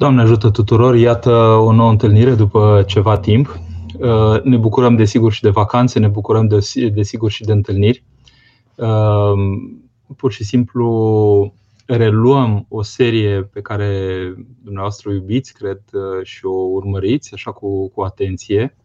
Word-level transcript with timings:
Doamne 0.00 0.20
ajută 0.22 0.50
tuturor! 0.50 0.94
Iată 0.94 1.30
o 1.40 1.72
nouă 1.72 1.90
întâlnire 1.90 2.34
după 2.34 2.84
ceva 2.86 3.18
timp. 3.18 3.58
Uh, 3.98 4.42
ne 4.42 4.56
bucurăm 4.56 4.96
desigur 4.96 5.32
și 5.32 5.42
de 5.42 5.48
vacanțe, 5.48 5.98
ne 5.98 6.08
bucurăm 6.08 6.48
desigur 6.92 7.30
și 7.30 7.44
de 7.44 7.52
întâlniri. 7.52 8.04
Uh, 8.74 9.32
pur 10.16 10.32
și 10.32 10.44
simplu 10.44 11.54
reluăm 11.86 12.66
o 12.68 12.82
serie 12.82 13.42
pe 13.42 13.60
care 13.60 13.88
dumneavoastră 14.62 15.10
o 15.10 15.12
iubiți, 15.12 15.52
cred, 15.52 15.80
uh, 15.92 16.24
și 16.24 16.44
o 16.44 16.54
urmăriți 16.54 17.34
așa 17.34 17.52
cu, 17.52 17.88
cu 17.88 18.02
atenție 18.02 18.76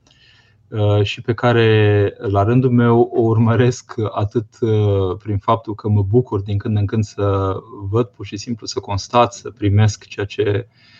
și 1.04 1.21
pe 1.21 1.34
care 1.34 2.13
la 2.18 2.43
rândul 2.43 2.71
meu 2.71 3.11
o 3.13 3.21
urmăresc 3.21 3.93
atât 4.11 4.45
prin 5.18 5.38
faptul 5.38 5.75
că 5.75 5.89
mă 5.89 6.02
bucur 6.02 6.41
din 6.41 6.57
când 6.57 6.77
în 6.77 6.86
când 6.86 7.04
să 7.04 7.55
văd 7.89 8.05
pur 8.05 8.25
și 8.25 8.38
simplu, 8.38 8.66
să 8.66 8.79
constat, 8.79 9.34
să 9.34 9.50
primesc 9.50 10.05
ceea 10.05 10.25
ce 10.25 10.68
Uh, 10.70 10.93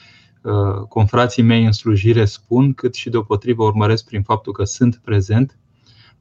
confrații 0.90 1.44
mei 1.44 1.66
în 1.66 1.72
slujire 1.72 2.26
spun, 2.26 2.74
cât 2.74 2.96
și 2.96 3.10
deopotrivă 3.10 3.64
urmăresc 3.64 4.06
prin 4.06 4.22
faptul 4.22 4.54
că 4.54 4.64
sunt 4.64 5.02
prezent, 5.04 5.58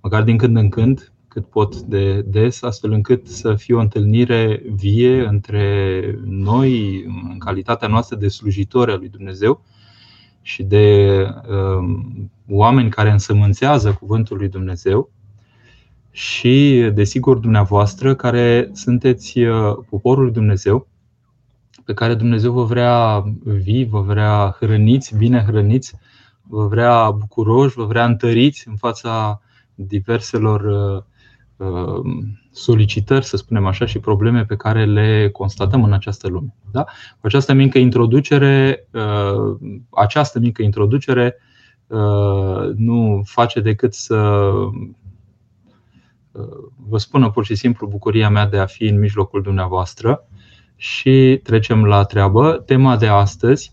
măcar 0.00 0.22
din 0.22 0.36
când 0.36 0.56
în 0.56 0.68
când, 0.68 1.12
cât 1.28 1.46
pot 1.46 1.80
de 1.80 2.22
des, 2.22 2.62
astfel 2.62 2.92
încât 2.92 3.26
să 3.26 3.54
fie 3.54 3.74
o 3.74 3.80
întâlnire 3.80 4.62
vie 4.74 5.26
între 5.26 6.18
noi, 6.24 7.04
în 7.04 7.38
calitatea 7.38 7.88
noastră 7.88 8.16
de 8.16 8.28
slujitori 8.28 8.90
al 8.90 8.98
lui 8.98 9.08
Dumnezeu 9.08 9.62
și 10.42 10.62
de 10.62 11.16
um, 11.48 12.30
oameni 12.48 12.90
care 12.90 13.10
însămânțează 13.10 13.92
Cuvântul 13.92 14.36
lui 14.36 14.48
Dumnezeu 14.48 15.10
și, 16.10 16.90
desigur, 16.94 17.36
dumneavoastră 17.36 18.14
care 18.14 18.70
sunteți 18.72 19.38
uh, 19.38 19.76
poporul 19.90 20.22
lui 20.22 20.32
Dumnezeu 20.32 20.88
pe 21.84 21.94
care 21.94 22.14
Dumnezeu 22.14 22.52
vă 22.52 22.64
vrea 22.64 23.24
vii, 23.44 23.84
vă 23.84 24.00
vrea 24.00 24.56
hrăniți, 24.60 25.16
bine 25.16 25.44
hrăniți, 25.46 25.94
vă 26.42 26.66
vrea 26.66 27.10
bucuroși, 27.10 27.76
vă 27.76 27.84
vrea 27.84 28.04
întăriți 28.04 28.68
în 28.68 28.76
fața 28.76 29.40
diverselor 29.74 30.60
uh, 30.60 31.02
uh, 31.68 32.04
solicitări, 32.50 33.24
să 33.24 33.36
spunem 33.36 33.66
așa, 33.66 33.86
și 33.86 33.98
probleme 33.98 34.44
pe 34.44 34.56
care 34.56 34.84
le 34.84 35.30
constatăm 35.32 35.84
în 35.84 35.92
această 35.92 36.28
lume. 36.28 36.54
Da? 36.70 36.84
Cu 37.20 37.26
această 37.26 37.52
mică 37.52 37.78
introducere, 37.78 38.88
uh, 38.90 39.56
această 39.90 40.38
mică 40.38 40.62
introducere 40.62 41.36
nu 42.76 43.22
face 43.24 43.60
decât 43.60 43.94
să 43.94 44.50
vă 46.88 46.98
spună 46.98 47.30
pur 47.30 47.44
și 47.44 47.54
simplu 47.54 47.86
bucuria 47.86 48.28
mea 48.28 48.46
de 48.46 48.58
a 48.58 48.66
fi 48.66 48.84
în 48.84 48.98
mijlocul 48.98 49.42
dumneavoastră 49.42 50.26
și 50.76 51.40
trecem 51.42 51.84
la 51.84 52.04
treabă. 52.04 52.62
Tema 52.66 52.96
de 52.96 53.06
astăzi 53.06 53.72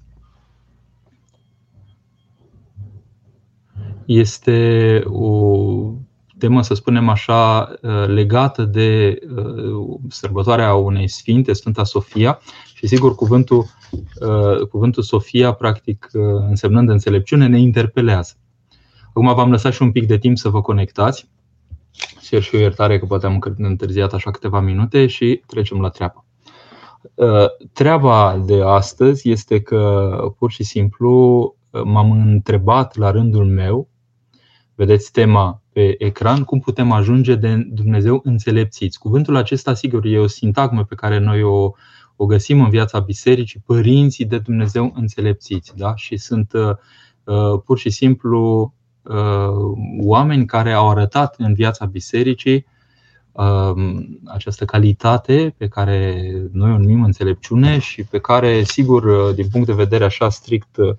este 4.06 5.02
o 5.06 5.94
temă, 6.38 6.62
să 6.62 6.74
spunem 6.74 7.10
așa, 7.10 7.72
legată 8.08 8.64
de 8.64 9.20
uh, 9.36 10.00
sărbătoarea 10.10 10.74
unei 10.74 11.08
sfinte, 11.08 11.54
Sfânta 11.54 11.84
Sofia. 11.84 12.40
Și 12.74 12.88
sigur, 12.88 13.16
cuvântul, 13.16 13.66
uh, 14.22 14.68
cuvântul 14.68 15.04
Sofia, 15.04 15.52
practic, 15.52 16.10
uh, 16.14 16.22
însemnând 16.50 16.90
înțelepciune, 16.90 17.48
ne 17.48 17.60
interpelează. 17.60 18.34
Acum 19.10 19.34
v-am 19.34 19.52
lăsat 19.52 19.74
și 19.74 19.82
un 19.82 19.92
pic 19.92 20.08
de 20.08 20.18
timp 20.18 20.38
să 20.38 20.50
vă 20.50 20.62
conectați. 20.62 21.30
Cer 22.22 22.42
și 22.42 22.56
o 22.56 22.58
iertare 22.58 23.00
că 23.00 23.06
poate 23.06 23.26
am 23.26 23.40
întârziat 23.58 24.14
așa 24.14 24.32
câteva 24.32 24.60
minute 24.60 25.08
și 25.08 25.42
trecem 25.46 25.80
la 25.80 25.90
treabă. 25.90 26.26
Uh, 27.14 27.46
treaba 27.74 28.42
de 28.46 28.62
astăzi 28.64 29.30
este 29.30 29.62
că 29.62 30.16
pur 30.38 30.52
și 30.52 30.64
simplu 30.64 31.10
uh, 31.70 31.82
m-am 31.84 32.12
întrebat 32.12 32.96
la 32.96 33.12
rândul 33.12 33.46
meu, 33.46 33.88
vedeți 34.76 35.12
tema 35.12 35.62
pe 35.72 35.96
ecran, 36.04 36.44
cum 36.44 36.60
putem 36.60 36.92
ajunge 36.92 37.36
de 37.36 37.56
Dumnezeu 37.56 38.22
înțelepțiți. 38.24 39.00
Cuvântul 39.00 39.36
acesta, 39.36 39.74
sigur, 39.74 40.06
e 40.06 40.18
o 40.18 40.28
sintagmă 40.28 40.84
pe 40.84 40.96
care 40.96 41.18
noi 41.18 41.44
o, 41.44 41.72
o 42.16 42.26
găsim 42.26 42.62
în 42.62 42.70
viața 42.70 43.00
bisericii, 43.00 43.64
părinții 43.66 44.26
de 44.26 44.38
Dumnezeu 44.38 44.92
înțelepțiți. 44.96 45.78
Da? 45.78 45.96
Și 45.96 46.18
sunt 46.18 46.54
uh, 46.54 46.70
uh 47.24 47.62
pur 47.66 47.78
și 47.78 47.90
simplu 47.90 48.74
uh, 49.02 49.16
oameni 50.00 50.46
care 50.46 50.72
au 50.72 50.90
arătat 50.90 51.36
în 51.38 51.54
viața 51.54 51.86
bisericii 51.86 52.56
Um, 52.56 52.71
această 54.26 54.66
calitate 54.66 55.54
pe 55.58 55.68
care 55.68 56.32
noi 56.52 56.72
o 56.72 56.78
numim 56.78 57.04
înțelepciune 57.04 57.80
și 57.80 58.04
pe 58.04 58.20
care, 58.20 58.64
sigur, 58.64 59.04
uh, 59.04 59.36
din 59.36 59.48
punct 59.52 59.68
de 59.68 59.74
vedere 59.74 60.04
așa 60.04 60.30
strict 60.30 60.78
uh, 60.78 60.96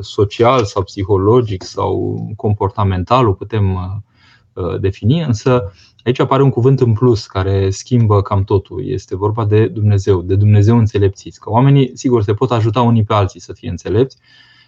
social 0.00 0.64
sau 0.64 0.82
psihologic 0.82 1.62
sau 1.62 2.18
comportamental 2.36 3.28
o 3.28 3.32
putem 3.32 3.74
uh, 4.52 4.80
defini, 4.80 5.22
însă 5.22 5.72
aici 6.04 6.18
apare 6.18 6.42
un 6.42 6.50
cuvânt 6.50 6.80
în 6.80 6.92
plus 6.92 7.26
care 7.26 7.70
schimbă 7.70 8.22
cam 8.22 8.44
totul. 8.44 8.86
Este 8.86 9.16
vorba 9.16 9.44
de 9.44 9.66
Dumnezeu, 9.66 10.22
de 10.22 10.34
Dumnezeu 10.34 10.78
înțelepțiți. 10.78 11.40
Că 11.40 11.50
oamenii, 11.50 11.90
sigur, 11.94 12.22
se 12.22 12.34
pot 12.34 12.50
ajuta 12.50 12.82
unii 12.82 13.04
pe 13.04 13.14
alții 13.14 13.40
să 13.40 13.52
fie 13.52 13.70
înțelepți, 13.70 14.16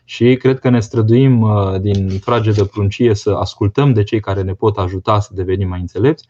și 0.04 0.36
cred 0.36 0.59
că 0.59 0.69
ne 0.69 0.80
străduim 0.80 1.47
din 1.80 2.09
frage 2.09 2.50
de 2.50 2.64
pruncie 2.64 3.14
să 3.14 3.30
ascultăm 3.30 3.92
de 3.92 4.03
cei 4.03 4.20
care 4.20 4.42
ne 4.42 4.53
pot 4.53 4.78
ajuta 4.78 5.20
să 5.20 5.30
devenim 5.34 5.69
mai 5.69 5.80
înțelepți, 5.80 6.28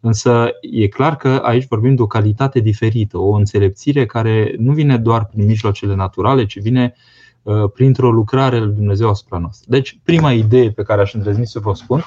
Însă 0.00 0.48
e 0.60 0.88
clar 0.88 1.16
că 1.16 1.28
aici 1.28 1.66
vorbim 1.68 1.94
de 1.94 2.02
o 2.02 2.06
calitate 2.06 2.60
diferită, 2.60 3.18
o 3.18 3.30
înțelepțire 3.30 4.06
care 4.06 4.54
nu 4.58 4.72
vine 4.72 4.96
doar 4.96 5.26
prin 5.26 5.44
mijloacele 5.44 5.94
naturale, 5.94 6.46
ci 6.46 6.60
vine 6.60 6.94
uh, 7.42 7.70
printr-o 7.74 8.10
lucrare 8.10 8.58
lui 8.58 8.74
Dumnezeu 8.74 9.08
asupra 9.08 9.38
noastră. 9.38 9.66
Deci, 9.70 9.98
prima 10.02 10.32
idee 10.32 10.70
pe 10.70 10.82
care 10.82 11.00
aș 11.00 11.14
îndrăzni 11.14 11.46
să 11.46 11.58
vă 11.58 11.74
spun, 11.74 12.04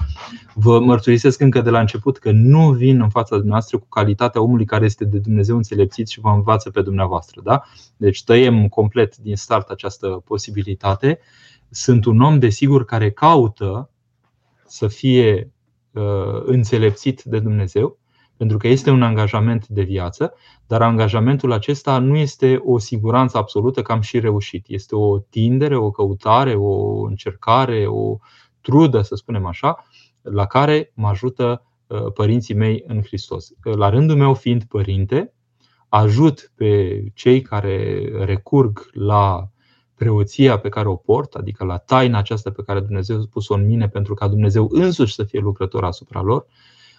vă 0.53 0.79
mărturisesc 0.79 1.41
încă 1.41 1.61
de 1.61 1.69
la 1.69 1.79
început 1.79 2.17
că 2.17 2.31
nu 2.31 2.71
vin 2.71 3.01
în 3.01 3.09
fața 3.09 3.35
dumneavoastră 3.35 3.77
cu 3.77 3.87
calitatea 3.87 4.41
omului 4.41 4.65
care 4.65 4.85
este 4.85 5.05
de 5.05 5.17
Dumnezeu 5.17 5.55
înțelepțit 5.55 6.07
și 6.07 6.19
vă 6.19 6.29
învață 6.29 6.69
pe 6.69 6.81
dumneavoastră. 6.81 7.41
Da? 7.43 7.63
Deci 7.97 8.23
tăiem 8.23 8.67
complet 8.67 9.17
din 9.17 9.35
start 9.35 9.69
această 9.69 10.07
posibilitate. 10.07 11.19
Sunt 11.69 12.05
un 12.05 12.21
om, 12.21 12.39
desigur, 12.39 12.85
care 12.85 13.11
caută 13.11 13.89
să 14.65 14.87
fie 14.87 15.43
Uh, 15.43 15.55
înțelepțit 16.45 17.23
de 17.23 17.39
Dumnezeu, 17.39 17.97
pentru 18.37 18.57
că 18.57 18.67
este 18.67 18.89
un 18.89 19.01
angajament 19.01 19.67
de 19.67 19.81
viață, 19.81 20.33
dar 20.67 20.81
angajamentul 20.81 21.51
acesta 21.51 21.97
nu 21.97 22.17
este 22.17 22.61
o 22.65 22.77
siguranță 22.77 23.37
absolută 23.37 23.81
că 23.81 23.91
am 23.91 24.01
și 24.01 24.19
reușit. 24.19 24.65
Este 24.67 24.95
o 24.95 25.19
tindere, 25.19 25.75
o 25.75 25.91
căutare, 25.91 26.55
o 26.55 27.01
încercare, 27.01 27.85
o 27.87 28.17
trudă, 28.61 29.01
să 29.01 29.15
spunem 29.15 29.45
așa, 29.45 29.85
la 30.21 30.45
care 30.45 30.91
mă 30.93 31.07
ajută 31.07 31.65
uh, 31.87 32.11
părinții 32.13 32.55
mei 32.55 32.83
în 32.87 33.01
Hristos. 33.01 33.51
La 33.61 33.89
rândul 33.89 34.15
meu, 34.15 34.33
fiind 34.33 34.63
părinte, 34.63 35.33
ajut 35.89 36.51
pe 36.55 37.03
cei 37.13 37.41
care 37.41 38.09
recurg 38.25 38.89
la 38.93 39.49
preoția 39.99 40.59
pe 40.59 40.69
care 40.69 40.87
o 40.87 40.95
port, 40.95 41.33
adică 41.33 41.65
la 41.65 41.77
taina 41.77 42.17
aceasta 42.17 42.51
pe 42.51 42.63
care 42.65 42.79
Dumnezeu 42.79 43.17
a 43.17 43.23
pus-o 43.31 43.53
în 43.53 43.65
mine 43.65 43.87
pentru 43.87 44.13
ca 44.13 44.27
Dumnezeu 44.27 44.67
însuși 44.71 45.13
să 45.13 45.23
fie 45.23 45.39
lucrător 45.39 45.83
asupra 45.83 46.21
lor, 46.21 46.45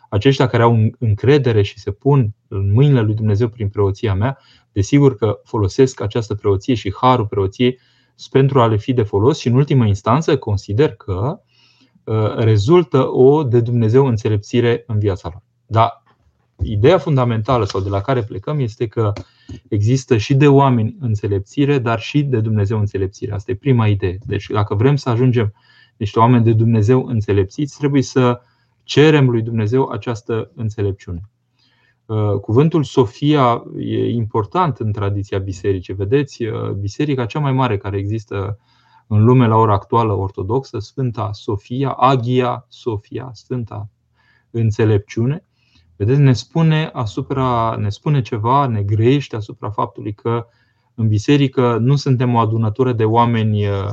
aceștia 0.09 0.47
care 0.47 0.62
au 0.62 0.77
încredere 0.99 1.62
și 1.62 1.78
se 1.78 1.91
pun 1.91 2.34
în 2.49 2.72
mâinile 2.72 3.00
lui 3.00 3.15
Dumnezeu 3.15 3.49
prin 3.49 3.69
preoția 3.69 4.15
mea, 4.15 4.39
desigur 4.72 5.16
că 5.16 5.41
folosesc 5.44 6.00
această 6.00 6.34
preoție 6.34 6.75
și 6.75 6.94
harul 7.00 7.27
preoției 7.27 7.78
pentru 8.31 8.60
a 8.60 8.66
le 8.66 8.77
fi 8.77 8.93
de 8.93 9.03
folos 9.03 9.39
și 9.39 9.49
în 9.49 9.55
ultimă 9.55 9.87
instanță 9.87 10.39
consider 10.39 10.94
că 10.94 11.41
uh, 12.05 12.34
rezultă 12.34 13.10
o 13.10 13.43
de 13.43 13.60
Dumnezeu 13.60 14.06
înțelepțire 14.06 14.84
în 14.87 14.99
viața 14.99 15.28
lor. 15.33 15.43
Dar 15.66 16.00
ideea 16.62 16.98
fundamentală 16.98 17.65
sau 17.65 17.81
de 17.81 17.88
la 17.88 18.00
care 18.00 18.22
plecăm 18.22 18.59
este 18.59 18.87
că 18.87 19.12
există 19.69 20.16
și 20.16 20.34
de 20.34 20.48
oameni 20.48 20.97
înțelepțire, 21.00 21.78
dar 21.78 22.00
și 22.00 22.22
de 22.22 22.41
Dumnezeu 22.41 22.78
înțelepțire. 22.78 23.32
Asta 23.32 23.51
e 23.51 23.54
prima 23.54 23.86
idee. 23.86 24.18
Deci, 24.27 24.47
dacă 24.47 24.74
vrem 24.74 24.97
să 24.97 25.09
ajungem 25.09 25.53
niște 25.97 26.18
oameni 26.18 26.45
de 26.45 26.53
Dumnezeu 26.53 27.07
înțelepțiți, 27.07 27.78
trebuie 27.78 28.03
să 28.03 28.41
cerem 28.83 29.30
lui 29.30 29.42
Dumnezeu 29.42 29.89
această 29.89 30.51
înțelepciune. 30.54 31.21
Uh, 32.07 32.33
cuvântul 32.41 32.84
Sofia 32.84 33.65
e 33.78 34.09
important 34.09 34.78
în 34.78 34.92
tradiția 34.92 35.39
bisericii. 35.39 35.95
Vedeți, 35.95 36.45
uh, 36.45 36.71
biserica 36.71 37.27
cea 37.27 37.39
mai 37.39 37.53
mare 37.53 37.77
care 37.77 37.97
există 37.97 38.59
în 39.06 39.24
lume 39.24 39.47
la 39.47 39.56
ora 39.56 39.72
actuală 39.72 40.13
ortodoxă, 40.13 40.78
Sfânta 40.78 41.33
Sofia, 41.33 41.91
Agia 41.91 42.66
Sofia, 42.68 43.30
Sfânta 43.33 43.89
Înțelepciune, 44.51 45.45
Vedeți, 46.01 46.21
ne 46.21 46.33
spune, 46.33 46.91
asupra, 46.93 47.77
ne 47.79 47.89
spune 47.89 48.23
ceva, 48.23 48.67
ne 48.67 48.83
grește 48.83 49.37
asupra 49.37 49.71
faptului 49.71 50.15
că 50.15 50.47
în 50.95 51.09
biserică 51.09 51.79
nu 51.81 51.97
suntem 51.97 52.35
o 52.35 52.39
adunătură 52.39 52.93
de 52.93 53.05
oameni 53.05 53.67
uh, 53.69 53.93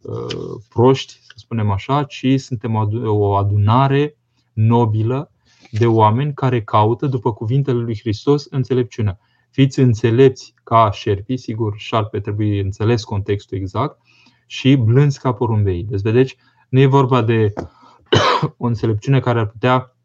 uh, 0.00 0.60
proști, 0.68 1.12
să 1.12 1.34
spunem 1.34 1.70
așa, 1.70 2.04
ci 2.04 2.26
suntem 2.36 2.74
o 3.04 3.34
adunare 3.34 4.16
nobilă 4.52 5.30
de 5.70 5.86
oameni 5.86 6.34
care 6.34 6.62
caută, 6.62 7.06
după 7.06 7.32
cuvintele 7.32 7.78
lui 7.78 7.98
Hristos, 7.98 8.46
înțelepciunea. 8.50 9.18
fiți 9.50 9.80
înțelepți 9.80 10.54
ca 10.64 10.90
șerpi, 10.90 11.36
sigur, 11.36 11.74
șarpe 11.76 12.20
trebuie 12.20 12.60
înțeles 12.60 13.04
contextul 13.04 13.58
exact, 13.58 14.00
și 14.46 14.76
blânzi 14.76 15.20
ca 15.20 15.32
porumbei. 15.32 15.84
Deci, 15.84 16.00
vedeți, 16.00 16.36
nu 16.68 16.80
e 16.80 16.86
vorba 16.86 17.22
de 17.22 17.52
o 18.58 18.66
înțelepciune 18.66 19.20
care 19.20 19.38
ar 19.38 19.46
putea 19.46 19.95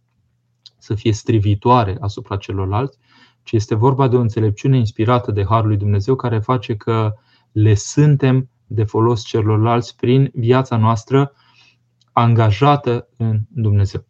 să 0.82 0.94
fie 0.94 1.14
strivitoare 1.14 1.98
asupra 2.00 2.38
celorlalți, 2.38 2.98
ci 3.44 3.52
este 3.52 3.76
vorba 3.76 4.08
de 4.08 4.16
o 4.16 4.20
înțelepciune 4.20 4.78
inspirată 4.78 5.32
de 5.32 5.46
Harul 5.46 5.68
lui 5.68 5.78
Dumnezeu 5.78 6.16
care 6.16 6.40
face 6.40 6.76
că 6.76 7.14
le 7.52 7.74
suntem 7.74 8.50
de 8.68 8.84
folos 8.84 9.24
celorlalți 9.24 9.96
prin 9.96 10.32
viața 10.34 10.78
noastră 10.78 11.34
angajată 12.12 13.08
în 13.18 13.40
Dumnezeu. 13.50 14.06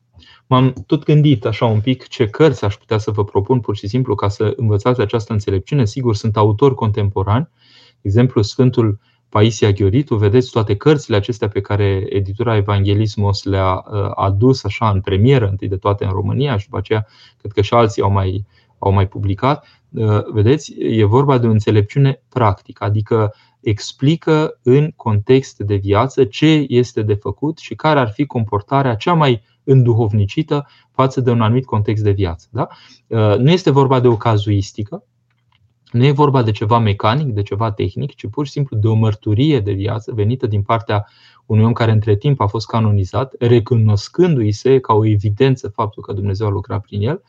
M-am 0.47 0.73
tot 0.85 1.03
gândit 1.03 1.45
așa 1.45 1.65
un 1.65 1.81
pic 1.81 2.07
ce 2.07 2.27
cărți 2.27 2.65
aș 2.65 2.75
putea 2.75 2.97
să 2.97 3.11
vă 3.11 3.23
propun 3.23 3.59
pur 3.59 3.75
și 3.75 3.87
simplu 3.87 4.15
ca 4.15 4.27
să 4.27 4.53
învățați 4.55 5.01
această 5.01 5.33
înțelepciune. 5.33 5.85
Sigur, 5.85 6.15
sunt 6.15 6.37
autori 6.37 6.75
contemporani, 6.75 7.49
de 7.91 7.99
exemplu 8.01 8.41
Sfântul 8.41 8.99
Paisia 9.31 9.71
Ghioritu, 9.71 10.15
vedeți 10.15 10.51
toate 10.51 10.75
cărțile 10.75 11.15
acestea 11.15 11.47
pe 11.47 11.61
care 11.61 12.05
editura 12.09 12.55
Evanghelismos 12.55 13.43
le-a 13.43 13.73
uh, 13.73 14.11
adus 14.15 14.63
așa 14.63 14.89
în 14.89 15.01
premieră, 15.01 15.47
întâi 15.47 15.67
de 15.67 15.77
toate 15.77 16.05
în 16.05 16.11
România 16.11 16.57
și 16.57 16.65
după 16.65 16.77
aceea 16.77 17.07
cred 17.37 17.51
că 17.51 17.61
și 17.61 17.73
alții 17.73 18.01
au 18.01 18.11
mai, 18.11 18.45
au 18.79 18.91
mai 18.91 19.07
publicat. 19.07 19.65
Uh, 19.89 20.23
vedeți, 20.31 20.73
e 20.79 21.05
vorba 21.05 21.37
de 21.37 21.47
o 21.47 21.49
înțelepciune 21.49 22.21
practică, 22.29 22.83
adică 22.83 23.33
explică 23.59 24.59
în 24.63 24.91
context 24.95 25.57
de 25.57 25.75
viață 25.75 26.23
ce 26.23 26.65
este 26.67 27.01
de 27.01 27.13
făcut 27.13 27.57
și 27.57 27.75
care 27.75 27.99
ar 27.99 28.09
fi 28.09 28.25
comportarea 28.25 28.95
cea 28.95 29.13
mai 29.13 29.43
înduhovnicită 29.63 30.67
față 30.91 31.21
de 31.21 31.31
un 31.31 31.41
anumit 31.41 31.65
context 31.65 32.03
de 32.03 32.11
viață. 32.11 32.47
Da? 32.51 32.67
Uh, 33.07 33.37
nu 33.37 33.51
este 33.51 33.69
vorba 33.69 33.99
de 33.99 34.07
o 34.07 34.17
cazuistică, 34.17 35.03
nu 35.91 36.05
e 36.05 36.11
vorba 36.11 36.41
de 36.41 36.51
ceva 36.51 36.79
mecanic, 36.79 37.27
de 37.33 37.41
ceva 37.41 37.71
tehnic, 37.71 38.15
ci 38.15 38.27
pur 38.27 38.45
și 38.45 38.51
simplu 38.51 38.77
de 38.77 38.87
o 38.87 38.93
mărturie 38.93 39.59
de 39.59 39.71
viață 39.71 40.11
venită 40.13 40.47
din 40.47 40.61
partea 40.61 41.07
unui 41.45 41.63
om 41.63 41.73
care 41.73 41.91
între 41.91 42.15
timp 42.15 42.41
a 42.41 42.47
fost 42.47 42.67
canonizat, 42.67 43.35
recunoscându-i 43.39 44.51
se 44.51 44.79
ca 44.79 44.93
o 44.93 45.05
evidență 45.05 45.67
faptul 45.67 46.03
că 46.03 46.13
Dumnezeu 46.13 46.47
a 46.47 46.49
lucrat 46.49 46.81
prin 46.81 47.01
el. 47.01 47.21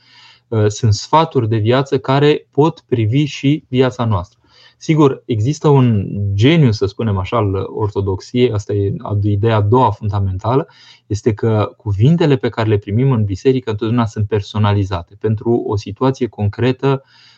Uh, 0.48 0.66
sunt 0.66 0.94
sfaturi 0.94 1.48
de 1.48 1.56
viață 1.56 1.98
care 1.98 2.46
pot 2.50 2.80
privi 2.80 3.24
și 3.24 3.64
viața 3.68 4.04
noastră. 4.04 4.38
Sigur, 4.76 5.22
există 5.26 5.68
un 5.68 6.08
geniu, 6.34 6.70
să 6.70 6.86
spunem 6.86 7.18
așa, 7.18 7.36
al 7.36 7.54
ortodoxiei, 7.74 8.52
asta 8.52 8.72
e 8.72 8.94
ideea 9.22 9.56
a 9.56 9.60
doua 9.60 9.90
fundamentală, 9.90 10.68
este 11.06 11.34
că 11.34 11.74
cuvintele 11.76 12.36
pe 12.36 12.48
care 12.48 12.68
le 12.68 12.78
primim 12.78 13.12
în 13.12 13.24
biserică 13.24 13.70
întotdeauna 13.70 14.06
sunt 14.06 14.28
personalizate 14.28 15.16
pentru 15.20 15.64
o 15.66 15.76
situație 15.76 16.26
concretă, 16.26 17.02
uh, 17.04 17.31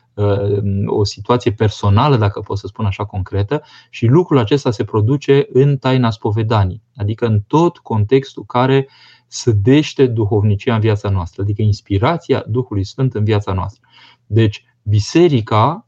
o 0.87 1.05
situație 1.05 1.53
personală, 1.53 2.17
dacă 2.17 2.41
pot 2.41 2.59
să 2.59 2.67
spun 2.67 2.85
așa 2.85 3.05
concretă, 3.05 3.63
și 3.91 4.07
lucrul 4.07 4.39
acesta 4.39 4.71
se 4.71 4.85
produce 4.85 5.47
în 5.53 5.77
taina 5.77 6.11
spovedanii, 6.11 6.83
adică 6.97 7.27
în 7.27 7.41
tot 7.47 7.79
contextul 7.79 8.45
care 8.45 8.89
sădește 9.27 10.07
duhovnicia 10.07 10.75
în 10.75 10.81
viața 10.81 11.09
noastră, 11.09 11.43
adică 11.43 11.63
inspirația 11.63 12.45
Duhului 12.49 12.85
Sfânt 12.85 13.15
în 13.15 13.25
viața 13.25 13.53
noastră. 13.53 13.89
Deci, 14.27 14.65
biserica 14.83 15.87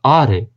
are 0.00 0.52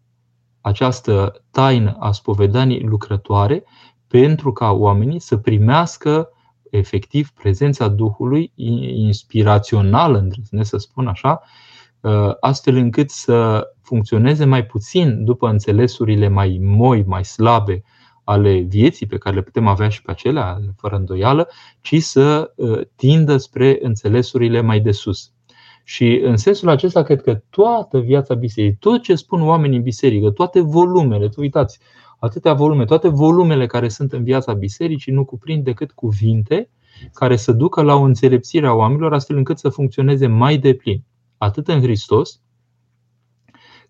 această 0.62 1.44
taină 1.52 1.96
a 2.00 2.12
spovedanii 2.12 2.82
lucrătoare 2.82 3.64
pentru 4.08 4.52
ca 4.52 4.72
oamenii 4.72 5.20
să 5.20 5.38
primească 5.38 6.30
efectiv 6.70 7.30
prezența 7.30 7.88
Duhului 7.88 8.52
inspirațională, 8.56 10.18
îndrăznesc 10.18 10.70
să 10.70 10.78
spun 10.78 11.08
așa, 11.08 11.32
ă, 11.32 11.40
astfel 12.40 12.76
încât 12.76 13.10
să 13.10 13.68
funcționeze 13.82 14.46
mai 14.46 14.66
puțin 14.66 15.24
după 15.24 15.48
înțelesurile 15.48 16.28
mai 16.28 16.60
moi, 16.62 17.04
mai 17.08 17.26
slabe 17.26 17.84
ale 18.24 18.60
vieții 18.60 19.06
pe 19.06 19.18
care 19.18 19.36
le 19.36 19.42
putem 19.42 19.68
avea 19.68 19.90
și 19.90 20.02
pe 20.02 20.12
acelea, 20.12 20.60
fără 20.78 20.96
îndoială, 20.96 21.50
ci 21.82 22.02
să 22.02 22.54
ă, 22.60 22.82
tindă 22.96 23.38
spre 23.38 23.78
înțelesurile 23.82 24.62
mai 24.62 24.80
de 24.80 24.92
sus. 24.92 25.32
Și 25.84 26.22
în 26.24 26.38
sensul 26.38 26.70
acesta, 26.70 27.04
cred 27.04 27.22
că 27.22 27.42
toată 27.50 28.00
viața 28.00 28.34
bisericii, 28.34 28.78
tot 28.80 29.02
ce 29.02 29.16
spun 29.16 29.42
oamenii 29.42 29.78
în 29.78 29.84
biserică, 29.84 30.30
toate 30.30 30.60
volumele, 30.60 31.30
tu 31.30 31.42
uitați, 31.42 31.80
atâtea 32.20 32.54
volume, 32.54 32.86
toate 32.86 33.08
volumele 33.08 33.66
care 33.66 33.90
sunt 33.90 34.14
în 34.14 34.24
viața 34.24 34.54
bisericii 34.54 35.14
nu 35.14 35.26
cuprind 35.26 35.64
decât 35.64 35.92
cuvinte 35.92 36.70
care 37.14 37.36
să 37.36 37.52
ducă 37.52 37.82
la 37.82 37.96
o 37.96 38.02
înțelepțire 38.02 38.68
a 38.68 38.74
oamenilor 38.74 39.14
astfel 39.14 39.38
încât 39.38 39.58
să 39.60 39.70
funcționeze 39.70 40.28
mai 40.28 40.58
deplin, 40.58 41.04
atât 41.42 41.68
în 41.68 41.82
Hristos, 41.82 42.40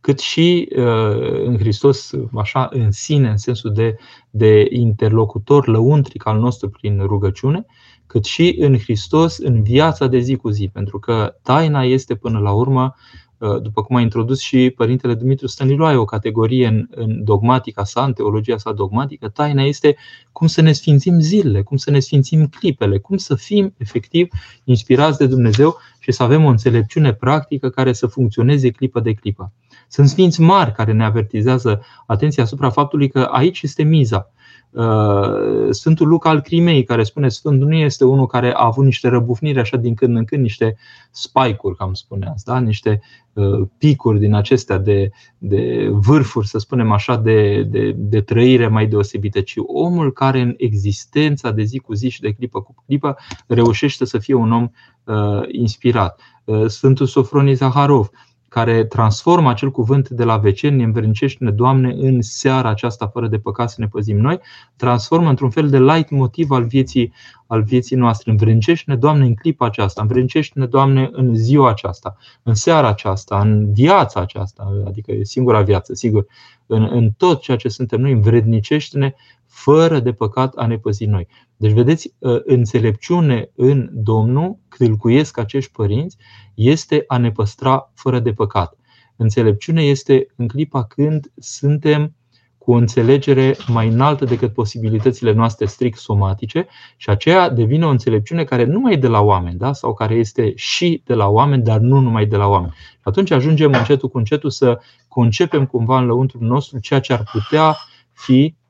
cât 0.01 0.19
și 0.19 0.69
uh, 0.75 1.45
în 1.45 1.57
Hristos, 1.57 2.12
așa, 2.36 2.69
în 2.71 2.92
sine, 2.92 3.30
în 3.30 3.38
sensul 3.38 3.74
de, 3.74 3.98
de 4.30 4.68
interlocutor 4.69 5.68
lăuntric 5.68 6.25
al 6.25 6.39
nostru 6.39 6.69
prin 6.69 7.01
rugăciune, 7.01 7.65
cât 8.06 8.25
și 8.25 8.56
în 8.59 8.77
Hristos, 8.77 9.38
în 9.38 9.63
viața 9.63 10.07
de 10.07 10.19
zi 10.19 10.36
cu 10.36 10.50
zi. 10.50 10.69
Pentru 10.74 11.00
că 11.00 11.36
taina 11.42 11.83
este, 11.83 12.15
până 12.15 12.39
la 12.39 12.51
urmă, 12.51 12.95
uh, 12.95 13.31
după 13.62 13.84
cum 13.84 13.96
a 13.96 14.02
introdus 14.02 14.40
și 14.40 14.70
Părintele 14.70 15.14
Dumitru 15.14 15.48
Stăniloae, 15.48 15.96
o 15.96 16.06
categorie 16.06 16.68
în, 16.68 16.88
în 16.90 17.24
dogmatica 17.24 17.84
sa, 17.84 18.04
în 18.04 18.14
teologia 18.14 18.58
sa 18.58 18.72
dogmatică, 18.72 19.28
taina 19.30 19.64
este 19.64 19.96
cum 20.32 20.48
să 20.48 20.62
ne 20.62 20.72
sfințim 20.72 21.20
zilele, 21.20 21.62
cum 21.62 21.78
să 21.78 21.92
ne 21.92 22.00
sfințim 22.00 22.48
clipele, 22.48 22.98
cum 22.98 23.18
să 23.18 23.36
fim 23.36 23.74
efectiv 23.78 24.28
inspirați 24.64 25.18
de 25.18 25.26
Dumnezeu 25.26 25.78
și 26.00 26.12
să 26.12 26.24
avem 26.24 26.46
o 26.46 26.50
înțelepciune 26.50 27.14
practică 27.14 27.70
care 27.70 27.94
să 27.94 28.08
funcționeze 28.08 28.70
clipă 28.70 29.00
de 29.00 29.14
clipă. 29.14 29.52
Sunt 29.88 30.08
sfinți 30.10 30.42
mari 30.42 30.72
care 30.72 30.92
ne 30.92 31.04
avertizează 31.04 31.82
atenția 32.06 32.44
asupra 32.44 32.70
faptului 32.70 33.10
că 33.10 33.20
aici 33.20 33.62
este 33.62 33.84
miza. 33.84 34.32
Uh, 34.72 35.70
Sfântul 35.70 36.08
Luca 36.08 36.30
al 36.30 36.42
Crimei, 36.42 36.84
care 36.84 37.04
spune 37.04 37.30
Sfântul 37.30 37.68
nu 37.68 37.76
este 37.76 38.06
unul 38.06 38.28
care 38.28 38.54
a 38.54 38.66
avut 38.66 38.86
niște 38.86 39.08
răbufniri 39.08 39.60
așa 39.60 39.78
din 39.78 39.94
când 39.94 40.18
în 40.18 40.26
când, 40.26 40.42
niște 40.42 40.76
spike-uri, 41.12 41.76
cam 41.76 41.94
spuneați, 41.94 42.46
da? 42.46 42.60
niște 42.60 43.02
uh, 43.34 43.68
picuri 43.78 44.20
din 44.20 44.34
acestea 44.34 44.78
de, 44.78 45.12
de 45.38 45.90
vârfuri, 45.92 46.48
să 46.48 46.58
spunem 46.58 46.92
așa, 46.92 47.16
de, 47.16 47.64
de, 47.64 47.92
de 47.98 48.22
trăire 48.22 48.68
mai 48.68 48.88
deosebită, 48.88 49.42
ci 49.42 49.56
omul 49.58 50.14
care 50.14 50.40
în 50.42 50.54
existența 50.58 51.52
de 51.52 51.64
zi 51.64 51.78
cu 51.78 51.94
zi 51.94 52.10
și 52.10 52.22
de 52.22 52.32
clipă 52.32 52.62
cu 52.62 52.76
clipă 52.86 53.16
reușește 53.48 54.06
să 54.06 54.18
fie 54.18 54.34
un 54.34 54.52
om 54.52 54.70
uh, 55.04 55.44
inspirat. 55.48 56.20
Uh, 56.44 56.68
Sfântul 56.68 57.06
Sofronie 57.06 57.54
Zaharov, 57.54 58.10
care 58.51 58.86
transformă 58.86 59.50
acel 59.50 59.71
cuvânt 59.71 60.09
de 60.09 60.24
la 60.24 60.38
vecernie, 60.38 60.86
învrednicește-ne, 60.86 61.51
Doamne, 61.51 61.94
în 61.98 62.21
seara 62.21 62.69
aceasta 62.69 63.07
fără 63.07 63.27
de 63.27 63.38
păcat 63.38 63.69
să 63.69 63.75
ne 63.80 63.88
păzim 63.88 64.18
noi, 64.18 64.39
transformă 64.75 65.29
într-un 65.29 65.50
fel 65.50 65.70
de 65.70 65.79
light 65.79 66.10
motiv 66.10 66.50
al 66.50 66.65
vieții, 66.65 67.13
al 67.48 67.63
vieții 67.63 67.96
noastre. 67.96 68.31
Învrednicește-ne, 68.31 68.98
Doamne, 68.98 69.25
în 69.25 69.36
clipa 69.36 69.65
aceasta, 69.65 70.01
învrednicește-ne, 70.01 70.65
Doamne, 70.65 71.10
în 71.12 71.36
ziua 71.36 71.70
aceasta, 71.70 72.17
în 72.43 72.53
seara 72.53 72.88
aceasta, 72.88 73.39
în 73.39 73.74
viața 73.74 74.20
aceasta, 74.20 74.84
adică 74.88 75.12
e 75.12 75.24
singura 75.24 75.62
viață, 75.62 75.93
sigur, 75.93 76.25
în, 76.65 76.89
în 76.91 77.12
tot 77.17 77.41
ceea 77.41 77.58
ce 77.58 77.70
suntem 77.70 78.01
noi, 78.01 78.12
învrednicește-ne 78.12 79.13
fără 79.48 80.00
de 80.00 80.12
păcat 80.12 80.53
a 80.55 80.67
ne 80.67 80.77
păzi 80.77 81.05
noi. 81.05 81.27
Deci, 81.62 81.72
vedeți, 81.72 82.13
ă, 82.24 82.41
înțelepciune 82.44 83.50
în 83.56 83.89
Domnul, 83.94 84.58
câlcuiesc 84.68 85.38
acești 85.38 85.72
părinți, 85.72 86.18
este 86.53 87.03
a 87.08 87.18
ne 87.18 87.32
păstra 87.32 87.91
fără 87.94 88.20
de 88.20 88.34
păcat. 88.34 88.77
Înțelepciune 89.15 89.84
este 89.84 90.27
în 90.36 90.48
clipa 90.48 90.84
când 90.84 91.32
suntem 91.38 92.15
cu 92.58 92.72
o 92.72 92.75
înțelegere 92.75 93.56
mai 93.68 93.88
înaltă 93.88 94.25
decât 94.25 94.53
posibilitățile 94.53 95.32
noastre 95.32 95.65
strict 95.65 95.98
somatice 95.98 96.68
și 96.98 97.10
aceea 97.10 97.50
devine 97.50 97.86
o 97.86 97.89
înțelepciune 97.89 98.44
care 98.44 98.63
nu 98.63 98.80
mai 98.80 98.94
e 98.94 98.98
de 98.98 99.08
la 99.08 99.22
oameni, 99.22 99.58
da? 99.58 99.74
sau 99.74 99.94
care 99.94 100.13
este 100.13 100.53
și 100.56 101.01
de 101.06 101.13
la 101.13 101.27
oameni, 101.27 101.63
dar 101.63 101.80
nu 101.80 102.00
numai 102.00 102.25
de 102.25 102.36
la 102.36 102.48
oameni. 102.48 102.74
Și 102.75 103.01
atunci 103.03 103.32
ajungem 103.32 103.74
încetul 103.74 104.10
cu 104.10 104.18
încetul 104.18 104.50
să 104.50 104.80
concepem 105.08 105.65
cumva 105.65 106.00
în 106.00 106.06
lăuntrul 106.06 106.41
nostru 106.41 106.80
ceea 106.80 107.00
ce 107.00 107.13
ar 107.13 107.24
putea 107.32 107.77
fi 108.13 108.56
Uh, 108.56 108.61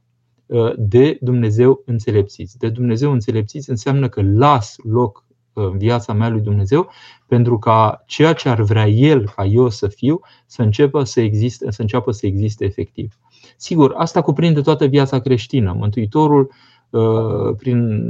de 0.77 1.17
Dumnezeu 1.22 1.81
înțelepțiți. 1.86 2.58
De 2.58 2.70
Dumnezeu 2.70 3.12
înțelepțiți 3.12 3.70
înseamnă 3.70 4.10
că 4.10 4.22
las 4.22 4.75
loc 4.84 5.24
uh, 5.53 5.65
în 5.72 5.77
viața 5.77 6.13
mea 6.13 6.29
lui 6.29 6.41
Dumnezeu 6.41 6.89
pentru 7.27 7.60
ca 7.60 8.03
ceea 8.05 8.34
ce 8.34 8.50
ar 8.50 8.62
vrea 8.62 8.88
El 8.88 9.29
ca 9.36 9.46
eu 9.46 9.70
să 9.70 9.88
fiu 9.88 10.20
să 10.46 10.62
înceapă 10.62 11.03
să 11.03 11.22
existe, 11.22 11.72
să 11.72 11.81
înceapă 11.81 12.12
să 12.12 12.25
existe 12.25 12.65
efectiv. 12.65 13.17
Sigur, 13.58 13.93
asta 13.98 14.22
cuprinde 14.22 14.62
toată 14.62 14.86
viața 14.86 15.20
creștină. 15.20 15.74
Mântuitorul 15.77 16.51
uh, 16.89 17.55
prin 17.58 18.01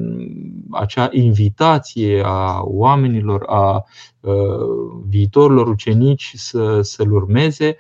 acea 0.72 1.10
invitație 1.12 2.22
a 2.26 2.62
oamenilor, 2.64 3.44
a 3.48 3.86
viitorilor 5.10 5.68
ucenici 5.68 6.32
să, 6.36 6.82
să-l 6.82 7.12
urmeze 7.14 7.78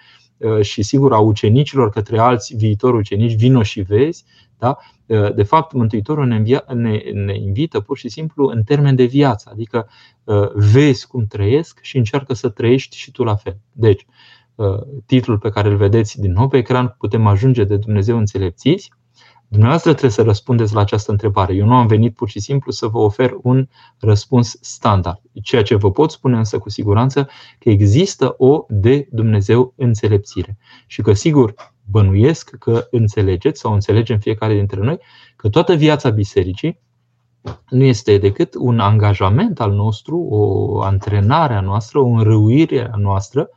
și 0.61 0.81
sigur 0.81 1.13
a 1.13 1.19
ucenicilor 1.19 1.89
către 1.89 2.19
alți 2.19 2.55
viitori 2.55 2.97
ucenici, 2.97 3.35
vino 3.35 3.63
și 3.63 3.81
vezi, 3.81 4.25
da? 4.61 4.77
Ă, 5.09 5.29
de 5.29 5.43
fapt, 5.43 5.73
Mântuitorul 5.73 6.25
ne, 6.25 6.35
invia, 6.35 6.63
ne, 6.73 6.97
ne 7.13 7.37
invită 7.37 7.79
pur 7.79 7.97
și 7.97 8.09
simplu 8.09 8.47
în 8.47 8.63
termen 8.63 8.95
de 8.95 9.03
viață, 9.03 9.49
adică 9.53 9.87
ă, 10.27 10.51
vezi 10.55 11.07
cum 11.07 11.25
trăiesc 11.25 11.79
și 11.81 11.97
încearcă 11.97 12.33
să 12.33 12.49
trăiești 12.49 12.97
și 12.97 13.11
tu 13.11 13.23
la 13.23 13.35
fel. 13.35 13.57
Deci, 13.71 14.05
titlul 15.05 15.37
pe 15.37 15.49
care 15.49 15.69
îl 15.69 15.75
vedeți 15.75 16.19
din 16.19 16.31
nou 16.31 16.47
pe 16.47 16.57
ecran, 16.57 16.95
putem 16.97 17.27
ajunge 17.27 17.63
de 17.63 17.77
Dumnezeu 17.77 18.17
înțelepțiți, 18.17 18.91
Dumneavoastră 19.51 19.91
trebuie 19.91 20.11
să 20.11 20.21
răspundeți 20.21 20.73
la 20.73 20.79
această 20.79 21.11
întrebare. 21.11 21.53
Eu 21.53 21.65
nu 21.65 21.75
am 21.75 21.87
venit 21.87 22.15
pur 22.15 22.29
și 22.29 22.39
simplu 22.39 22.71
să 22.71 22.87
vă 22.87 22.97
ofer 22.97 23.33
un 23.41 23.67
răspuns 23.99 24.57
standard. 24.61 25.21
Ceea 25.41 25.63
ce 25.63 25.75
vă 25.75 25.91
pot 25.91 26.11
spune 26.11 26.37
însă 26.37 26.59
cu 26.59 26.69
siguranță 26.69 27.29
că 27.59 27.69
există 27.69 28.35
o 28.37 28.65
de 28.69 29.07
Dumnezeu 29.11 29.73
înțelepțire. 29.77 30.57
Și 30.87 31.01
că 31.01 31.13
sigur 31.13 31.53
bănuiesc 31.85 32.55
că 32.55 32.87
înțelegeți 32.91 33.59
sau 33.59 33.73
înțelegem 33.73 34.19
fiecare 34.19 34.53
dintre 34.53 34.79
noi 34.79 34.99
că 35.35 35.49
toată 35.49 35.73
viața 35.73 36.09
bisericii 36.09 36.79
nu 37.69 37.83
este 37.83 38.17
decât 38.17 38.55
un 38.57 38.79
angajament 38.79 39.59
al 39.59 39.71
nostru, 39.71 40.17
o 40.17 40.81
antrenare 40.81 41.53
a 41.53 41.61
noastră, 41.61 41.99
o 41.99 42.05
înrăuire 42.05 42.89
a 42.91 42.97
noastră, 42.97 43.49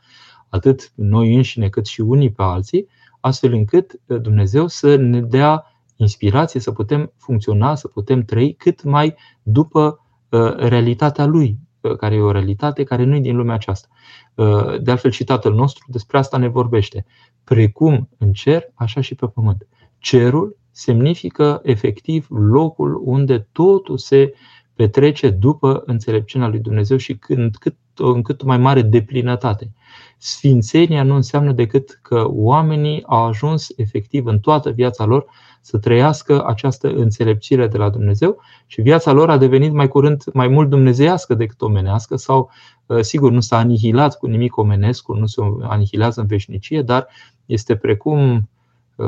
atât 0.49 0.91
noi 0.95 1.35
înșine 1.35 1.69
cât 1.69 1.85
și 1.85 2.01
unii 2.01 2.31
pe 2.31 2.41
alții, 2.43 2.87
astfel 3.19 3.53
încât 3.53 4.01
Dumnezeu 4.05 4.67
să 4.67 4.95
ne 4.95 5.21
dea 5.21 5.65
inspirație 5.95 6.59
să 6.59 6.71
putem 6.71 7.13
funcționa, 7.17 7.75
să 7.75 7.87
putem 7.87 8.21
trăi 8.23 8.53
cât 8.53 8.83
mai 8.83 9.15
după 9.43 9.99
uh, 10.29 10.55
realitatea 10.55 11.25
Lui, 11.25 11.49
uh, 11.49 11.64
care 11.93 12.15
e 12.15 12.21
o 12.21 12.31
realitate 12.31 12.83
care 12.83 13.03
nu 13.03 13.15
e 13.15 13.19
din 13.19 13.35
lumea 13.35 13.55
aceasta. 13.55 13.87
Uh, 14.35 14.81
de 14.81 14.91
altfel, 14.91 15.11
și 15.11 15.23
Tatăl 15.23 15.53
nostru 15.53 15.85
despre 15.87 16.17
asta 16.17 16.37
ne 16.37 16.47
vorbește. 16.47 17.05
Precum 17.43 18.09
în 18.17 18.33
cer, 18.33 18.63
așa 18.73 19.01
și 19.01 19.15
pe 19.15 19.27
pământ. 19.27 19.67
Cerul 19.97 20.57
semnifică 20.71 21.61
efectiv 21.63 22.27
locul 22.29 23.01
unde 23.03 23.47
totul 23.51 23.97
se 23.97 24.33
petrece 24.73 25.29
după 25.29 25.83
înțelepciunea 25.85 26.47
lui 26.47 26.59
Dumnezeu 26.59 26.97
și 26.97 27.17
când, 27.17 27.55
cât, 27.55 27.75
în 27.99 28.21
cât 28.21 28.43
mai 28.43 28.57
mare 28.57 28.81
deplinătate. 28.81 29.71
Sfințenia 30.17 31.03
nu 31.03 31.15
înseamnă 31.15 31.51
decât 31.51 31.99
că 32.01 32.25
oamenii 32.27 33.03
au 33.05 33.25
ajuns 33.25 33.67
efectiv 33.75 34.25
în 34.25 34.39
toată 34.39 34.69
viața 34.69 35.05
lor 35.05 35.25
să 35.61 35.77
trăiască 35.77 36.45
această 36.45 36.87
înțelepțire 36.87 37.67
de 37.67 37.77
la 37.77 37.89
Dumnezeu 37.89 38.41
și 38.65 38.81
viața 38.81 39.11
lor 39.11 39.29
a 39.29 39.37
devenit 39.37 39.73
mai 39.73 39.87
curând 39.87 40.23
mai 40.33 40.47
mult 40.47 40.69
dumnezeiască 40.69 41.33
decât 41.33 41.61
omenească 41.61 42.15
sau, 42.15 42.49
uh, 42.85 42.99
sigur, 42.99 43.31
nu 43.31 43.39
s-a 43.39 43.57
anihilat 43.57 44.17
cu 44.17 44.27
nimic 44.27 44.57
omenesc, 44.57 45.07
nu 45.07 45.25
se 45.25 45.41
anihilează 45.61 46.21
în 46.21 46.27
veșnicie, 46.27 46.81
dar 46.81 47.07
este 47.45 47.75
precum, 47.75 48.33
uh, 48.33 48.39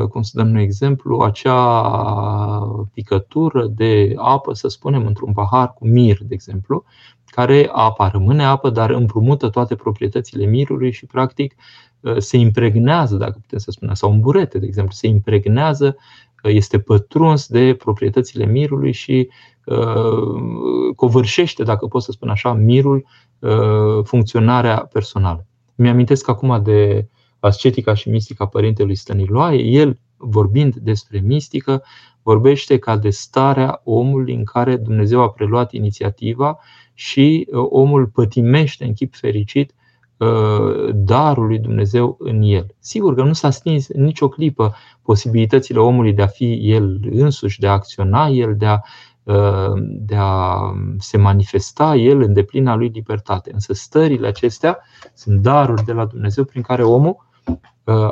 cum 0.09 0.21
să 0.21 0.31
dăm 0.33 0.49
un 0.49 0.55
exemplu, 0.55 1.19
acea 1.19 1.89
picătură 2.93 3.67
de 3.67 4.13
apă, 4.17 4.53
să 4.53 4.67
spunem, 4.67 5.05
într-un 5.05 5.33
pahar 5.33 5.73
cu 5.73 5.87
mir, 5.87 6.17
de 6.21 6.33
exemplu, 6.33 6.83
care 7.25 7.69
apa 7.71 8.07
rămâne 8.07 8.43
apă, 8.43 8.69
dar 8.69 8.89
împrumută 8.89 9.49
toate 9.49 9.75
proprietățile 9.75 10.45
mirului 10.45 10.91
și, 10.91 11.05
practic, 11.05 11.55
uh, 11.99 12.17
se 12.17 12.37
impregnează, 12.37 13.15
dacă 13.15 13.37
putem 13.41 13.59
să 13.59 13.71
spunem, 13.71 13.93
sau 13.93 14.11
un 14.11 14.19
burete, 14.19 14.59
de 14.59 14.65
exemplu, 14.65 14.93
se 14.93 15.07
impregnează 15.07 15.97
este 16.43 16.79
pătruns 16.79 17.47
de 17.47 17.73
proprietățile 17.73 18.45
mirului 18.45 18.91
și 18.91 19.29
uh, 19.65 20.95
covârșește, 20.95 21.63
dacă 21.63 21.85
pot 21.85 22.01
să 22.01 22.11
spun 22.11 22.29
așa, 22.29 22.53
mirul 22.53 23.05
uh, 23.39 24.03
funcționarea 24.03 24.89
personală. 24.93 25.45
Mi-amintesc 25.75 26.29
acum 26.29 26.63
de 26.63 27.07
ascetica 27.39 27.93
și 27.93 28.09
mistica 28.09 28.45
părintelui 28.45 28.95
Stăniloae. 28.95 29.57
El, 29.57 29.99
vorbind 30.17 30.75
despre 30.75 31.19
mistică, 31.19 31.83
vorbește 32.23 32.77
ca 32.77 32.97
de 32.97 33.09
starea 33.09 33.81
omului 33.83 34.33
în 34.33 34.43
care 34.43 34.75
Dumnezeu 34.75 35.21
a 35.21 35.29
preluat 35.29 35.71
inițiativa 35.71 36.59
și 36.93 37.47
uh, 37.51 37.65
omul 37.69 38.05
pătimește 38.05 38.85
în 38.85 38.93
chip 38.93 39.15
fericit 39.15 39.71
Uh, 40.17 40.89
darul 40.93 41.47
lui 41.47 41.59
Dumnezeu 41.59 42.15
în 42.19 42.41
el. 42.41 42.75
Sigur 42.79 43.15
că 43.15 43.23
nu 43.23 43.33
s-a 43.33 43.49
stins 43.49 43.87
în 43.87 44.03
nicio 44.03 44.29
clipă 44.29 44.75
posibilitățile 45.01 45.79
omului 45.79 46.13
de 46.13 46.21
a 46.21 46.27
fi 46.27 46.71
el 46.71 46.99
însuși, 47.11 47.59
de 47.59 47.67
a 47.67 47.71
acționa 47.71 48.27
el, 48.27 48.55
de 48.55 48.65
a, 48.65 48.79
uh, 49.23 49.73
de 49.83 50.15
a 50.15 50.59
se 50.97 51.17
manifesta 51.17 51.95
el 51.95 52.21
în 52.21 52.33
deplina 52.33 52.75
lui 52.75 52.87
libertate. 52.87 53.51
Însă 53.53 53.73
stările 53.73 54.27
acestea 54.27 54.79
sunt 55.13 55.41
daruri 55.41 55.83
de 55.83 55.91
la 55.91 56.05
Dumnezeu 56.05 56.43
prin 56.43 56.61
care 56.61 56.83
omul 56.83 57.15
uh, 57.19 57.26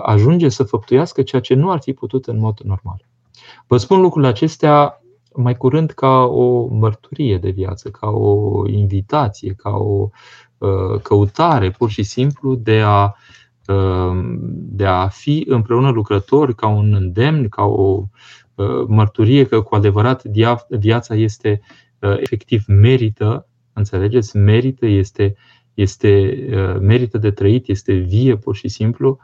ajunge 0.01 0.49
să 0.49 0.63
făptuiască 0.63 1.21
ceea 1.21 1.41
ce 1.41 1.53
nu 1.53 1.71
ar 1.71 1.79
fi 1.81 1.93
putut 1.93 2.25
în 2.25 2.39
mod 2.39 2.59
normal. 2.59 3.05
Vă 3.67 3.77
spun 3.77 4.01
lucrurile 4.01 4.31
acestea 4.31 4.99
mai 5.33 5.57
curând 5.57 5.91
ca 5.91 6.23
o 6.23 6.65
mărturie 6.65 7.37
de 7.37 7.49
viață, 7.49 7.89
ca 7.89 8.07
o 8.09 8.67
invitație, 8.67 9.53
ca 9.53 9.69
o 9.69 10.09
Uh, 10.57 11.01
căutare 11.01 11.71
pur 11.71 11.89
și 11.89 12.03
simplu 12.03 12.55
de 12.55 12.81
a, 12.81 13.15
uh, 13.67 14.37
de 14.51 14.85
a 14.85 15.07
fi 15.07 15.45
împreună 15.47 15.89
lucrători 15.89 16.55
ca 16.55 16.67
un 16.67 16.93
îndemn, 16.93 17.49
ca 17.49 17.63
o 17.63 18.03
uh, 18.55 18.85
mărturie 18.87 19.45
că 19.45 19.61
cu 19.61 19.75
adevărat 19.75 20.23
viața 20.69 21.15
este 21.15 21.61
efectiv 21.99 22.63
merită, 22.67 23.47
înțelegeți, 23.73 24.37
merită, 24.37 24.85
este, 24.85 25.35
este 25.75 26.45
merită 26.79 27.17
de 27.17 27.31
trăit, 27.31 27.67
este 27.67 27.93
vie 27.93 28.35
pur 28.35 28.55
și 28.55 28.67
simplu 28.67 29.19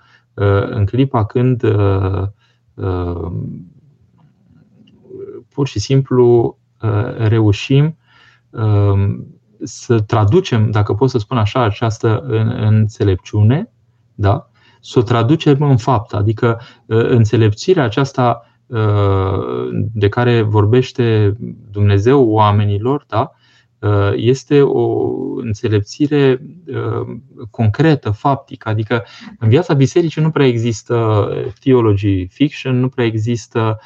în 0.69 0.85
clipa 0.85 1.25
când 1.25 1.61
pur 5.49 5.67
și 5.67 5.79
simplu 5.79 6.57
reușim 7.17 7.97
să 9.63 9.99
traducem, 9.99 10.71
dacă 10.71 10.93
pot 10.93 11.09
să 11.09 11.17
spun 11.17 11.37
așa, 11.37 11.61
această 11.61 12.19
înțelepciune, 12.59 13.71
da? 14.15 14.51
să 14.81 14.99
o 14.99 15.01
traducem 15.01 15.61
în 15.61 15.77
fapt. 15.77 16.13
Adică 16.13 16.59
ă, 16.89 17.01
înțelepțirea 17.01 17.83
aceasta 17.83 18.45
ă, 18.71 19.43
de 19.93 20.09
care 20.09 20.41
vorbește 20.41 21.35
Dumnezeu 21.71 22.29
oamenilor, 22.29 23.05
da? 23.07 23.31
Ă, 23.81 24.13
este 24.15 24.61
o 24.61 25.09
înțelepțire 25.35 26.41
concretă, 27.49 28.11
faptică. 28.11 28.69
Adică 28.69 29.03
în 29.39 29.49
viața 29.49 29.73
bisericii 29.73 30.21
nu 30.21 30.31
prea 30.31 30.47
există 30.47 31.27
theology 31.59 32.27
fiction, 32.27 32.79
nu 32.79 32.89
prea 32.89 33.05
există 33.05 33.79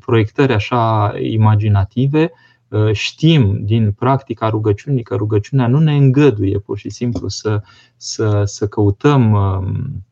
proiectări 0.00 0.52
așa 0.52 1.14
imaginative, 1.20 2.32
Uh, 2.72 2.92
știm 2.92 3.64
din 3.64 3.92
practica 3.92 4.48
rugăciunii 4.48 5.02
că 5.02 5.14
rugăciunea 5.14 5.66
nu 5.66 5.78
ne 5.78 5.96
îngăduie 5.96 6.58
pur 6.58 6.78
și 6.78 6.90
simplu 6.90 7.28
să, 7.28 7.62
să, 7.96 8.42
să 8.44 8.68
căutăm 8.68 9.32
um, 9.32 10.04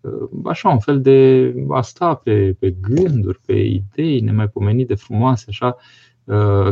uh, 0.00 0.28
așa 0.44 0.68
un 0.68 0.78
fel 0.78 1.00
de 1.00 1.52
asta 1.68 2.14
pe, 2.14 2.56
pe 2.58 2.74
gânduri, 2.80 3.40
pe 3.46 3.52
idei 3.52 4.20
nemaipomenit 4.20 4.86
de 4.86 4.94
frumoase, 4.94 5.44
așa, 5.48 5.66
uh, 5.66 5.82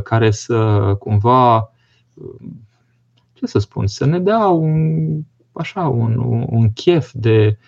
care 0.03 0.31
să 0.31 0.95
cumva, 0.99 1.73
ce 3.33 3.47
să 3.47 3.59
spun, 3.59 3.87
să 3.87 4.05
ne 4.05 4.19
dea 4.19 4.49
un, 4.49 5.21
așa, 5.53 5.89
un, 5.89 6.17
un 6.49 6.73
chef 6.73 7.13
de, 7.15 7.59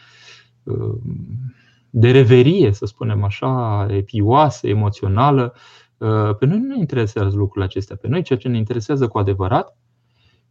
de 1.90 2.10
reverie, 2.10 2.72
să 2.72 2.87
spunem 2.87 3.25
așa, 3.25 3.87
epioasă, 3.90 4.68
emoțională, 4.68 5.54
Uh, 6.00 6.37
pe 6.37 6.46
noi 6.46 6.58
nu 6.58 6.66
ne 6.66 6.78
interesează 6.78 7.37
lucrurile 7.37 7.64
acestea. 7.64 7.96
Pe 7.96 8.08
noi 8.08 8.22
ceea 8.22 8.38
ce 8.38 8.49
ne 8.49 8.56
interesează 8.56 9.08
cu 9.08 9.18
adevărat 9.18 9.76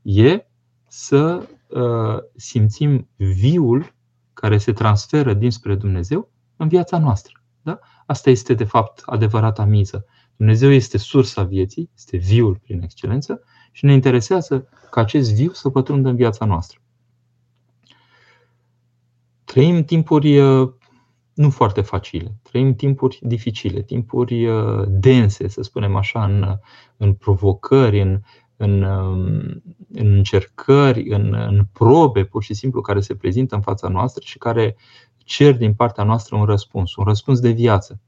e 0.02 0.46
să 0.88 1.48
uh, 1.68 2.18
simțim 2.36 3.10
viul 3.16 3.94
care 4.34 4.58
se 4.58 4.74
transferă 4.74 5.34
dinspre 5.34 5.76
Dumnezeu 5.76 6.30
în 6.58 6.68
viața 6.68 6.98
noastră. 6.98 7.44
Da? 7.62 7.80
Asta 8.06 8.30
este, 8.30 8.54
de 8.54 8.64
fapt, 8.64 9.02
adevărata 9.06 9.66
miză. 9.66 10.06
Dumnezeu 10.40 10.72
este 10.72 10.98
sursa 10.98 11.44
vieții, 11.44 11.90
este 11.96 12.18
viul 12.18 12.56
prin 12.56 12.82
excelență 12.82 13.42
și 13.72 13.86
ne 13.86 13.94
interesează 13.94 14.68
ca 14.92 15.02
acest 15.02 15.34
viu 15.34 15.52
să 15.52 15.70
pătrundă 15.70 16.10
în 16.10 16.16
viața 16.16 16.46
noastră. 16.46 16.80
Trăim 19.44 19.84
timpuri 19.84 20.40
uh, 20.40 20.70
nu 21.34 21.50
foarte 21.50 21.82
facile. 21.82 22.36
Trăim 22.42 22.76
timpuri 22.76 23.20
dificile, 23.22 23.82
timpuri 23.82 24.48
uh, 24.48 24.84
dense, 24.88 25.48
să 25.48 25.62
spunem 25.62 25.96
așa, 25.96 26.24
în, 26.24 26.58
în 26.98 27.14
provocări, 27.14 28.02
în, 28.02 28.22
în, 28.58 28.82
um, 28.82 29.64
în 29.94 30.14
încercări, 30.14 31.10
în, 31.10 31.34
în 31.34 31.66
probe, 31.72 32.24
pur 32.24 32.44
și 32.44 32.54
simplu, 32.54 32.82
care 32.82 33.00
se 33.00 33.16
prezintă 33.16 33.56
în 33.56 33.62
fața 33.62 33.88
noastră 33.88 34.24
și 34.26 34.38
care 34.38 34.76
cer 35.18 35.58
din 35.58 35.74
partea 35.74 36.04
noastră 36.04 36.36
un 36.36 36.46
răspuns, 36.46 36.96
un 36.96 37.04
răspuns 37.04 37.40
de 37.40 37.52
viață. 37.52 38.02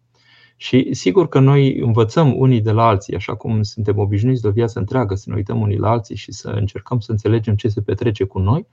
Și 0.62 0.94
sigur 0.94 1.28
că 1.28 1.40
noi 1.40 1.80
învățăm 1.80 2.38
unii 2.38 2.62
de 2.62 2.72
la 2.72 2.88
alții, 2.88 3.16
așa 3.16 3.36
cum 3.36 3.64
suntem 3.64 3.98
obișnuiți 3.98 4.42
de 4.42 4.48
o 4.48 4.52
viață 4.52 4.80
întreagă, 4.80 5.16
să 5.16 5.26
ne 5.30 5.36
uităm 5.36 5.62
unii 5.62 5.78
la 5.78 5.90
alții 5.90 6.16
și 6.16 6.32
să 6.32 6.48
încercăm 6.50 7.00
să 7.00 7.12
înțelegem 7.12 7.56
ce 7.56 7.68
se 7.68 7.82
petrece 7.82 8.24
cu 8.24 8.40
noi, 8.40 8.68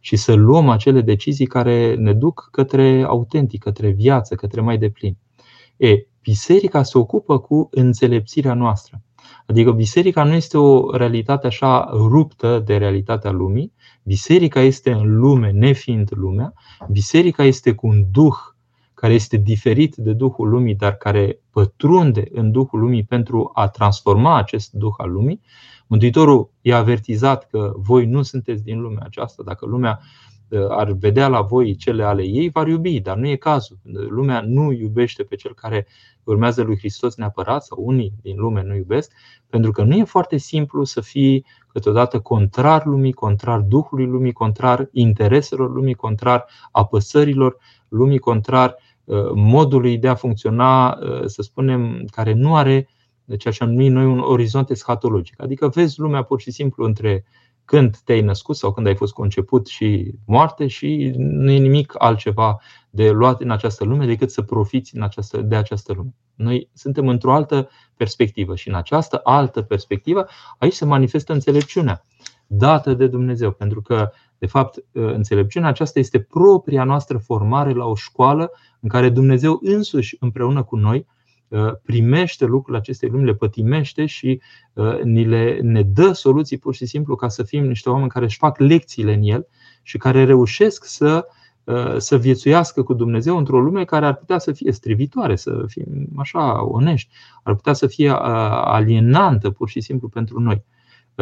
și 0.00 0.16
să 0.16 0.32
luăm 0.32 0.68
acele 0.68 1.00
decizii 1.00 1.46
care 1.46 1.94
ne 1.94 2.12
duc 2.12 2.48
către 2.50 3.04
autentic, 3.06 3.62
către 3.62 3.90
viață, 3.90 4.34
către 4.34 4.60
mai 4.60 4.78
deplin. 4.78 5.16
E, 5.76 6.06
biserica 6.22 6.82
se 6.82 6.98
ocupă 6.98 7.38
cu 7.38 7.68
înțelepțirea 7.70 8.54
noastră. 8.54 9.02
Adică 9.46 9.72
biserica 9.72 10.24
nu 10.24 10.32
este 10.32 10.58
o 10.58 10.96
realitate 10.96 11.46
așa 11.46 11.88
ruptă 11.92 12.62
de 12.66 12.76
realitatea 12.76 13.30
lumii, 13.30 13.72
Biserica 14.04 14.60
este 14.60 14.92
în 14.92 15.18
lume, 15.18 15.50
nefiind 15.50 16.08
lumea. 16.14 16.52
Biserica 16.90 17.44
este 17.44 17.74
cu 17.74 17.86
un 17.86 18.04
duh 18.10 18.34
care 19.02 19.14
este 19.14 19.36
diferit 19.36 19.96
de 19.96 20.12
Duhul 20.12 20.48
lumii, 20.48 20.74
dar 20.74 20.94
care 20.94 21.40
pătrunde 21.50 22.24
în 22.32 22.50
Duhul 22.50 22.80
lumii 22.80 23.04
pentru 23.04 23.50
a 23.54 23.68
transforma 23.68 24.36
acest 24.36 24.72
Duh 24.72 24.94
al 24.96 25.10
lumii. 25.10 25.40
Mântuitorul 25.86 26.50
i-a 26.60 26.76
avertizat 26.76 27.48
că 27.50 27.72
voi 27.76 28.06
nu 28.06 28.22
sunteți 28.22 28.64
din 28.64 28.80
lumea 28.80 29.02
aceasta. 29.04 29.42
Dacă 29.42 29.66
lumea 29.66 30.00
uh, 30.48 30.66
ar 30.68 30.92
vedea 30.92 31.28
la 31.28 31.40
voi 31.40 31.76
cele 31.76 32.04
ale 32.04 32.22
ei, 32.22 32.48
v-ar 32.48 32.66
iubi, 32.66 33.00
dar 33.00 33.16
nu 33.16 33.28
e 33.28 33.36
cazul. 33.36 33.78
Lumea 34.08 34.40
nu 34.46 34.72
iubește 34.72 35.22
pe 35.22 35.36
cel 35.36 35.54
care 35.54 35.86
urmează 36.24 36.62
lui 36.62 36.78
Hristos 36.78 37.16
neapărat, 37.16 37.64
sau 37.64 37.78
unii 37.80 38.12
din 38.22 38.36
lume 38.38 38.62
nu 38.62 38.74
iubesc, 38.74 39.12
pentru 39.48 39.70
că 39.70 39.82
nu 39.82 39.94
e 39.94 40.04
foarte 40.04 40.36
simplu 40.36 40.84
să 40.84 41.00
fii 41.00 41.46
câteodată 41.68 42.20
contrar 42.20 42.84
lumii, 42.84 43.12
contrar 43.12 43.60
Duhului 43.60 44.06
lumii, 44.06 44.32
contrar 44.32 44.88
intereselor 44.92 45.72
lumii, 45.72 45.94
contrar 45.94 46.44
apăsărilor 46.70 47.56
lumii, 47.88 48.18
contrar 48.18 48.68
uh, 48.68 48.90
modului 49.34 49.98
de 49.98 50.08
a 50.08 50.14
funcționa, 50.14 50.98
uh, 51.00 51.22
să 51.24 51.42
spunem, 51.42 52.04
care 52.10 52.32
nu 52.32 52.56
are 52.56 52.88
ceea 53.38 53.54
ce 53.54 53.64
am 53.64 53.70
numit 53.70 53.92
noi 53.92 54.04
un 54.04 54.18
orizont 54.18 54.70
eschatologic. 54.70 55.42
Adică 55.42 55.68
vezi 55.68 56.00
lumea 56.00 56.22
pur 56.22 56.40
și 56.40 56.50
simplu 56.50 56.84
între 56.84 57.24
când 57.64 57.96
te-ai 58.04 58.20
născut 58.20 58.56
sau 58.56 58.72
când 58.72 58.86
ai 58.86 58.94
fost 58.94 59.12
conceput 59.12 59.66
și 59.66 60.14
moarte 60.26 60.66
și 60.66 61.12
nu 61.16 61.50
e 61.50 61.58
nimic 61.58 61.94
altceva 61.98 62.60
de 62.90 63.10
luat 63.10 63.40
în 63.40 63.50
această 63.50 63.84
lume 63.84 64.06
decât 64.06 64.30
să 64.30 64.42
profiți 64.42 64.96
în 64.96 65.02
această, 65.02 65.40
de 65.40 65.56
această 65.56 65.92
lume. 65.92 66.14
Noi 66.34 66.70
suntem 66.74 67.08
într-o 67.08 67.32
altă 67.32 67.68
perspectivă 67.96 68.56
și 68.56 68.68
în 68.68 68.74
această 68.74 69.20
altă 69.22 69.62
perspectivă 69.62 70.26
aici 70.58 70.72
se 70.72 70.84
manifestă 70.84 71.32
înțelepciunea 71.32 72.04
dată 72.46 72.94
de 72.94 73.06
Dumnezeu, 73.06 73.50
pentru 73.50 73.82
că 73.82 74.10
de 74.42 74.48
fapt 74.48 74.84
înțelepciunea 74.92 75.68
aceasta 75.68 75.98
este 75.98 76.20
propria 76.20 76.84
noastră 76.84 77.18
formare 77.18 77.72
la 77.72 77.84
o 77.84 77.94
școală 77.94 78.50
în 78.80 78.88
care 78.88 79.08
Dumnezeu 79.08 79.58
însuși 79.62 80.16
împreună 80.20 80.62
cu 80.62 80.76
noi 80.76 81.06
primește 81.82 82.44
lucrurile 82.44 82.78
acestei 82.78 83.08
lumi, 83.08 83.24
le 83.24 83.34
pătimește 83.34 84.06
și 84.06 84.40
ni 85.02 85.24
le, 85.24 85.58
ne 85.62 85.82
dă 85.82 86.12
soluții 86.12 86.58
pur 86.58 86.74
și 86.74 86.86
simplu 86.86 87.14
ca 87.14 87.28
să 87.28 87.42
fim 87.42 87.64
niște 87.66 87.90
oameni 87.90 88.08
care 88.08 88.24
își 88.24 88.36
fac 88.36 88.58
lecțiile 88.58 89.14
în 89.14 89.22
el 89.22 89.46
și 89.82 89.98
care 89.98 90.24
reușesc 90.24 90.84
să 90.84 91.26
uh, 91.26 91.34
Uh, 91.64 91.96
să 91.96 92.16
viețuiască 92.18 92.82
cu 92.82 92.94
Dumnezeu 92.94 93.36
într-o 93.36 93.60
lume 93.60 93.84
care 93.84 94.06
ar 94.06 94.14
putea 94.14 94.38
să 94.38 94.52
fie 94.52 94.72
strivitoare, 94.72 95.36
să 95.36 95.64
fim 95.66 96.08
așa 96.16 96.64
onești, 96.64 97.14
ar 97.42 97.54
putea 97.54 97.72
să 97.72 97.86
fie 97.86 98.10
uh, 98.10 98.18
alienantă 98.64 99.50
pur 99.50 99.68
și 99.68 99.80
simplu 99.80 100.08
pentru 100.08 100.40
noi. 100.40 100.64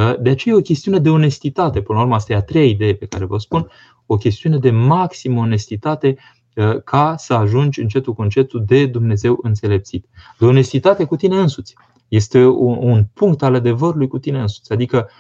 Uh, 0.01 0.21
de 0.21 0.31
aceea 0.31 0.55
e 0.55 0.59
o 0.59 0.63
chestiune 0.63 0.99
de 0.99 1.11
onestitate. 1.11 1.81
Până 1.81 1.99
la 1.99 2.05
urmă, 2.05 2.17
asta 2.17 2.33
e 2.33 2.37
a 2.37 2.43
treia 2.43 2.67
idee 2.67 2.95
pe 2.95 3.07
care 3.07 3.25
vă 3.25 3.39
spun, 3.39 3.71
o 4.07 4.17
chestiune 4.17 4.59
de 4.59 4.71
maximă 4.71 5.41
onestitate 5.41 6.17
ca 6.85 7.15
să 7.17 7.35
ajungi 7.35 7.81
încetul 7.81 8.15
cu 8.15 8.23
încetul 8.23 8.65
de 8.67 8.87
Dumnezeu 8.87 9.39
înțelepțit. 9.43 10.07
De 10.39 10.45
onestitate 10.45 11.05
cu 11.05 11.17
tine 11.17 11.39
însuți. 11.39 11.75
Este 12.09 12.45
un 12.47 13.05
punct 13.15 13.43
al 13.43 13.55
adevărului 13.55 14.09
cu 14.09 14.19
tine 14.19 14.41
însuți. 14.41 14.73
Adică 14.73 15.11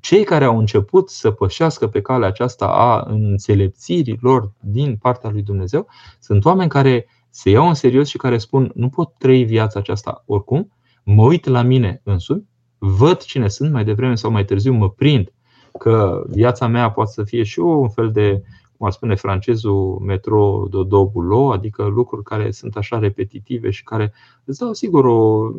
cei 0.00 0.24
care 0.24 0.44
au 0.44 0.58
început 0.58 1.10
să 1.10 1.30
pășească 1.30 1.86
pe 1.86 2.00
calea 2.00 2.28
aceasta 2.28 2.66
a 2.66 3.04
înțelepțirii 3.08 4.18
lor 4.20 4.52
din 4.60 4.96
partea 4.96 5.30
lui 5.30 5.42
Dumnezeu 5.42 5.86
sunt 6.20 6.44
oameni 6.44 6.68
care 6.68 7.06
se 7.30 7.50
iau 7.50 7.68
în 7.68 7.74
serios 7.74 8.08
și 8.08 8.16
care 8.16 8.38
spun 8.38 8.70
nu 8.74 8.88
pot 8.88 9.12
trăi 9.18 9.44
viața 9.44 9.78
aceasta 9.78 10.22
oricum, 10.26 10.72
mă 11.02 11.22
uit 11.22 11.46
la 11.46 11.62
mine 11.62 12.00
însumi, 12.04 12.48
văd 12.78 13.18
cine 13.18 13.48
sunt 13.48 13.72
mai 13.72 13.84
devreme 13.84 14.14
sau 14.14 14.30
mai 14.30 14.44
târziu, 14.44 14.72
mă 14.72 14.90
prind 14.90 15.32
că 15.78 16.24
viața 16.28 16.66
mea 16.66 16.90
poate 16.90 17.10
să 17.10 17.24
fie 17.24 17.42
și 17.42 17.58
un 17.58 17.88
fel 17.88 18.12
de 18.12 18.42
cum 18.78 18.86
ar 18.86 18.92
spune 18.92 19.14
francezul, 19.14 19.98
metro 19.98 20.66
dodo 20.70 21.06
boulot, 21.06 21.54
adică 21.54 21.84
lucruri 21.84 22.22
care 22.22 22.50
sunt 22.50 22.76
așa 22.76 22.98
repetitive 22.98 23.70
și 23.70 23.82
care 23.82 24.12
îți 24.44 24.58
dau 24.58 24.72
sigur 24.72 25.04
o 25.04 25.50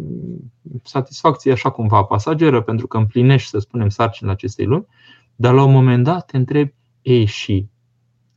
satisfacție 0.84 1.52
așa 1.52 1.70
cumva 1.70 2.04
pasageră, 2.04 2.62
pentru 2.62 2.88
că 2.88 2.98
împlinești, 2.98 3.50
să 3.50 3.60
spunem, 3.60 3.90
sarcinile 3.90 4.34
acestei 4.34 4.66
lumi, 4.66 4.88
dar 5.36 5.54
la 5.54 5.64
un 5.64 5.72
moment 5.72 6.04
dat 6.04 6.26
te 6.26 6.38
întrebi, 6.38 6.74
ei 7.02 7.26
și 7.26 7.68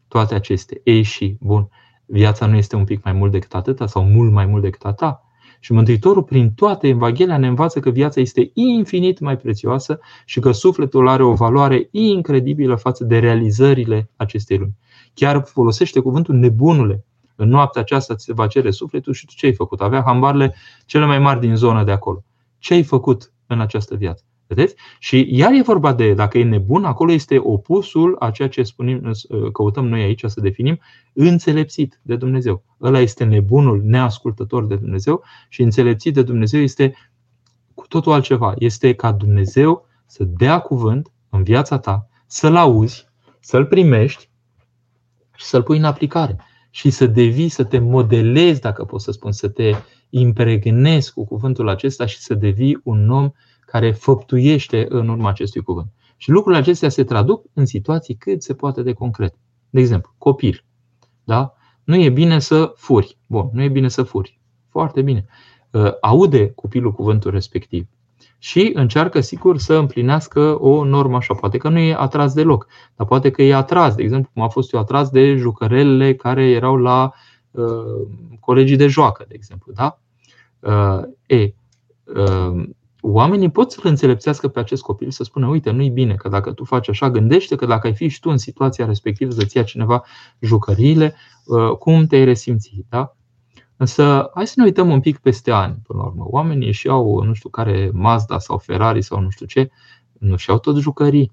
toate 0.08 0.34
acestea, 0.34 0.80
ei 0.84 1.02
și, 1.02 1.36
bun, 1.40 1.68
viața 2.06 2.46
nu 2.46 2.56
este 2.56 2.76
un 2.76 2.84
pic 2.84 3.04
mai 3.04 3.12
mult 3.12 3.32
decât 3.32 3.54
atâta 3.54 3.86
sau 3.86 4.04
mult 4.04 4.32
mai 4.32 4.46
mult 4.46 4.62
decât 4.62 4.84
atâta? 4.84 5.24
Și 5.64 5.72
Mântuitorul, 5.72 6.22
prin 6.22 6.52
toate 6.52 6.88
Evanghelia, 6.88 7.38
ne 7.38 7.46
învață 7.46 7.80
că 7.80 7.90
viața 7.90 8.20
este 8.20 8.50
infinit 8.54 9.18
mai 9.18 9.36
prețioasă 9.36 10.00
și 10.24 10.40
că 10.40 10.52
sufletul 10.52 11.08
are 11.08 11.22
o 11.22 11.34
valoare 11.34 11.88
incredibilă 11.90 12.74
față 12.74 13.04
de 13.04 13.18
realizările 13.18 14.10
acestei 14.16 14.58
lumi. 14.58 14.76
Chiar 15.14 15.44
folosește 15.44 16.00
cuvântul 16.00 16.34
nebunule. 16.34 17.04
În 17.36 17.48
noaptea 17.48 17.80
aceasta 17.80 18.14
ți 18.14 18.24
se 18.24 18.32
va 18.32 18.46
cere 18.46 18.70
sufletul 18.70 19.12
și 19.12 19.26
tu 19.26 19.32
ce 19.34 19.46
ai 19.46 19.54
făcut? 19.54 19.80
Avea 19.80 20.02
hambarele 20.02 20.54
cele 20.86 21.06
mai 21.06 21.18
mari 21.18 21.40
din 21.40 21.56
zona 21.56 21.84
de 21.84 21.90
acolo. 21.90 22.24
Ce 22.58 22.74
ai 22.74 22.82
făcut 22.82 23.32
în 23.46 23.60
această 23.60 23.94
viață? 23.94 24.24
Vedeți? 24.54 24.74
Și 24.98 25.26
iar 25.30 25.52
e 25.52 25.62
vorba 25.62 25.92
de, 25.92 26.14
dacă 26.14 26.38
e 26.38 26.44
nebun, 26.44 26.84
acolo 26.84 27.12
este 27.12 27.38
opusul 27.38 28.16
a 28.18 28.30
ceea 28.30 28.48
ce 28.48 28.62
spunem, 28.62 29.12
căutăm 29.52 29.88
noi 29.88 30.02
aici 30.02 30.24
să 30.26 30.40
definim, 30.40 30.78
înțelepțit 31.12 32.00
de 32.02 32.16
Dumnezeu. 32.16 32.64
Ăla 32.82 33.00
este 33.00 33.24
nebunul 33.24 33.82
neascultător 33.84 34.66
de 34.66 34.76
Dumnezeu 34.76 35.22
și 35.48 35.62
înțelepțit 35.62 36.14
de 36.14 36.22
Dumnezeu 36.22 36.60
este 36.60 36.94
cu 37.74 37.86
totul 37.86 38.12
altceva. 38.12 38.54
Este 38.58 38.92
ca 38.94 39.12
Dumnezeu 39.12 39.86
să 40.06 40.24
dea 40.24 40.58
cuvânt 40.58 41.12
în 41.30 41.42
viața 41.42 41.78
ta, 41.78 42.08
să-l 42.26 42.56
auzi, 42.56 43.06
să-l 43.40 43.66
primești 43.66 44.30
și 45.36 45.44
să-l 45.44 45.62
pui 45.62 45.78
în 45.78 45.84
aplicare. 45.84 46.36
Și 46.70 46.90
să 46.90 47.06
devii, 47.06 47.48
să 47.48 47.64
te 47.64 47.78
modelezi, 47.78 48.60
dacă 48.60 48.84
pot 48.84 49.00
să 49.00 49.12
spun, 49.12 49.32
să 49.32 49.48
te 49.48 49.74
impregnezi 50.10 51.12
cu 51.12 51.24
cuvântul 51.24 51.68
acesta 51.68 52.06
și 52.06 52.18
să 52.18 52.34
devii 52.34 52.80
un 52.84 53.10
om 53.10 53.30
care 53.72 53.92
făptuiește 53.92 54.86
în 54.88 55.08
urma 55.08 55.28
acestui 55.28 55.62
cuvânt. 55.62 55.92
Și 56.16 56.30
lucrurile 56.30 56.60
acestea 56.60 56.88
se 56.88 57.04
traduc 57.04 57.44
în 57.52 57.66
situații 57.66 58.14
cât 58.14 58.42
se 58.42 58.54
poate 58.54 58.82
de 58.82 58.92
concrete. 58.92 59.38
De 59.70 59.80
exemplu, 59.80 60.14
copil. 60.18 60.64
Da? 61.24 61.54
Nu 61.84 61.96
e 61.96 62.08
bine 62.08 62.38
să 62.38 62.72
furi. 62.76 63.18
Bun, 63.28 63.50
nu 63.52 63.62
e 63.62 63.68
bine 63.68 63.88
să 63.88 64.02
furi. 64.02 64.40
Foarte 64.68 65.02
bine. 65.02 65.26
Uh, 65.70 65.92
aude 66.00 66.50
copilul 66.50 66.92
cuvântul 66.92 67.30
respectiv 67.30 67.86
și 68.38 68.70
încearcă, 68.74 69.20
sigur, 69.20 69.58
să 69.58 69.74
împlinească 69.74 70.62
o 70.62 70.84
normă 70.84 71.16
așa. 71.16 71.34
Poate 71.34 71.58
că 71.58 71.68
nu 71.68 71.78
e 71.78 71.94
atras 71.94 72.34
deloc, 72.34 72.66
dar 72.96 73.06
poate 73.06 73.30
că 73.30 73.42
e 73.42 73.54
atras. 73.54 73.94
De 73.94 74.02
exemplu, 74.02 74.30
cum 74.34 74.42
a 74.42 74.48
fost 74.48 74.72
eu 74.72 74.80
atras 74.80 75.10
de 75.10 75.34
jucărelele 75.36 76.14
care 76.14 76.50
erau 76.50 76.76
la 76.76 77.12
uh, 77.50 78.08
colegii 78.40 78.76
de 78.76 78.86
joacă, 78.86 79.24
de 79.28 79.34
exemplu. 79.34 79.72
Da? 79.72 79.98
Uh, 80.60 81.02
e, 81.26 81.54
uh, 82.04 82.68
oamenii 83.04 83.50
pot 83.50 83.72
să-l 83.72 83.82
înțelepțească 83.86 84.48
pe 84.48 84.58
acest 84.58 84.82
copil 84.82 85.10
să 85.10 85.24
spună, 85.24 85.46
uite, 85.46 85.70
nu-i 85.70 85.90
bine 85.90 86.14
că 86.14 86.28
dacă 86.28 86.52
tu 86.52 86.64
faci 86.64 86.88
așa, 86.88 87.10
gândește 87.10 87.56
că 87.56 87.66
dacă 87.66 87.86
ai 87.86 87.94
fi 87.94 88.08
și 88.08 88.20
tu 88.20 88.30
în 88.30 88.36
situația 88.36 88.86
respectivă 88.86 89.30
să-ți 89.30 89.56
ia 89.56 89.62
cineva 89.62 90.02
jucăriile, 90.40 91.14
uh, 91.44 91.76
cum 91.76 92.06
te-ai 92.06 92.24
resimți. 92.24 92.84
Da? 92.88 93.16
Însă, 93.76 94.30
hai 94.34 94.46
să 94.46 94.54
ne 94.56 94.64
uităm 94.64 94.90
un 94.90 95.00
pic 95.00 95.18
peste 95.18 95.50
ani, 95.50 95.78
până 95.86 95.98
la 95.98 96.06
urmă. 96.06 96.24
Oamenii 96.26 96.66
își 96.66 96.86
iau, 96.86 97.22
nu 97.22 97.32
știu 97.32 97.48
care, 97.48 97.90
Mazda 97.92 98.38
sau 98.38 98.58
Ferrari 98.58 99.02
sau 99.02 99.20
nu 99.20 99.30
știu 99.30 99.46
ce, 99.46 99.70
nu 100.18 100.36
și 100.36 100.50
iau 100.50 100.58
tot 100.58 100.76
jucării. 100.76 101.32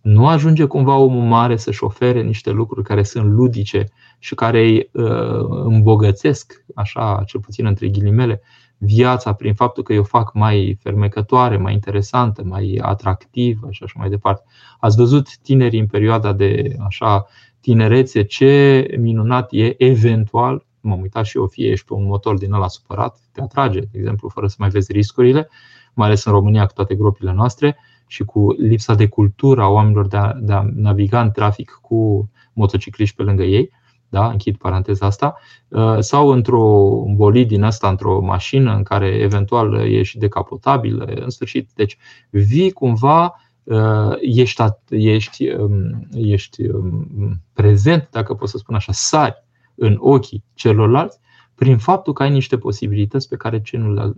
Nu 0.00 0.26
ajunge 0.26 0.64
cumva 0.64 0.96
omul 0.96 1.24
mare 1.24 1.56
să-și 1.56 1.84
ofere 1.84 2.22
niște 2.22 2.50
lucruri 2.50 2.86
care 2.86 3.02
sunt 3.02 3.32
ludice 3.32 3.88
și 4.18 4.34
care 4.34 4.60
îi 4.60 4.90
uh, 4.92 5.64
îmbogățesc, 5.64 6.64
așa, 6.74 7.22
cel 7.26 7.40
puțin 7.40 7.66
între 7.66 7.88
ghilimele, 7.88 8.40
viața 8.84 9.32
prin 9.32 9.54
faptul 9.54 9.82
că 9.82 9.92
eu 9.92 10.02
fac 10.02 10.34
mai 10.34 10.78
fermecătoare, 10.80 11.56
mai 11.56 11.72
interesantă, 11.72 12.42
mai 12.44 12.78
atractivă 12.82 13.68
și 13.70 13.82
așa 13.82 13.94
mai 13.98 14.08
departe. 14.08 14.42
Ați 14.80 14.96
văzut 14.96 15.36
tinerii 15.38 15.80
în 15.80 15.86
perioada 15.86 16.32
de 16.32 16.76
așa 16.86 17.26
tinerețe 17.60 18.22
ce 18.22 18.86
minunat 18.98 19.48
e 19.52 19.84
eventual 19.84 20.66
m-am 20.82 21.00
uitat 21.00 21.24
și 21.24 21.36
eu, 21.36 21.46
fie 21.46 21.70
ești 21.70 21.86
pe 21.86 21.94
un 21.94 22.04
motor 22.04 22.38
din 22.38 22.52
ăla 22.52 22.68
supărat, 22.68 23.18
te 23.32 23.40
atrage, 23.40 23.80
de 23.80 23.98
exemplu, 23.98 24.28
fără 24.28 24.46
să 24.46 24.56
mai 24.58 24.68
vezi 24.68 24.92
riscurile, 24.92 25.48
mai 25.94 26.06
ales 26.06 26.24
în 26.24 26.32
România 26.32 26.66
cu 26.66 26.72
toate 26.72 26.94
gropile 26.94 27.32
noastre 27.32 27.76
și 28.06 28.24
cu 28.24 28.52
lipsa 28.58 28.94
de 28.94 29.06
cultură 29.06 29.62
a 29.62 29.68
oamenilor 29.68 30.06
de 30.06 30.16
a, 30.16 30.32
de 30.32 30.52
a 30.52 30.64
naviga 30.74 31.20
în 31.20 31.30
trafic 31.30 31.78
cu 31.82 32.30
motocicliști 32.52 33.16
pe 33.16 33.22
lângă 33.22 33.42
ei 33.42 33.70
da? 34.12 34.28
închid 34.28 34.56
paranteza 34.56 35.06
asta, 35.06 35.34
uh, 35.68 35.98
sau 35.98 36.28
într-o 36.28 37.04
bolid 37.14 37.48
din 37.48 37.62
asta, 37.62 37.88
într-o 37.88 38.20
mașină 38.20 38.74
în 38.74 38.82
care 38.82 39.06
eventual 39.06 39.74
e 39.74 40.02
și 40.02 40.18
decapotabil, 40.18 41.20
în 41.22 41.30
sfârșit. 41.30 41.70
Deci 41.74 41.96
vii 42.30 42.70
cumva, 42.70 43.40
uh, 43.62 44.12
ești, 44.20 44.62
ești, 44.88 45.48
um, 45.48 46.08
ești 46.12 46.66
um, 46.66 47.40
prezent, 47.52 48.08
dacă 48.10 48.34
pot 48.34 48.48
să 48.48 48.58
spun 48.58 48.74
așa, 48.74 48.92
sari 48.92 49.44
în 49.74 49.96
ochii 50.00 50.44
celorlalți 50.54 51.20
prin 51.54 51.78
faptul 51.78 52.12
că 52.12 52.22
ai 52.22 52.30
niște 52.30 52.58
posibilități 52.58 53.28
pe 53.28 53.36
care 53.36 53.62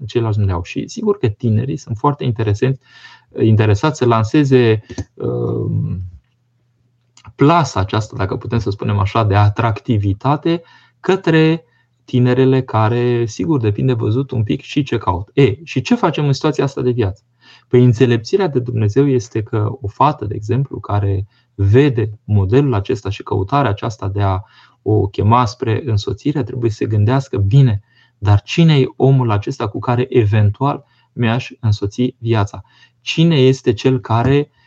ceilalți 0.07 0.39
nu 0.39 0.45
le 0.45 0.53
au. 0.53 0.63
Și 0.63 0.89
sigur 0.89 1.19
că 1.19 1.29
tinerii 1.29 1.77
sunt 1.77 1.97
foarte 1.97 2.25
interesați, 2.25 2.81
interesați 3.41 3.99
să 3.99 4.05
lanseze 4.05 4.83
um, 5.15 5.99
plasa 7.35 7.81
aceasta, 7.81 8.17
dacă 8.17 8.37
putem 8.37 8.59
să 8.59 8.71
spunem 8.71 8.99
așa, 8.99 9.25
de 9.25 9.35
atractivitate 9.35 10.63
către 11.01 11.65
tinerele 12.05 12.63
care, 12.63 13.27
sigur, 13.27 13.61
depinde 13.61 13.93
văzut 13.93 14.31
un 14.31 14.43
pic 14.43 14.61
și 14.61 14.83
ce 14.83 14.99
caut. 14.99 15.31
E, 15.33 15.65
și 15.65 15.81
ce 15.81 15.95
facem 15.95 16.27
în 16.27 16.33
situația 16.33 16.65
asta 16.65 16.83
de 16.83 16.91
viață? 16.91 17.23
Păi 17.69 17.85
înțelepțirea 17.85 18.49
de 18.49 18.59
Dumnezeu 18.59 19.09
este 19.09 19.43
că 19.43 19.69
o 19.81 19.89
fată, 19.89 20.25
de 20.25 20.35
exemplu, 20.35 20.81
care 20.81 21.27
vede 21.55 22.19
modelul 22.25 22.75
acesta 22.75 23.11
și 23.11 23.23
căutarea 23.23 23.71
aceasta 23.71 24.09
de 24.09 24.23
a 24.23 24.41
o 24.83 25.07
chema 25.07 25.45
spre 25.45 25.83
însoțire, 25.85 26.43
trebuie 26.43 26.71
să 26.71 26.77
se 26.77 26.87
gândească 26.87 27.37
bine, 27.37 27.83
dar 28.19 28.43
cine 28.43 28.79
e 28.79 28.87
omul 28.97 29.31
acesta 29.31 29.69
cu 29.69 29.79
care 29.79 30.07
eventual 30.09 30.85
mi-aș 31.13 31.51
însoți 31.61 32.17
viața? 32.19 32.63
Cine 33.01 33.37
este 33.37 33.73
cel 33.73 34.01
care 34.01 34.51
uh, 34.51 34.64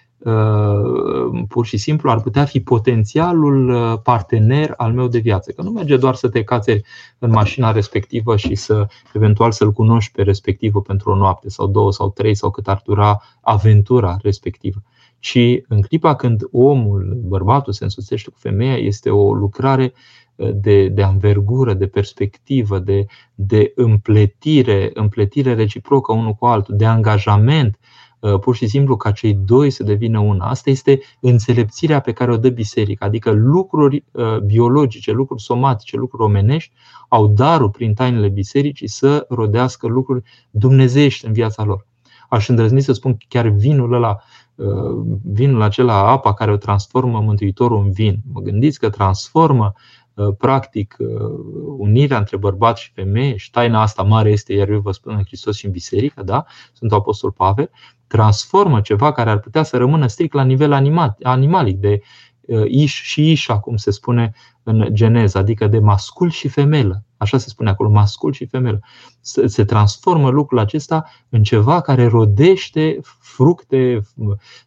pur 1.48 1.66
și 1.66 1.78
simplu 1.78 2.10
ar 2.10 2.22
putea 2.22 2.46
fi 2.46 2.60
potențialul 2.60 3.70
uh, 3.70 4.00
partener 4.04 4.74
al 4.78 4.94
meu 4.94 5.08
de 5.08 5.20
viață. 5.20 5.52
Că 5.52 5.62
nu 5.62 5.70
merge 5.70 5.98
doar 5.98 6.16
să 6.16 6.30
te 6.30 6.44
cațeri 6.44 6.84
în 7.20 7.30
mașina 7.30 7.72
respectivă 7.72 8.36
și 8.36 8.56
să 8.56 8.88
eventual 9.14 9.52
să-l 9.52 9.72
cunoști 9.72 10.12
pe 10.12 10.22
respectivă 10.22 10.82
pentru 10.82 11.12
o 11.12 11.16
noapte 11.16 11.50
sau 11.50 11.68
două 11.68 11.92
sau 11.92 12.10
trei 12.10 12.36
sau 12.36 12.52
cât 12.52 12.68
ar 12.68 12.82
dura 12.86 13.22
aventura 13.42 14.18
respectivă 14.22 14.84
ci 15.20 15.40
în 15.68 15.82
clipa 15.82 16.16
când 16.16 16.48
omul, 16.52 17.18
bărbatul 17.24 17.74
se 17.74 17.84
însoțește 17.84 18.30
cu 18.30 18.38
femeia, 18.40 18.76
este 18.76 19.10
o 19.10 19.34
lucrare 19.34 19.94
uh, 20.36 20.50
de, 20.54 20.88
de 20.88 21.04
anvergură, 21.04 21.74
de 21.74 21.88
perspectivă, 21.88 22.80
de, 22.80 23.06
de 23.36 23.72
împletire, 23.76 24.92
împletire 24.94 25.54
reciprocă 25.54 26.14
unul 26.14 26.34
cu 26.34 26.46
altul, 26.46 26.76
de 26.76 26.86
angajament, 26.86 27.78
uh, 27.82 27.97
pur 28.40 28.56
și 28.56 28.68
simplu 28.68 28.98
ca 28.98 29.12
cei 29.12 29.34
doi 29.34 29.70
să 29.70 29.84
devină 29.84 30.20
una. 30.20 30.46
Asta 30.46 30.70
este 30.70 31.00
înțelepțirea 31.20 32.00
pe 32.00 32.12
care 32.12 32.32
o 32.32 32.38
dă 32.38 32.50
biserica, 32.50 33.06
adică 33.06 33.32
lucruri 33.32 34.04
uh, 34.12 34.38
biologice, 34.38 35.12
lucruri 35.12 35.42
somatice, 35.42 35.98
lucruri 35.98 36.24
omenești 36.24 36.72
au 37.08 37.28
darul 37.28 37.70
prin 37.70 37.94
tainele 37.94 38.30
bisericii 38.30 38.88
să 38.88 39.26
rodească 39.30 39.88
lucruri 39.88 40.24
dumnezeiești 40.52 41.26
în 41.26 41.34
viața 41.34 41.64
lor. 41.64 41.86
Aș 42.30 42.50
îndrăzni 42.50 42.82
să 42.82 42.94
spun 42.94 43.18
chiar 43.28 43.48
vinul 43.48 43.94
ăla 43.94 44.18
Uh, 44.58 45.18
vinul 45.24 45.62
acela, 45.62 46.10
apa 46.10 46.34
care 46.34 46.52
o 46.52 46.58
transformă 46.58 47.20
Mântuitorul 47.20 47.84
în 47.84 47.92
vin. 47.92 48.22
Mă 48.34 48.42
gândiți 48.42 48.80
că 48.80 48.90
transformă 48.90 49.74
uh, 49.76 49.82
practic 50.38 50.96
uh, 51.00 51.08
unirea 51.78 52.18
între 52.18 52.38
bărbat 52.38 52.78
și 52.78 52.92
femeie 52.94 53.36
și 53.36 53.52
taina 53.52 53.82
asta 53.82 54.04
mare 54.04 54.32
este, 54.32 54.54
iar 54.54 54.70
eu 54.70 54.80
vă 54.80 54.92
spun 54.92 55.14
în 55.18 55.24
Hristos 55.24 55.58
și 55.58 55.66
în 55.66 55.72
biserică, 55.72 56.24
da? 56.24 56.46
Sunt 56.74 56.92
Apostol 56.92 57.32
Pavel, 57.32 57.70
transformă 58.08 58.82
ceva 58.82 59.12
care 59.12 59.30
ar 59.30 59.40
putea 59.40 59.64
să 59.64 59.78
rămână 59.78 60.08
strict 60.08 60.34
la 60.34 60.44
nivel 60.44 60.72
animat, 60.72 61.20
animalic, 61.22 61.78
de 61.78 62.02
iș 62.68 63.02
și 63.02 63.32
ișa, 63.32 63.60
cum 63.60 63.76
se 63.76 63.92
spune 63.92 64.34
în 64.64 64.88
geneză, 64.92 65.38
adică 65.38 65.68
de 65.68 65.80
mascul 65.80 66.30
și 66.30 66.48
femelă. 66.48 67.04
Așa 67.18 67.38
se 67.38 67.50
spune 67.50 67.70
acolo, 67.70 67.90
mascul 67.90 68.34
și 68.34 68.46
femelă. 68.46 68.80
Se 69.46 69.64
transformă 69.64 70.30
lucrul 70.30 70.60
acesta 70.60 71.06
în 71.30 71.44
ceva 71.44 71.82
care 71.82 72.06
rodește 72.06 73.00
fructe, 73.20 74.02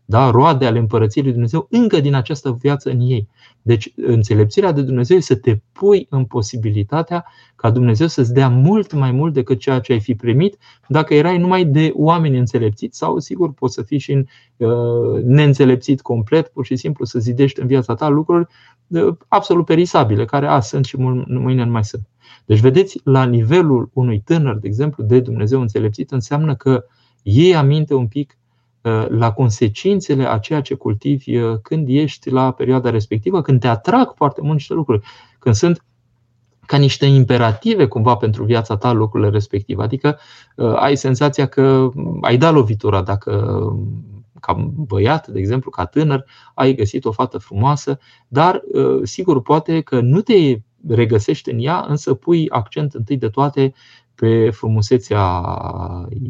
da, 0.04 0.30
roade 0.30 0.66
ale 0.66 0.78
împărăției 0.78 1.24
lui 1.24 1.32
Dumnezeu 1.32 1.66
încă 1.70 2.00
din 2.00 2.14
această 2.14 2.52
viață 2.60 2.90
în 2.90 3.00
ei. 3.00 3.28
Deci, 3.62 3.92
înțelepțirea 3.96 4.72
de 4.72 4.82
Dumnezeu 4.82 5.16
este 5.16 5.34
să 5.34 5.40
te 5.40 5.58
pui 5.72 6.06
în 6.10 6.24
posibilitatea 6.24 7.24
ca 7.56 7.70
Dumnezeu 7.70 8.06
să-ți 8.06 8.32
dea 8.32 8.48
mult 8.48 8.92
mai 8.92 9.10
mult 9.10 9.32
decât 9.32 9.58
ceea 9.58 9.80
ce 9.80 9.92
ai 9.92 10.00
fi 10.00 10.14
primit 10.14 10.56
dacă 10.88 11.14
erai 11.14 11.38
numai 11.38 11.64
de 11.64 11.92
oameni 11.94 12.38
înțelepțiți 12.38 12.98
sau, 12.98 13.18
sigur, 13.18 13.52
poți 13.52 13.74
să 13.74 13.82
fii 13.82 13.98
și 13.98 14.12
în, 14.12 14.24
uh, 14.56 15.22
neînțelepțit 15.22 16.00
complet, 16.00 16.48
pur 16.48 16.64
și 16.64 16.76
simplu 16.76 17.04
să 17.04 17.18
zidești 17.18 17.60
în 17.60 17.66
viața 17.66 17.94
ta 17.94 18.08
lucruri 18.08 18.46
uh, 18.86 19.14
absolut 19.28 19.64
perisabile, 19.64 20.24
care 20.24 20.46
azi 20.46 20.68
sunt 20.68 20.84
și 20.84 20.96
mâine 21.26 21.64
nu 21.64 21.70
mai 21.70 21.84
sunt. 21.84 22.08
Deci, 22.44 22.61
vedeți, 22.61 23.00
la 23.05 23.24
nivelul 23.24 23.90
unui 23.92 24.20
tânăr, 24.20 24.59
de 24.59 24.66
exemplu, 24.66 25.05
de 25.05 25.20
Dumnezeu 25.20 25.61
înțelepțit, 25.61 26.11
înseamnă 26.11 26.57
că 26.57 26.85
iei 27.22 27.55
aminte 27.55 27.94
un 27.94 28.07
pic 28.07 28.38
uh, 28.83 29.07
la 29.09 29.33
consecințele 29.33 30.31
a 30.31 30.38
ceea 30.38 30.61
ce 30.61 30.74
cultivi 30.74 31.37
uh, 31.37 31.59
când 31.62 31.88
ești 31.88 32.31
la 32.31 32.53
perioada 32.53 32.90
respectivă, 32.90 33.42
când 33.42 33.61
te 33.61 33.66
atrag 33.66 34.12
foarte 34.14 34.40
mult 34.40 34.53
niște 34.53 34.74
lucruri, 34.74 35.07
când 35.38 35.55
sunt 35.55 35.85
ca 36.66 36.76
niște 36.76 37.07
imperative 37.07 37.87
cumva 37.87 38.16
pentru 38.16 38.44
viața 38.44 38.76
ta 38.76 38.92
lucrurile 38.92 39.31
respective. 39.31 39.83
Adică 39.83 40.18
uh, 40.57 40.74
ai 40.76 40.96
senzația 40.96 41.46
că 41.46 41.88
ai 42.20 42.37
dat 42.37 42.53
lovitura 42.53 43.03
dacă 43.03 43.62
ca 44.40 44.53
băiat, 44.74 45.29
de 45.29 45.38
exemplu, 45.38 45.70
ca 45.70 45.85
tânăr, 45.85 46.24
ai 46.55 46.74
găsit 46.74 47.05
o 47.05 47.12
fată 47.12 47.38
frumoasă, 47.38 47.98
dar 48.29 48.62
sigur 49.03 49.42
poate 49.42 49.81
că 49.81 50.00
nu 50.00 50.20
te 50.20 50.61
regăsești 50.88 51.51
în 51.51 51.59
ea, 51.61 51.85
însă 51.88 52.14
pui 52.14 52.49
accent 52.49 52.95
întâi 52.95 53.16
de 53.16 53.29
toate 53.29 53.73
pe 54.14 54.51
frumusețea 54.51 55.45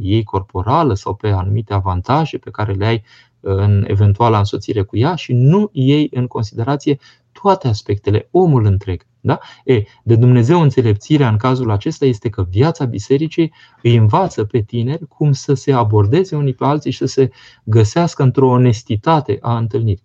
ei 0.01 0.23
corporală 0.23 0.95
sau 0.95 1.15
pe 1.15 1.29
anumite 1.29 1.75
avantaje 1.75 2.39
pe 2.39 2.51
care 2.51 2.73
le 2.73 2.87
ai 2.87 3.03
în 3.41 3.85
eventuala 3.89 4.39
însoțire 4.39 4.83
cu 4.83 4.97
ea 4.97 5.15
și 5.15 5.33
nu 5.33 5.69
iei 5.73 6.09
în 6.13 6.27
considerație 6.27 6.99
toate 7.33 7.69
aspectele, 7.69 8.29
omul 8.31 8.65
întreg. 8.65 9.07
Da? 9.21 9.39
E, 9.65 9.83
de 10.05 10.17
Dumnezeu 10.17 10.61
înțelepțirea 10.61 11.29
în 11.29 11.37
cazul 11.37 11.71
acesta 11.71 12.05
este 12.05 12.29
că 12.29 12.47
viața 12.51 12.85
bisericii 12.85 13.53
îi 13.83 13.97
învață 13.97 14.45
pe 14.45 14.61
tineri 14.61 15.07
cum 15.09 15.33
să 15.33 15.55
se 15.55 15.73
abordeze 15.73 16.37
unii 16.37 16.55
pe 16.55 16.65
alții 16.65 16.91
și 16.91 16.99
să 16.99 17.07
se 17.07 17.31
găsească 17.65 18.23
într-o 18.23 18.49
onestitate 18.49 19.39
a 19.41 19.57
întâlnirii. 19.57 20.05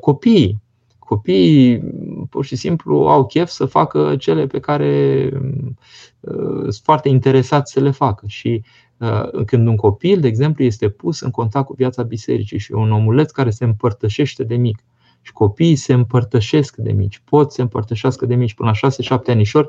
Copiii 0.00 0.61
Copiii 1.12 1.80
pur 2.30 2.44
și 2.44 2.56
simplu 2.56 3.08
au 3.08 3.26
chef 3.26 3.48
să 3.48 3.64
facă 3.64 4.16
cele 4.16 4.46
pe 4.46 4.58
care 4.58 5.28
uh, 6.20 6.60
sunt 6.60 6.80
foarte 6.82 7.08
interesați 7.08 7.72
să 7.72 7.80
le 7.80 7.90
facă. 7.90 8.24
Și 8.26 8.64
uh, 8.96 9.44
când 9.44 9.66
un 9.66 9.76
copil, 9.76 10.20
de 10.20 10.28
exemplu, 10.28 10.64
este 10.64 10.88
pus 10.88 11.20
în 11.20 11.30
contact 11.30 11.66
cu 11.66 11.74
viața 11.74 12.02
bisericii 12.02 12.58
și 12.58 12.72
un 12.72 12.90
omuleț 12.92 13.30
care 13.30 13.50
se 13.50 13.64
împărtășește 13.64 14.44
de 14.44 14.56
mic, 14.56 14.84
și 15.22 15.32
copiii 15.32 15.76
se 15.76 15.92
împărtășesc 15.92 16.76
de 16.76 16.92
mici, 16.92 17.22
pot 17.24 17.48
să 17.48 17.54
se 17.54 17.62
împărtășească 17.62 18.26
de 18.26 18.34
mici 18.34 18.54
până 18.54 18.72
la 18.80 19.18
6-7 19.18 19.22
anișori, 19.26 19.68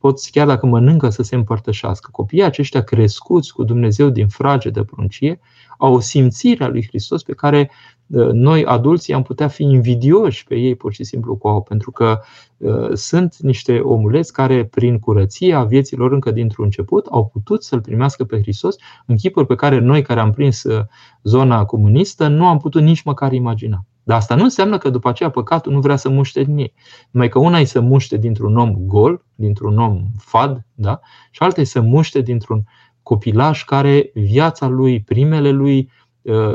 pot 0.00 0.20
chiar 0.30 0.46
dacă 0.46 0.66
mănâncă 0.66 1.08
să 1.08 1.22
se 1.22 1.34
împărtășească. 1.34 2.08
Copiii 2.12 2.44
aceștia 2.44 2.82
crescuți 2.82 3.52
cu 3.52 3.64
Dumnezeu 3.64 4.08
din 4.08 4.28
frage 4.28 4.70
de 4.70 4.82
pruncie 4.82 5.40
au 5.78 5.94
o 5.94 6.00
simțire 6.00 6.64
a 6.64 6.68
lui 6.68 6.86
Hristos 6.86 7.22
pe 7.22 7.32
care 7.32 7.70
uh, 8.06 8.30
noi, 8.32 8.64
adulții, 8.64 9.14
am 9.14 9.22
putea 9.22 9.48
fi 9.48 9.62
invidioși 9.62 10.44
pe 10.44 10.54
ei 10.54 10.74
pur 10.74 10.92
și 10.92 11.04
simplu 11.04 11.36
cu 11.36 11.48
au, 11.48 11.62
pentru 11.62 11.90
că 11.90 12.20
uh, 12.56 12.90
sunt 12.92 13.36
niște 13.36 13.78
omuleți 13.78 14.32
care, 14.32 14.64
prin 14.64 14.98
curăția 14.98 15.64
vieților 15.64 16.12
încă 16.12 16.30
dintr-un 16.30 16.64
început, 16.64 17.06
au 17.06 17.26
putut 17.26 17.64
să-L 17.64 17.80
primească 17.80 18.24
pe 18.24 18.40
Hristos 18.40 18.76
în 19.06 19.16
chipuri 19.16 19.46
pe 19.46 19.54
care 19.54 19.78
noi, 19.78 20.02
care 20.02 20.20
am 20.20 20.32
prins 20.32 20.62
uh, 20.62 20.84
zona 21.22 21.64
comunistă, 21.64 22.28
nu 22.28 22.46
am 22.46 22.58
putut 22.58 22.82
nici 22.82 23.02
măcar 23.02 23.32
imagina. 23.32 23.84
Dar 24.10 24.18
asta 24.18 24.34
nu 24.34 24.42
înseamnă 24.42 24.78
că 24.78 24.90
după 24.90 25.08
aceea 25.08 25.30
păcatul 25.30 25.72
nu 25.72 25.80
vrea 25.80 25.96
să 25.96 26.08
muște 26.08 26.42
din 26.42 26.58
ei. 26.58 26.74
Numai 27.10 27.28
că 27.28 27.38
una 27.38 27.58
e 27.58 27.64
să 27.64 27.80
muște 27.80 28.16
dintr-un 28.16 28.56
om 28.56 28.74
gol, 28.78 29.24
dintr-un 29.34 29.78
om 29.78 30.04
fad, 30.18 30.66
da? 30.74 31.00
și 31.30 31.42
alta 31.42 31.60
e 31.60 31.64
să 31.64 31.80
muște 31.80 32.20
dintr-un 32.20 32.64
copilaș 33.02 33.64
care 33.64 34.10
viața 34.14 34.66
lui, 34.66 35.02
primele 35.02 35.50
lui 35.50 35.78
Uh, 35.78 36.09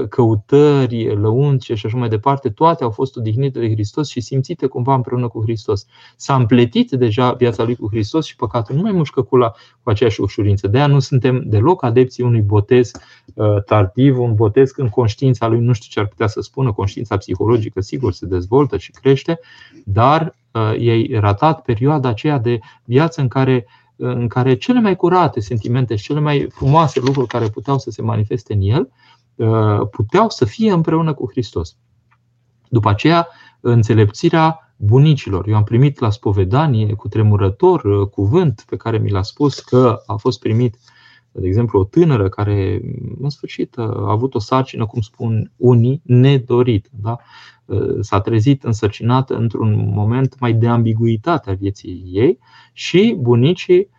căutări, 0.09 1.15
lăunce 1.15 1.75
și 1.75 1.85
așa 1.85 1.97
mai 1.97 2.09
departe, 2.09 2.49
toate 2.49 2.83
au 2.83 2.89
fost 2.89 3.15
odihnite 3.15 3.59
de 3.59 3.71
Hristos 3.71 4.09
și 4.09 4.21
simțite 4.21 4.65
cumva 4.67 4.93
împreună 4.93 5.27
cu 5.27 5.41
Hristos. 5.41 5.85
S-a 6.15 6.35
împletit 6.35 6.91
deja 6.91 7.31
viața 7.31 7.63
lui 7.63 7.75
cu 7.75 7.87
Hristos 7.89 8.25
și 8.25 8.35
păcatul 8.35 8.75
nu 8.75 8.81
mai 8.81 8.91
mușcă 8.91 9.21
cu, 9.21 9.37
cu 9.83 9.89
aceeași 9.89 10.21
ușurință. 10.21 10.67
De 10.67 10.77
aia 10.77 10.87
nu 10.87 10.99
suntem 10.99 11.43
deloc 11.45 11.83
adepții 11.83 12.23
unui 12.23 12.41
botez 12.41 12.91
uh, 13.33 13.63
tardiv, 13.63 14.19
un 14.19 14.35
botez 14.35 14.71
în 14.75 14.89
conștiința 14.89 15.47
lui, 15.47 15.59
nu 15.59 15.73
știu 15.73 15.89
ce 15.89 15.99
ar 15.99 16.07
putea 16.07 16.27
să 16.27 16.41
spună, 16.41 16.71
conștiința 16.71 17.17
psihologică, 17.17 17.81
sigur, 17.81 18.13
se 18.13 18.25
dezvoltă 18.25 18.77
și 18.77 18.91
crește, 18.91 19.39
dar 19.83 20.35
uh, 20.51 20.73
e 20.79 21.19
ratat 21.19 21.61
perioada 21.61 22.09
aceea 22.09 22.37
de 22.37 22.59
viață 22.83 23.21
în 23.21 23.27
care 23.27 23.65
în 23.97 24.27
care 24.27 24.55
cele 24.55 24.79
mai 24.79 24.95
curate 24.95 25.39
sentimente 25.39 25.95
și 25.95 26.03
cele 26.03 26.19
mai 26.19 26.47
frumoase 26.49 26.99
lucruri 26.99 27.27
care 27.27 27.49
puteau 27.49 27.77
să 27.77 27.89
se 27.89 28.01
manifeste 28.01 28.53
în 28.53 28.61
el 28.61 28.89
Uh, 28.89 29.14
puteau 29.91 30.29
să 30.29 30.45
fie 30.45 30.71
împreună 30.71 31.13
cu 31.13 31.29
Hristos. 31.29 31.77
După 32.69 32.89
aceea, 32.89 33.27
înțelepțirea 33.59 34.65
bunicilor. 34.77 35.47
Eu 35.47 35.55
am 35.55 35.63
primit 35.63 35.99
la 35.99 36.09
spovedanie 36.09 36.93
cu 36.93 37.07
tremurător 37.07 37.83
uh, 37.83 38.07
cuvânt 38.07 38.65
pe 38.69 38.75
care 38.75 38.97
mi 38.97 39.09
l-a 39.09 39.21
spus 39.21 39.59
că 39.59 40.01
a 40.05 40.15
fost 40.15 40.39
primit, 40.39 40.77
de 41.31 41.47
exemplu, 41.47 41.79
o 41.79 41.83
tânără 41.83 42.29
care, 42.29 42.81
în 43.21 43.29
sfârșit, 43.29 43.77
a 43.77 44.05
avut 44.07 44.35
o 44.35 44.39
sarcină, 44.39 44.85
cum 44.85 45.01
spun 45.01 45.51
unii, 45.57 46.01
nedorit. 46.03 46.89
Da? 46.91 47.17
Uh, 47.65 47.97
s-a 47.99 48.21
trezit 48.21 48.63
însărcinată 48.63 49.35
într-un 49.35 49.91
moment 49.93 50.39
mai 50.39 50.53
de 50.53 50.67
ambiguitate 50.67 51.49
a 51.49 51.53
vieții 51.53 52.03
ei 52.11 52.39
și 52.73 53.17
bunicii 53.19 53.93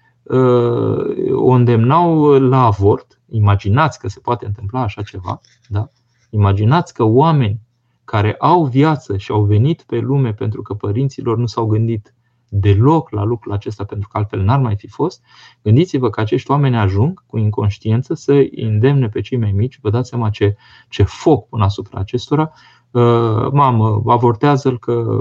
o 1.33 1.51
îndemnau 1.51 2.25
la 2.39 2.65
avort 2.65 3.16
Imaginați 3.29 3.99
că 3.99 4.09
se 4.09 4.21
poate 4.21 4.47
întâmpla 4.47 4.81
așa 4.81 5.03
ceva. 5.03 5.41
Da? 5.69 5.91
Imaginați 6.31 6.95
că 6.95 7.05
oameni 7.05 7.61
care 8.05 8.35
au 8.39 8.65
viață 8.65 9.17
și 9.17 9.31
au 9.31 9.43
venit 9.43 9.83
pe 9.83 9.99
lume 9.99 10.33
pentru 10.33 10.63
că 10.63 10.75
părinților 10.75 11.39
nu 11.39 11.47
s-au 11.47 11.67
gândit 11.67 12.15
deloc 12.49 13.11
la 13.11 13.25
lucrul 13.25 13.53
acesta, 13.53 13.85
pentru 13.85 14.09
că 14.09 14.19
altfel 14.19 14.41
n-ar 14.43 14.59
mai 14.59 14.77
fi 14.77 14.89
fost, 14.89 15.23
gândiți-vă 15.63 16.11
că 16.11 16.21
acești 16.21 16.51
oameni 16.51 16.77
ajung 16.77 17.25
cu 17.27 17.39
inconștiență 17.39 18.15
să 18.15 18.49
îndemne 18.55 19.09
pe 19.09 19.21
cei 19.21 19.39
mai 19.39 19.53
mici, 19.53 19.79
vă 19.81 19.91
dați 19.91 20.09
seama 20.09 20.31
ce, 20.31 20.57
ce 20.89 21.03
foc 21.03 21.49
pun 21.49 21.61
asupra 21.61 22.01
acestora, 22.01 22.53
uh, 22.91 23.51
mamă, 23.53 24.03
avortează-l 24.07 24.79
că 24.79 25.21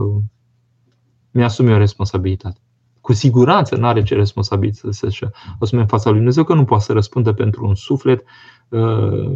mi-asum 1.31 1.67
eu 1.67 1.77
responsabilitate. 1.77 2.59
Cu 3.05 3.13
siguranță 3.13 3.75
nu 3.75 3.87
are 3.87 4.03
ce 4.03 4.15
responsabilitate 4.15 4.91
să-și 4.91 5.23
asume 5.59 5.81
în 5.81 5.87
fața 5.87 6.09
lui 6.09 6.17
Dumnezeu, 6.17 6.43
că 6.43 6.53
nu 6.53 6.65
poate 6.65 6.83
să 6.83 6.93
răspundă 6.93 7.33
pentru 7.33 7.67
un 7.67 7.75
suflet, 7.75 8.23
uh, 8.69 9.31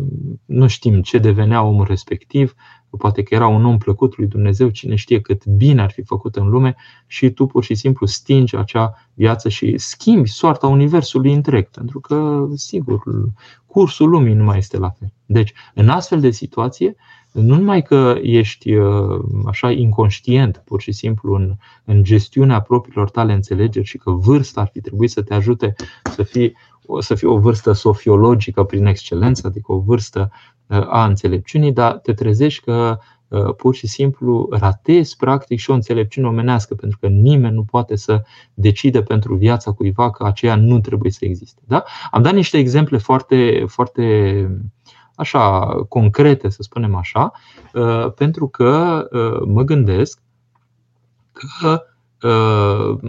nu 0.45 0.67
știm 0.67 1.01
ce 1.01 1.17
devenea 1.17 1.63
omul 1.63 1.85
respectiv, 1.85 2.55
poate 2.97 3.23
că 3.23 3.35
era 3.35 3.47
un 3.47 3.65
om 3.65 3.77
plăcut 3.77 4.17
lui 4.17 4.27
Dumnezeu, 4.27 4.69
cine 4.69 4.95
știe 4.95 5.21
cât 5.21 5.45
bine 5.45 5.81
ar 5.81 5.91
fi 5.91 6.01
făcut 6.01 6.35
în 6.35 6.49
lume 6.49 6.75
și 7.07 7.29
tu 7.29 7.45
pur 7.45 7.63
și 7.63 7.75
simplu 7.75 8.05
stingi 8.05 8.55
acea 8.55 9.09
viață 9.13 9.49
și 9.49 9.77
schimbi 9.77 10.29
soarta 10.29 10.67
Universului 10.67 11.33
întreg, 11.33 11.67
pentru 11.67 11.99
că, 11.99 12.47
sigur, 12.55 13.01
cursul 13.65 14.09
lumii 14.09 14.33
nu 14.33 14.43
mai 14.43 14.57
este 14.57 14.77
la 14.77 14.89
fel. 14.89 15.13
Deci, 15.25 15.53
în 15.73 15.89
astfel 15.89 16.19
de 16.19 16.31
situație, 16.31 16.95
nu 17.31 17.55
numai 17.55 17.81
că 17.81 18.17
ești 18.21 18.73
uh, 18.73 19.19
așa 19.45 19.71
inconștient, 19.71 20.61
pur 20.65 20.81
și 20.81 20.91
simplu, 20.91 21.33
în, 21.33 21.55
în 21.85 22.03
gestiunea 22.03 22.61
propriilor 22.61 23.09
tale 23.09 23.33
înțelegeri 23.33 23.85
și 23.85 23.97
că 23.97 24.11
vârsta 24.11 24.61
ar 24.61 24.69
fi 24.73 24.81
trebuit 24.81 25.11
să 25.11 25.21
te 25.21 25.33
ajute 25.33 25.75
să 26.03 26.23
fii, 26.23 26.55
să 26.99 27.15
fie 27.15 27.27
o 27.27 27.39
vârstă 27.39 27.71
sofiologică 27.71 28.63
prin 28.63 28.85
excelență, 28.85 29.47
adică 29.47 29.71
o 29.71 29.79
vârstă 29.79 30.31
a 30.69 31.05
înțelepciunii, 31.05 31.73
dar 31.73 31.97
te 31.97 32.13
trezești 32.13 32.63
că 32.63 32.99
uh, 33.27 33.55
pur 33.55 33.75
și 33.75 33.87
simplu 33.87 34.47
ratezi 34.51 35.15
practic 35.15 35.59
și 35.59 35.69
o 35.69 35.73
înțelepciune 35.73 36.27
omenească, 36.27 36.75
pentru 36.75 36.97
că 37.01 37.07
nimeni 37.07 37.53
nu 37.53 37.63
poate 37.63 37.95
să 37.95 38.23
decide 38.53 39.01
pentru 39.01 39.35
viața 39.35 39.71
cuiva 39.71 40.09
că 40.09 40.23
aceea 40.23 40.55
nu 40.55 40.79
trebuie 40.79 41.11
să 41.11 41.25
existe. 41.25 41.61
Da? 41.67 41.83
Am 42.11 42.21
dat 42.21 42.33
niște 42.33 42.57
exemple 42.57 42.97
foarte, 42.97 43.63
foarte 43.67 44.47
așa 45.19 45.59
concrete, 45.89 46.49
să 46.49 46.61
spunem 46.61 46.95
așa, 46.95 47.31
uh, 47.73 48.13
pentru 48.13 48.47
că 48.47 49.07
uh, 49.11 49.47
mă 49.47 49.63
gândesc 49.63 50.19
că 51.31 51.83
Uh, 52.23 52.99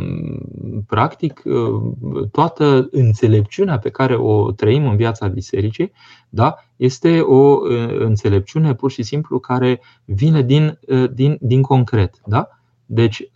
practic 0.87 1.43
uh, 1.45 2.27
toată 2.31 2.89
înțelepciunea 2.91 3.79
pe 3.79 3.91
care 3.91 4.17
o 4.17 4.53
trăim 4.53 4.87
în 4.87 4.97
viața 4.97 5.27
bisericii 5.27 5.93
da, 6.29 6.55
este 6.77 7.21
o 7.21 7.37
uh, 7.37 7.99
înțelepciune 7.99 8.75
pur 8.75 8.91
și 8.91 9.03
simplu 9.03 9.39
care 9.39 9.81
vine 10.05 10.43
din, 10.43 10.79
din, 11.13 11.39
din 11.41 11.63
concret. 11.63 12.21
Da? 12.25 12.49
Deci, 12.87 13.31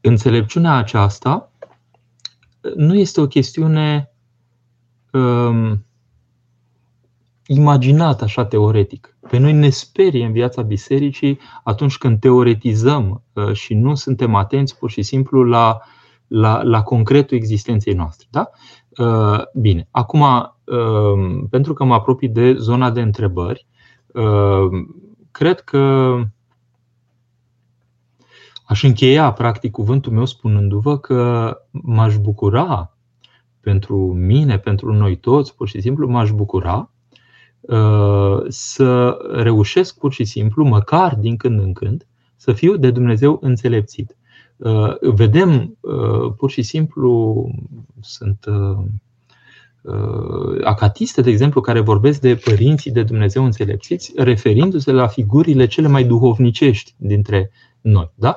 înțelepciunea 0.00 0.74
aceasta 0.74 1.52
nu 2.76 2.94
este 2.94 3.20
o 3.20 3.26
chestiune 3.26 4.12
um, 5.12 5.84
imaginat 7.46 8.22
așa 8.22 8.44
teoretic. 8.44 9.16
Pe 9.30 9.38
noi 9.38 9.52
ne 9.52 9.68
sperie 9.68 10.24
în 10.24 10.32
viața 10.32 10.62
bisericii 10.62 11.38
atunci 11.64 11.98
când 11.98 12.20
teoretizăm 12.20 13.22
uh, 13.32 13.52
și 13.52 13.74
nu 13.74 13.94
suntem 13.94 14.34
atenți 14.34 14.78
pur 14.78 14.90
și 14.90 15.02
simplu 15.02 15.42
la, 15.42 15.78
la, 16.26 16.62
la 16.62 16.82
concretul 16.82 17.36
existenței 17.36 17.94
noastre. 17.94 18.26
Da? 18.30 18.50
Uh, 18.98 19.42
bine, 19.54 19.88
acum, 19.90 20.20
uh, 20.20 21.44
pentru 21.50 21.72
că 21.72 21.84
mă 21.84 21.94
apropii 21.94 22.28
de 22.28 22.54
zona 22.54 22.90
de 22.90 23.00
întrebări, 23.00 23.66
cred 25.30 25.60
că 25.60 26.14
aș 28.68 28.82
încheia 28.82 29.32
practic 29.32 29.70
cuvântul 29.70 30.12
meu 30.12 30.24
spunându-vă 30.24 30.98
că 30.98 31.52
m-aș 31.70 32.16
bucura 32.16 32.96
pentru 33.60 33.96
mine, 34.12 34.58
pentru 34.58 34.92
noi 34.92 35.16
toți, 35.16 35.54
pur 35.54 35.68
și 35.68 35.80
simplu 35.80 36.08
m-aș 36.08 36.30
bucura 36.30 36.90
Uh, 37.68 38.44
să 38.48 39.18
reușesc 39.32 39.98
pur 39.98 40.12
și 40.12 40.24
simplu, 40.24 40.64
măcar 40.64 41.14
din 41.14 41.36
când 41.36 41.60
în 41.60 41.72
când, 41.72 42.06
să 42.36 42.52
fiu 42.52 42.76
de 42.76 42.90
Dumnezeu 42.90 43.38
înțelepțit. 43.42 44.16
Uh, 44.56 44.96
vedem 45.00 45.76
uh, 45.80 46.32
pur 46.36 46.50
și 46.50 46.62
simplu, 46.62 47.44
sunt 48.00 48.44
acatiste, 50.64 51.20
de 51.20 51.30
exemplu, 51.30 51.60
care 51.60 51.80
vorbesc 51.80 52.20
de 52.20 52.34
părinții 52.34 52.90
de 52.90 53.02
Dumnezeu 53.02 53.44
înțelepțiți, 53.44 54.12
referindu-se 54.16 54.92
la 54.92 55.06
figurile 55.06 55.66
cele 55.66 55.88
mai 55.88 56.04
duhovnicești 56.04 56.94
dintre 56.96 57.50
noi. 57.90 58.10
Da? 58.14 58.36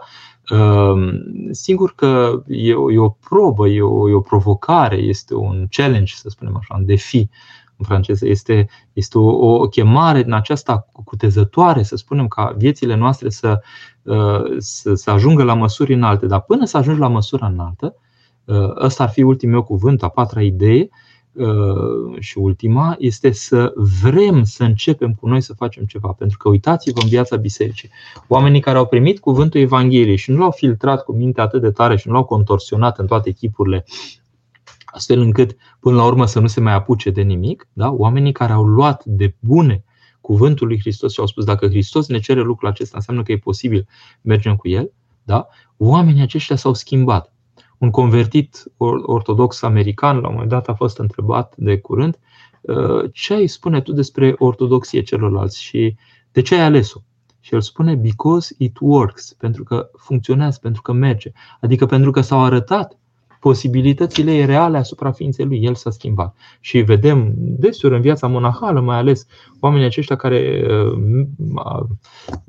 Sigur 1.51 1.93
că 1.95 2.43
e 2.47 2.73
o, 2.73 2.91
e 2.91 2.97
o 2.97 3.09
probă, 3.09 3.67
e 3.67 3.81
o, 3.81 4.09
e 4.09 4.13
o 4.13 4.19
provocare, 4.19 4.95
este 4.95 5.35
un 5.35 5.67
challenge, 5.69 6.13
să 6.15 6.29
spunem 6.29 6.55
așa, 6.55 6.75
un 6.77 6.85
defi 6.85 7.29
în 7.77 7.85
franceză. 7.85 8.27
Este, 8.27 8.69
este 8.93 9.17
o, 9.17 9.55
o 9.55 9.67
chemare 9.67 10.23
din 10.23 10.33
aceasta 10.33 10.87
cutezătoare, 11.03 11.83
să 11.83 11.95
spunem, 11.95 12.27
ca 12.27 12.53
viețile 12.57 12.95
noastre 12.95 13.29
să, 13.29 13.61
uh, 14.01 14.55
să, 14.57 14.93
să 14.93 15.11
ajungă 15.11 15.43
la 15.43 15.53
măsuri 15.53 15.93
înalte. 15.93 16.25
Dar 16.25 16.41
până 16.41 16.65
să 16.65 16.77
ajungi 16.77 16.99
la 16.99 17.07
măsura 17.07 17.47
înaltă, 17.47 17.95
uh, 18.45 18.75
ăsta 18.75 19.03
ar 19.03 19.09
fi 19.09 19.21
ultimul 19.21 19.53
meu 19.53 19.63
cuvânt, 19.63 20.03
a 20.03 20.07
patra 20.07 20.41
idee, 20.41 20.81
uh, 20.81 21.10
și 22.19 22.37
ultima 22.37 22.95
este 22.99 23.31
să 23.31 23.73
vrem 24.01 24.43
să 24.43 24.63
începem 24.63 25.13
cu 25.13 25.27
noi 25.27 25.41
să 25.41 25.53
facem 25.53 25.85
ceva. 25.85 26.11
Pentru 26.11 26.37
că 26.37 26.49
uitați-vă 26.49 26.99
în 27.01 27.07
viața 27.07 27.35
bisericii. 27.35 27.89
Oamenii 28.27 28.59
care 28.59 28.77
au 28.77 28.85
primit 28.85 29.19
cuvântul 29.19 29.59
Evangheliei 29.59 30.15
și 30.15 30.31
nu 30.31 30.37
l-au 30.37 30.51
filtrat 30.51 31.03
cu 31.03 31.13
minte 31.13 31.41
atât 31.41 31.61
de 31.61 31.71
tare 31.71 31.97
și 31.97 32.07
nu 32.07 32.13
l-au 32.13 32.23
contorsionat 32.23 32.99
în 32.99 33.07
toate 33.07 33.29
echipurile 33.29 33.85
astfel 34.85 35.19
încât 35.19 35.55
până 35.79 35.95
la 35.95 36.05
urmă 36.05 36.25
să 36.25 36.39
nu 36.39 36.47
se 36.47 36.59
mai 36.59 36.73
apuce 36.73 37.09
de 37.09 37.21
nimic, 37.21 37.67
da? 37.73 37.91
oamenii 37.91 38.31
care 38.31 38.53
au 38.53 38.63
luat 38.63 39.05
de 39.05 39.35
bune 39.39 39.83
cuvântul 40.21 40.67
lui 40.67 40.79
Hristos 40.79 41.13
și 41.13 41.19
au 41.19 41.25
spus 41.25 41.45
dacă 41.45 41.67
Hristos 41.67 42.07
ne 42.07 42.19
cere 42.19 42.41
lucrul 42.41 42.69
acesta, 42.69 42.97
înseamnă 42.97 43.23
că 43.23 43.31
e 43.31 43.37
posibil, 43.37 43.87
mergem 44.21 44.55
cu 44.55 44.67
el, 44.67 44.91
da? 45.23 45.47
oamenii 45.77 46.21
aceștia 46.21 46.55
s-au 46.55 46.73
schimbat. 46.73 47.30
Un 47.81 47.89
convertit 47.89 48.63
ortodox 49.05 49.61
american, 49.61 50.19
la 50.19 50.27
un 50.27 50.33
moment 50.33 50.49
dat, 50.49 50.67
a 50.67 50.73
fost 50.73 50.97
întrebat 50.97 51.53
de 51.57 51.79
curând 51.79 52.19
ă, 52.67 53.07
ce 53.13 53.33
ai 53.33 53.47
spune 53.47 53.81
tu 53.81 53.91
despre 53.91 54.35
ortodoxie 54.37 55.01
celorlalți 55.01 55.61
și 55.61 55.95
de 56.31 56.41
ce 56.41 56.55
ai 56.55 56.61
ales-o? 56.61 56.99
Și 57.39 57.53
el 57.53 57.61
spune 57.61 57.95
because 57.95 58.55
it 58.57 58.77
works, 58.79 59.33
pentru 59.33 59.63
că 59.63 59.89
funcționează, 59.97 60.59
pentru 60.61 60.81
că 60.81 60.91
merge. 60.91 61.31
Adică 61.61 61.85
pentru 61.85 62.11
că 62.11 62.21
s-au 62.21 62.43
arătat 62.43 62.97
posibilitățile 63.41 64.45
reale 64.45 64.77
asupra 64.77 65.11
ființei 65.11 65.45
lui. 65.45 65.63
El 65.63 65.75
s-a 65.75 65.89
schimbat. 65.89 66.35
Și 66.59 66.79
vedem 66.79 67.33
deseori 67.35 67.95
în 67.95 68.01
viața 68.01 68.27
monahală, 68.27 68.79
mai 68.79 68.97
ales 68.97 69.27
oamenii 69.59 69.85
aceștia 69.85 70.15
care 70.15 70.65
uh, 70.67 71.85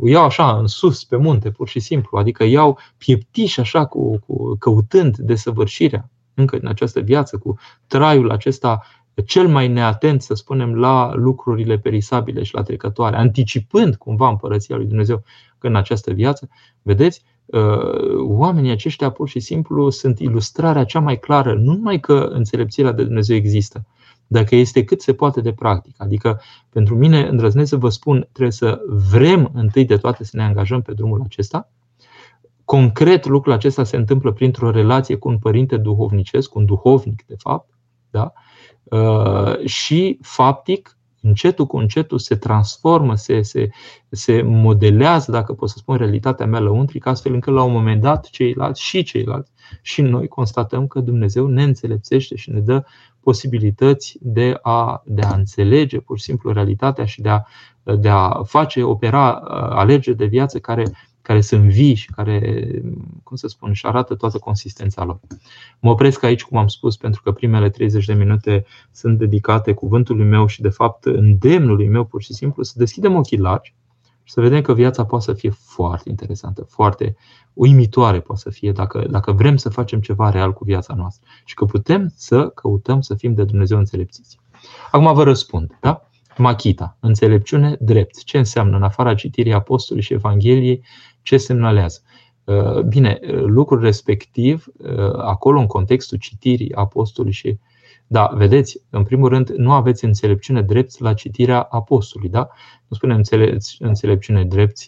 iau 0.05 0.25
așa 0.25 0.59
în 0.59 0.67
sus 0.67 1.05
pe 1.05 1.17
munte, 1.17 1.51
pur 1.51 1.69
și 1.69 1.81
simplu, 1.81 2.19
adică 2.19 2.45
iau 2.45 2.79
pieptiși 2.99 3.61
așa 3.61 3.85
cu, 3.85 4.19
cu 4.27 4.57
căutând 4.59 5.17
desăvârșirea 5.17 6.11
încă 6.35 6.59
în 6.61 6.67
această 6.67 7.01
viață, 7.01 7.39
cu 7.39 7.59
traiul 7.87 8.31
acesta 8.31 8.83
cel 9.27 9.49
mai 9.49 9.69
neatent, 9.69 10.23
să 10.23 10.35
spunem, 10.35 10.75
la 10.75 11.15
lucrurile 11.15 11.79
perisabile 11.79 12.43
și 12.43 12.55
la 12.55 12.63
trecătoare, 12.63 13.17
anticipând 13.17 13.97
cumva 13.97 14.29
împărăția 14.29 14.77
lui 14.77 14.87
Dumnezeu 14.87 15.23
în 15.59 15.77
această 15.77 16.13
viață, 16.13 16.49
vedeți, 16.83 17.23
Uh, 17.25 17.32
oamenii 18.19 18.71
aceștia 18.71 19.11
pur 19.11 19.29
și 19.29 19.41
simplu 19.41 19.91
sunt 19.91 20.19
ilustrarea 20.19 20.85
cea 20.85 21.01
mai 21.01 21.19
clară, 21.19 21.55
nu 21.55 21.73
numai 21.73 22.01
că 22.01 22.29
înțelepțirea 22.33 22.93
de 22.93 23.05
Dumnezeu 23.05 23.37
există, 23.37 23.87
dar 24.27 24.45
că 24.45 24.57
este 24.57 24.85
cât 24.85 25.03
se 25.03 25.15
poate 25.15 25.41
de 25.41 25.53
practic. 25.53 25.95
Adică, 25.99 26.41
pentru 26.69 26.97
mine, 26.97 27.29
îndrăznesc 27.29 27.69
să 27.69 27.77
vă 27.77 27.89
spun, 27.89 28.29
trebuie 28.33 28.53
să 28.53 28.81
vrem 29.11 29.51
întâi 29.55 29.85
de 29.85 29.97
toate 29.97 30.25
să 30.25 30.37
ne 30.37 30.43
angajăm 30.43 30.83
pe 30.83 30.93
drumul 30.93 31.23
acesta. 31.25 31.71
Concret, 32.65 33.27
lucrul 33.27 33.53
acesta 33.53 33.85
se 33.85 33.97
întâmplă 33.97 34.33
printr-o 34.33 34.71
relație 34.71 35.17
cu 35.17 35.29
un 35.29 35.39
părinte 35.39 35.77
duhovnicesc, 35.77 36.49
cu 36.51 36.59
un 36.59 36.65
duhovnic, 36.65 37.25
de 37.27 37.35
fapt, 37.39 37.69
da? 38.11 38.33
Uh, 38.83 39.65
și 39.65 40.19
faptic 40.23 40.97
încetul 41.23 41.67
cu 41.67 41.77
încetul 41.77 42.19
se 42.19 42.37
transformă, 42.37 43.15
se, 43.15 43.43
se, 43.43 43.69
se 44.09 44.43
modelează, 44.43 45.31
dacă 45.31 45.53
pot 45.53 45.69
să 45.69 45.75
spun, 45.79 45.97
realitatea 45.97 46.47
mea 46.47 46.61
lăuntrică, 46.61 47.09
astfel 47.09 47.33
încât 47.33 47.53
la 47.53 47.63
un 47.63 47.73
moment 47.73 48.01
dat 48.01 48.25
ceilalți 48.25 48.83
și 48.83 49.03
ceilalți 49.03 49.51
și 49.83 50.03
noi 50.03 50.29
constatăm 50.29 50.87
că 50.87 51.01
Dumnezeu 51.01 51.47
ne 51.47 51.63
înțelepțește 51.63 52.37
și 52.37 52.51
ne 52.51 52.61
dă 52.61 52.85
posibilități 53.21 54.19
de 54.21 54.59
a, 54.63 55.03
de 55.07 55.23
a 55.23 55.35
înțelege 55.35 56.01
pur 56.01 56.19
și 56.19 56.25
simplu 56.25 56.53
realitatea 56.53 57.05
și 57.05 57.21
de 57.21 57.29
a, 57.29 57.43
de 57.83 58.09
a 58.09 58.43
face, 58.43 58.83
opera 58.83 59.31
alegeri 59.71 60.17
de 60.17 60.25
viață 60.25 60.59
care 60.59 60.85
care 61.23 61.41
sunt 61.41 61.63
vii 61.63 61.95
și 61.95 62.11
care, 62.11 62.67
cum 63.23 63.37
să 63.37 63.49
spun, 63.49 63.69
își 63.69 63.87
arată 63.87 64.15
toată 64.15 64.39
consistența 64.39 65.05
lor. 65.05 65.21
Mă 65.81 65.91
opresc 65.91 66.23
aici, 66.23 66.43
cum 66.43 66.59
am 66.59 66.69
spus, 66.69 66.97
pentru 66.97 67.23
că 67.23 67.33
primele 67.33 67.71
30 67.71 68.05
de 68.05 68.15
minute 68.15 68.65
sunt 68.91 69.19
dedicate 69.19 69.73
cuvântului 69.73 70.25
meu 70.25 70.47
și, 70.47 70.61
de 70.61 70.69
fapt, 70.69 71.05
îndemnului 71.05 71.89
meu, 71.89 72.05
pur 72.05 72.23
și 72.23 72.33
simplu, 72.33 72.63
să 72.63 72.73
deschidem 72.77 73.15
ochii 73.15 73.39
largi 73.39 73.75
și 74.23 74.33
să 74.33 74.41
vedem 74.41 74.61
că 74.61 74.75
viața 74.75 75.05
poate 75.05 75.25
să 75.25 75.33
fie 75.33 75.51
foarte 75.51 76.09
interesantă, 76.09 76.63
foarte 76.63 77.17
uimitoare 77.53 78.21
poate 78.21 78.41
să 78.41 78.51
fie 78.51 78.73
dacă, 78.73 79.07
dacă 79.11 79.33
vrem 79.33 79.57
să 79.57 79.69
facem 79.69 80.01
ceva 80.01 80.31
real 80.31 80.53
cu 80.53 80.65
viața 80.65 80.95
noastră 80.95 81.27
și 81.45 81.55
că 81.55 81.65
putem 81.65 82.13
să 82.17 82.49
căutăm 82.49 83.01
să 83.01 83.15
fim 83.15 83.35
de 83.35 83.45
Dumnezeu 83.45 83.79
înțelepțiți. 83.79 84.39
Acum 84.91 85.15
vă 85.15 85.23
răspund, 85.23 85.79
da? 85.81 86.11
Machita, 86.37 86.97
înțelepciune, 87.01 87.77
drept. 87.81 88.25
Ce 88.25 88.39
înseamnă 88.39 88.77
în 88.77 88.83
afara 88.83 89.15
citirii 89.15 89.53
Apostolului 89.53 90.07
și 90.07 90.13
Evangheliei, 90.13 90.85
ce 91.23 91.37
semnalează? 91.37 92.03
Uh, 92.45 92.81
bine, 92.81 93.19
uh, 93.23 93.43
lucrul 93.45 93.81
respectiv, 93.81 94.67
uh, 94.77 95.15
acolo 95.17 95.59
în 95.61 95.67
contextul 95.67 96.19
citirii 96.19 96.75
Apostolului 96.75 97.37
și 97.37 97.59
da, 98.07 98.31
vedeți, 98.35 98.83
în 98.91 99.03
primul 99.03 99.29
rând, 99.29 99.51
nu 99.51 99.73
aveți 99.73 100.05
înțelepciune 100.05 100.63
drept 100.63 100.99
la 100.99 101.15
citirea 101.15 101.61
apostolului, 101.61 102.33
da? 102.33 102.49
Nu 102.89 102.97
spunem 102.97 103.21
înțelepciune 103.79 104.45
drept, 104.45 104.79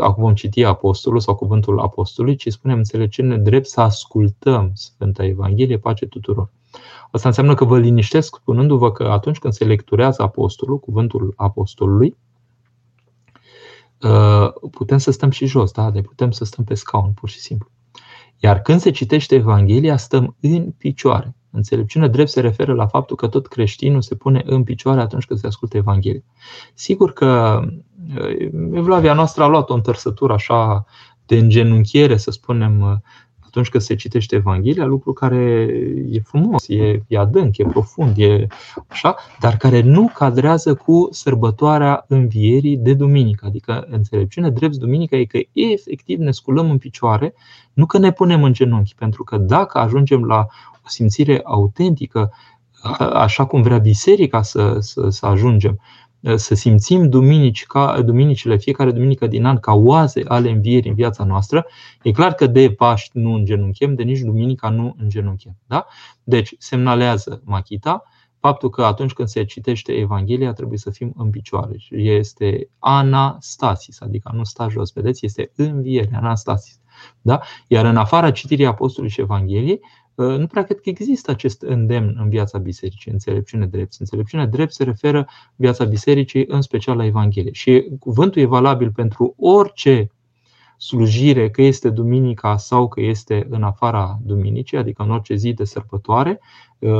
acum 0.00 0.22
vom 0.22 0.34
citi 0.34 0.64
apostolul 0.64 1.20
sau 1.20 1.34
cuvântul 1.34 1.80
apostolului, 1.80 2.36
ci 2.36 2.48
spunem 2.48 2.76
înțelepciune 2.76 3.36
drept 3.38 3.66
să 3.66 3.80
ascultăm 3.80 4.70
Sfânta 4.74 5.24
Evanghelie, 5.24 5.78
pace 5.78 6.06
tuturor. 6.06 6.50
Asta 7.10 7.28
înseamnă 7.28 7.54
că 7.54 7.64
vă 7.64 7.78
liniștesc 7.78 8.36
spunându-vă 8.36 8.92
că 8.92 9.02
atunci 9.02 9.38
când 9.38 9.52
se 9.52 9.64
lecturează 9.64 10.22
apostolul, 10.22 10.78
cuvântul 10.78 11.32
apostolului, 11.36 12.16
putem 14.70 14.98
să 14.98 15.10
stăm 15.10 15.30
și 15.30 15.46
jos, 15.46 15.72
da? 15.72 15.90
Deci 15.90 16.04
putem 16.04 16.30
să 16.30 16.44
stăm 16.44 16.64
pe 16.64 16.74
scaun, 16.74 17.12
pur 17.12 17.28
și 17.28 17.38
simplu. 17.38 17.68
Iar 18.38 18.62
când 18.62 18.80
se 18.80 18.90
citește 18.90 19.34
Evanghelia, 19.34 19.96
stăm 19.96 20.36
în 20.40 20.70
picioare. 20.70 21.34
Înțelepciune 21.50 22.08
drept 22.08 22.30
se 22.30 22.40
referă 22.40 22.74
la 22.74 22.86
faptul 22.86 23.16
că 23.16 23.26
tot 23.26 23.46
creștinul 23.46 24.02
se 24.02 24.14
pune 24.14 24.42
în 24.46 24.64
picioare 24.64 25.00
atunci 25.00 25.24
când 25.24 25.40
se 25.40 25.46
ascultă 25.46 25.76
Evanghelia. 25.76 26.22
Sigur 26.74 27.12
că 27.12 27.60
Evlavia 28.72 29.14
noastră 29.14 29.42
a 29.42 29.46
luat 29.46 29.70
o 29.70 29.74
întărsătură 29.74 30.32
așa 30.32 30.84
de 31.26 31.36
îngenunchiere, 31.36 32.16
să 32.16 32.30
spunem, 32.30 33.02
atunci 33.52 33.68
când 33.68 33.82
se 33.82 33.94
citește 33.94 34.34
Evanghelia, 34.34 34.84
lucru 34.84 35.12
care 35.12 35.68
e 36.10 36.20
frumos, 36.20 36.68
e, 36.68 37.02
e 37.06 37.18
adânc, 37.18 37.58
e 37.58 37.64
profund, 37.64 38.18
e 38.18 38.46
așa, 38.86 39.16
dar 39.40 39.56
care 39.56 39.80
nu 39.80 40.10
cadrează 40.14 40.74
cu 40.74 41.08
sărbătoarea 41.10 42.04
învierii 42.08 42.76
de 42.76 42.94
duminică. 42.94 43.46
Adică 43.46 43.86
înțelepciune 43.90 44.50
drept 44.50 44.76
duminică 44.76 45.16
e 45.16 45.24
că 45.24 45.38
efectiv 45.52 46.18
ne 46.18 46.30
sculăm 46.30 46.70
în 46.70 46.78
picioare, 46.78 47.34
nu 47.72 47.86
că 47.86 47.98
ne 47.98 48.12
punem 48.12 48.42
în 48.42 48.52
genunchi, 48.52 48.94
pentru 48.94 49.24
că 49.24 49.36
dacă 49.36 49.78
ajungem 49.78 50.24
la 50.24 50.46
o 50.84 50.88
simțire 50.88 51.40
autentică, 51.44 52.32
așa 53.12 53.44
cum 53.44 53.62
vrea 53.62 53.78
biserica 53.78 54.42
să, 54.42 54.76
să, 54.80 55.08
să 55.08 55.26
ajungem, 55.26 55.80
să 56.34 56.54
simțim 56.54 57.08
duminici 57.08 57.66
ca, 57.66 58.02
duminicile, 58.02 58.56
fiecare 58.56 58.90
duminică 58.90 59.26
din 59.26 59.44
an, 59.44 59.58
ca 59.58 59.72
oaze 59.72 60.22
ale 60.26 60.50
învierii 60.50 60.90
în 60.90 60.96
viața 60.96 61.24
noastră, 61.24 61.66
e 62.02 62.10
clar 62.10 62.34
că 62.34 62.46
de 62.46 62.70
Paști 62.70 63.18
nu 63.18 63.32
îngenunchem, 63.32 63.94
de 63.94 64.02
nici 64.02 64.20
duminica 64.20 64.68
nu 64.68 64.94
îngenunchem. 64.98 65.56
Da? 65.66 65.86
Deci 66.24 66.54
semnalează 66.58 67.42
Machita 67.44 68.02
faptul 68.40 68.70
că 68.70 68.84
atunci 68.84 69.12
când 69.12 69.28
se 69.28 69.44
citește 69.44 69.92
Evanghelia 69.92 70.52
trebuie 70.52 70.78
să 70.78 70.90
fim 70.90 71.14
în 71.16 71.30
picioare. 71.30 71.76
Este 71.90 72.68
anastasis, 72.78 74.00
adică 74.00 74.30
nu 74.34 74.44
sta 74.44 74.68
jos, 74.68 74.92
vedeți, 74.92 75.24
este 75.24 75.52
înviere, 75.56 76.10
anastasis. 76.14 76.80
Da? 77.20 77.40
Iar 77.66 77.84
în 77.84 77.96
afara 77.96 78.30
citirii 78.30 78.66
Apostolului 78.66 79.14
și 79.14 79.20
Evangheliei, 79.20 79.80
Ă, 79.80 80.01
nu 80.14 80.46
prea 80.46 80.62
cred 80.62 80.80
că 80.80 80.88
există 80.88 81.30
acest 81.30 81.62
îndemn 81.62 82.16
în 82.18 82.28
viața 82.28 82.58
bisericii, 82.58 83.12
înțelepciune 83.12 83.66
drept. 83.66 83.94
Înțelepciune 83.98 84.46
drept 84.46 84.72
se 84.72 84.84
referă 84.84 85.28
viața 85.56 85.84
bisericii, 85.84 86.44
în 86.48 86.60
special 86.60 86.96
la 86.96 87.04
Evanghelie. 87.04 87.52
Și 87.52 87.88
cuvântul 87.98 88.42
e 88.42 88.46
valabil 88.46 88.90
pentru 88.90 89.34
orice 89.38 90.10
slujire, 90.82 91.50
că 91.50 91.62
este 91.62 91.90
duminica 91.90 92.56
sau 92.56 92.88
că 92.88 93.00
este 93.00 93.46
în 93.50 93.62
afara 93.62 94.18
duminicii, 94.22 94.76
adică 94.76 95.02
în 95.02 95.10
orice 95.10 95.34
zi 95.34 95.52
de 95.52 95.64
sărbătoare, 95.64 96.40
uh, 96.78 96.90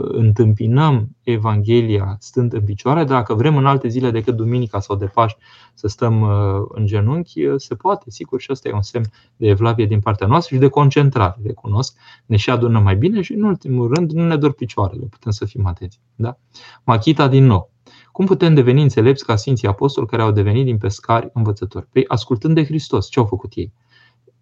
întâmpinăm 0.00 1.08
Evanghelia 1.22 2.16
stând 2.20 2.52
în 2.52 2.64
picioare. 2.64 3.04
Dacă 3.04 3.34
vrem 3.34 3.56
în 3.56 3.66
alte 3.66 3.88
zile 3.88 4.10
decât 4.10 4.36
duminica 4.36 4.80
sau 4.80 4.96
de 4.96 5.06
Paști 5.06 5.38
să 5.74 5.86
stăm 5.86 6.20
uh, 6.20 6.66
în 6.68 6.86
genunchi, 6.86 7.44
uh, 7.44 7.54
se 7.56 7.74
poate, 7.74 8.10
sigur, 8.10 8.40
și 8.40 8.50
asta 8.50 8.68
e 8.68 8.72
un 8.72 8.82
semn 8.82 9.04
de 9.36 9.48
evlavie 9.48 9.86
din 9.86 10.00
partea 10.00 10.26
noastră 10.26 10.54
și 10.54 10.60
de 10.60 10.68
concentrare, 10.68 11.36
recunosc. 11.44 11.96
Ne 12.26 12.36
și 12.36 12.50
adunăm 12.50 12.82
mai 12.82 12.96
bine 12.96 13.20
și, 13.22 13.32
în 13.32 13.42
ultimul 13.42 13.94
rând, 13.94 14.10
nu 14.10 14.26
ne 14.26 14.36
dor 14.36 14.52
picioarele, 14.52 15.06
putem 15.10 15.32
să 15.32 15.44
fim 15.44 15.66
atenți. 15.66 16.00
Da? 16.14 16.38
Machita 16.84 17.28
din 17.28 17.44
nou. 17.44 17.70
Cum 18.16 18.26
putem 18.26 18.54
deveni 18.54 18.82
înțelepți 18.82 19.24
ca 19.24 19.36
Sfinții 19.36 19.68
Apostoli 19.68 20.06
care 20.06 20.22
au 20.22 20.30
devenit 20.30 20.64
din 20.64 20.78
pescari 20.78 21.30
învățători? 21.32 21.86
Păi 21.92 22.04
ascultând 22.08 22.54
de 22.54 22.64
Hristos, 22.64 23.08
ce 23.08 23.18
au 23.18 23.24
făcut 23.24 23.52
ei? 23.54 23.72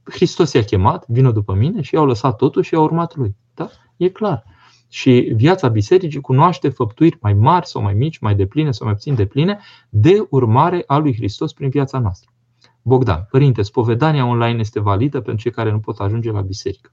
Hristos 0.04 0.52
i-a 0.52 0.62
chemat, 0.62 1.04
vină 1.08 1.30
după 1.30 1.54
mine 1.54 1.80
și 1.80 1.94
i-au 1.94 2.06
lăsat 2.06 2.36
totul 2.36 2.62
și 2.62 2.74
i-au 2.74 2.82
urmat 2.82 3.16
lui. 3.16 3.36
Da? 3.54 3.70
E 3.96 4.08
clar. 4.08 4.44
Și 4.88 5.32
viața 5.36 5.68
bisericii 5.68 6.20
cunoaște 6.20 6.68
făptuiri 6.68 7.18
mai 7.20 7.32
mari 7.32 7.66
sau 7.66 7.82
mai 7.82 7.94
mici, 7.94 8.18
mai 8.18 8.34
depline 8.34 8.70
sau 8.70 8.86
mai 8.86 8.94
puțin 8.94 9.14
depline, 9.14 9.58
de 9.88 10.26
urmare 10.30 10.84
a 10.86 10.96
lui 10.96 11.14
Hristos 11.14 11.52
prin 11.52 11.68
viața 11.68 11.98
noastră. 11.98 12.30
Bogdan, 12.82 13.26
părinte, 13.30 13.62
spovedania 13.62 14.26
online 14.26 14.58
este 14.58 14.80
validă 14.80 15.20
pentru 15.20 15.42
cei 15.42 15.52
care 15.52 15.70
nu 15.70 15.80
pot 15.80 15.98
ajunge 15.98 16.30
la 16.30 16.40
biserică. 16.40 16.92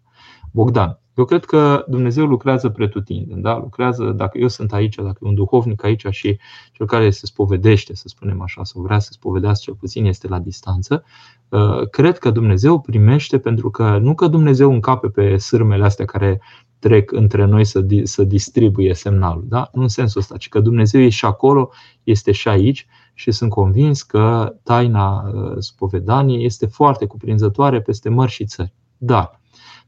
Bogdan, 0.52 1.02
eu 1.14 1.26
cred 1.26 1.46
că 1.46 1.86
Dumnezeu 1.88 2.26
lucrează 2.26 2.70
pretutindeni. 2.70 3.42
Da? 3.42 3.58
Lucrează, 3.58 4.12
dacă 4.12 4.38
eu 4.38 4.48
sunt 4.48 4.74
aici, 4.74 4.96
dacă 4.96 5.18
e 5.22 5.28
un 5.28 5.36
duhovnic 5.36 5.84
aici 5.84 6.06
și 6.10 6.40
cel 6.72 6.86
care 6.86 7.10
se 7.10 7.26
spovedește, 7.26 7.96
să 7.96 8.04
spunem 8.08 8.42
așa, 8.42 8.64
sau 8.64 8.82
vrea 8.82 9.00
să 9.00 9.10
spovedească 9.12 9.62
cel 9.64 9.74
puțin, 9.74 10.06
este 10.06 10.28
la 10.28 10.40
distanță, 10.40 11.04
uh, 11.50 11.90
cred 11.90 12.18
că 12.18 12.30
Dumnezeu 12.30 12.80
primește 12.80 13.40
pentru 13.40 13.70
că 13.70 13.98
nu 13.98 14.16
că 14.16 14.28
Dumnezeu 14.28 14.72
încape 14.72 15.08
pe 15.08 15.38
sârmele 15.38 15.86
astea 15.86 16.06
care 16.06 16.42
trec 16.80 17.12
între 17.12 17.46
noi 17.46 17.66
să, 17.66 17.86
să 18.04 18.24
distribuie 18.24 18.94
semnalul. 18.94 19.46
Da? 19.48 19.70
Nu 19.74 19.82
în 19.82 19.88
sensul 19.88 20.22
ăsta, 20.22 20.38
ci 20.38 20.50
că 20.50 20.60
Dumnezeu 20.60 21.02
e 21.02 21.10
și 21.10 21.26
acolo, 21.26 21.70
este 22.04 22.32
și 22.32 22.48
aici 22.48 22.88
și 23.14 23.32
sunt 23.32 23.50
convins 23.50 24.04
că 24.04 24.56
taina 24.64 25.22
uh, 25.22 25.56
spovedaniei 25.58 26.46
este 26.46 26.66
foarte 26.66 27.06
cuprinzătoare 27.06 27.82
peste 27.82 28.10
mări 28.10 28.32
și 28.32 28.46
țări. 28.46 28.74
Dar 28.98 29.41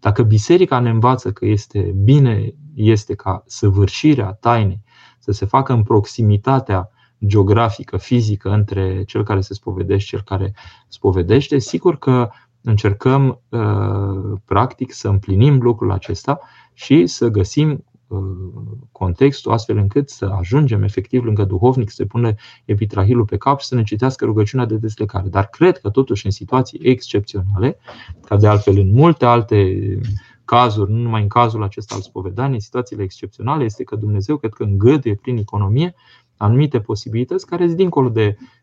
dacă 0.03 0.23
biserica 0.23 0.79
ne 0.79 0.89
învață 0.89 1.31
că 1.31 1.45
este 1.45 1.79
bine, 2.03 2.53
este 2.75 3.15
ca 3.15 3.43
săvârșirea 3.45 4.33
tainei 4.33 4.81
să 5.19 5.31
se 5.31 5.45
facă 5.45 5.73
în 5.73 5.83
proximitatea 5.83 6.89
geografică, 7.25 7.97
fizică 7.97 8.49
între 8.49 9.03
cel 9.03 9.23
care 9.23 9.41
se 9.41 9.53
spovedește 9.53 10.03
și 10.03 10.09
cel 10.09 10.21
care 10.21 10.53
spovedește, 10.87 11.57
sigur 11.57 11.97
că 11.97 12.29
încercăm 12.61 13.41
uh, 13.49 14.39
practic 14.45 14.93
să 14.93 15.07
împlinim 15.07 15.61
lucrul 15.61 15.91
acesta 15.91 16.39
și 16.73 17.05
să 17.05 17.27
găsim 17.27 17.85
contextul 18.91 19.51
astfel 19.51 19.77
încât 19.77 20.09
să 20.09 20.25
ajungem 20.25 20.83
efectiv 20.83 21.23
lângă 21.23 21.43
duhovnic, 21.43 21.89
să 21.89 22.05
pune 22.05 22.35
epitrahilul 22.65 23.25
pe 23.25 23.37
cap 23.37 23.59
și 23.59 23.67
să 23.67 23.75
ne 23.75 23.83
citească 23.83 24.25
rugăciunea 24.25 24.65
de 24.65 24.75
deslecare. 24.75 25.27
Dar 25.27 25.47
cred 25.47 25.77
că 25.77 25.89
totuși 25.89 26.25
în 26.25 26.31
situații 26.31 26.79
excepționale, 26.81 27.77
ca 28.25 28.37
de 28.37 28.47
altfel 28.47 28.77
în 28.77 28.93
multe 28.93 29.25
alte 29.25 29.99
cazuri, 30.45 30.91
nu 30.91 30.97
numai 30.97 31.21
în 31.21 31.27
cazul 31.27 31.63
acesta 31.63 31.95
al 31.95 32.01
spovedanii, 32.01 32.61
situațiile 32.61 33.03
excepționale 33.03 33.63
este 33.63 33.83
că 33.83 33.95
Dumnezeu 33.95 34.37
cred 34.37 34.53
că 34.53 34.63
îngăduie 34.63 35.15
prin 35.15 35.37
economie 35.37 35.95
anumite 36.37 36.79
posibilități 36.79 37.45
care 37.45 37.65
sunt 37.65 37.77
dincolo 37.77 38.09
de 38.09 38.37
Uh, 38.37 38.62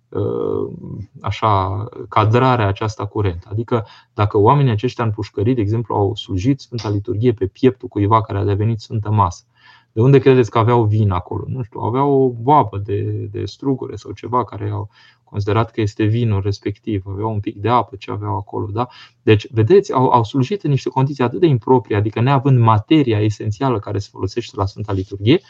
așa, 1.21 1.85
cadrarea 2.09 2.67
aceasta 2.67 3.07
curentă. 3.07 3.49
Adică 3.51 3.87
dacă 4.15 4.39
oamenii 4.39 4.73
aceștia 4.73 5.05
în 5.05 5.11
pușcării, 5.11 5.55
de 5.55 5.61
exemplu, 5.61 5.95
au 5.95 6.15
slujit 6.15 6.61
Sfânta 6.61 6.89
Liturghie 6.89 7.33
pe 7.33 7.47
pieptul 7.47 7.89
cuiva 7.89 8.21
care 8.23 8.39
a 8.39 8.45
devenit 8.45 8.81
Sfântă 8.81 9.11
Masă, 9.11 9.45
de 9.93 10.01
unde 10.01 10.19
credeți 10.19 10.51
că 10.51 10.59
aveau 10.59 10.85
vin 10.85 11.11
acolo? 11.11 11.45
Nu 11.47 11.63
știu, 11.63 11.81
aveau 11.81 12.11
o 12.11 12.29
boabă 12.29 12.79
de, 12.79 13.01
de 13.31 13.45
strugure 13.45 13.97
sau 13.97 14.13
ceva 14.13 14.45
care 14.45 14.71
au 14.71 14.89
considerat 15.25 15.71
că 15.71 15.81
este 15.81 16.05
vinul 16.05 16.43
respectiv, 16.43 17.05
aveau 17.07 17.33
un 17.33 17.41
pic 17.41 17.57
de 17.57 17.69
apă 17.69 17.97
ce 17.97 18.11
aveau 18.11 18.37
acolo. 18.37 18.67
Da? 18.73 18.89
Deci, 19.23 19.47
vedeți, 19.53 19.93
au, 19.93 20.09
au 20.09 20.25
slujit 20.25 20.63
în 20.63 20.71
niște 20.71 20.89
condiții 20.89 21.25
atât 21.25 21.41
de 21.41 21.47
improprii, 21.47 21.97
adică 21.97 22.21
neavând 22.21 22.59
materia 22.59 23.21
esențială 23.21 23.79
care 23.79 23.99
se 23.99 24.09
folosește 24.13 24.57
la 24.57 24.67
Sfânta 24.67 24.93
Liturghie, 24.93 25.41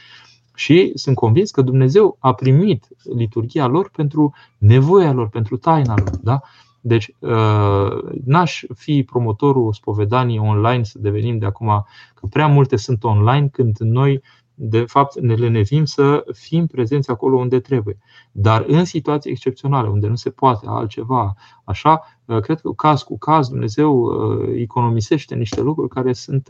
și 0.61 0.93
sunt 0.95 1.17
convins 1.17 1.51
că 1.51 1.63
Dumnezeu 1.63 2.17
a 2.19 2.35
primit 2.35 2.89
liturgia 3.15 3.67
lor 3.67 3.91
pentru 3.91 4.35
nevoia 4.59 5.13
lor, 5.13 5.29
pentru 5.29 5.57
taina 5.57 5.95
lor. 5.97 6.17
Da? 6.23 6.41
Deci, 6.81 7.15
uh, 7.19 8.13
n-aș 8.25 8.63
fi 8.75 9.03
promotorul 9.03 9.73
spovedanii 9.73 10.39
online 10.39 10.83
să 10.83 10.99
devenim 10.99 11.39
de 11.39 11.47
acum, 11.47 11.87
că 12.15 12.27
prea 12.31 12.47
multe 12.47 12.77
sunt 12.77 13.05
online, 13.05 13.49
când 13.53 13.77
noi 13.79 14.23
de 14.63 14.81
fapt, 14.81 15.21
ne 15.21 15.35
lenevim 15.35 15.85
să 15.85 16.25
fim 16.33 16.67
prezenți 16.67 17.11
acolo 17.11 17.39
unde 17.39 17.61
trebuie. 17.61 17.99
Dar 18.33 18.65
în 18.67 18.85
situații 18.85 19.31
excepționale, 19.31 19.89
unde 19.89 20.07
nu 20.07 20.15
se 20.15 20.31
poate 20.31 20.67
altceva, 20.69 21.35
așa, 21.65 22.21
cred 22.41 22.61
că 22.61 22.71
caz 22.71 23.03
cu 23.03 23.19
caz 23.19 23.49
Dumnezeu 23.49 24.13
economisește 24.55 25.35
niște 25.35 25.61
lucruri 25.61 25.89
care 25.89 26.13
sunt 26.13 26.49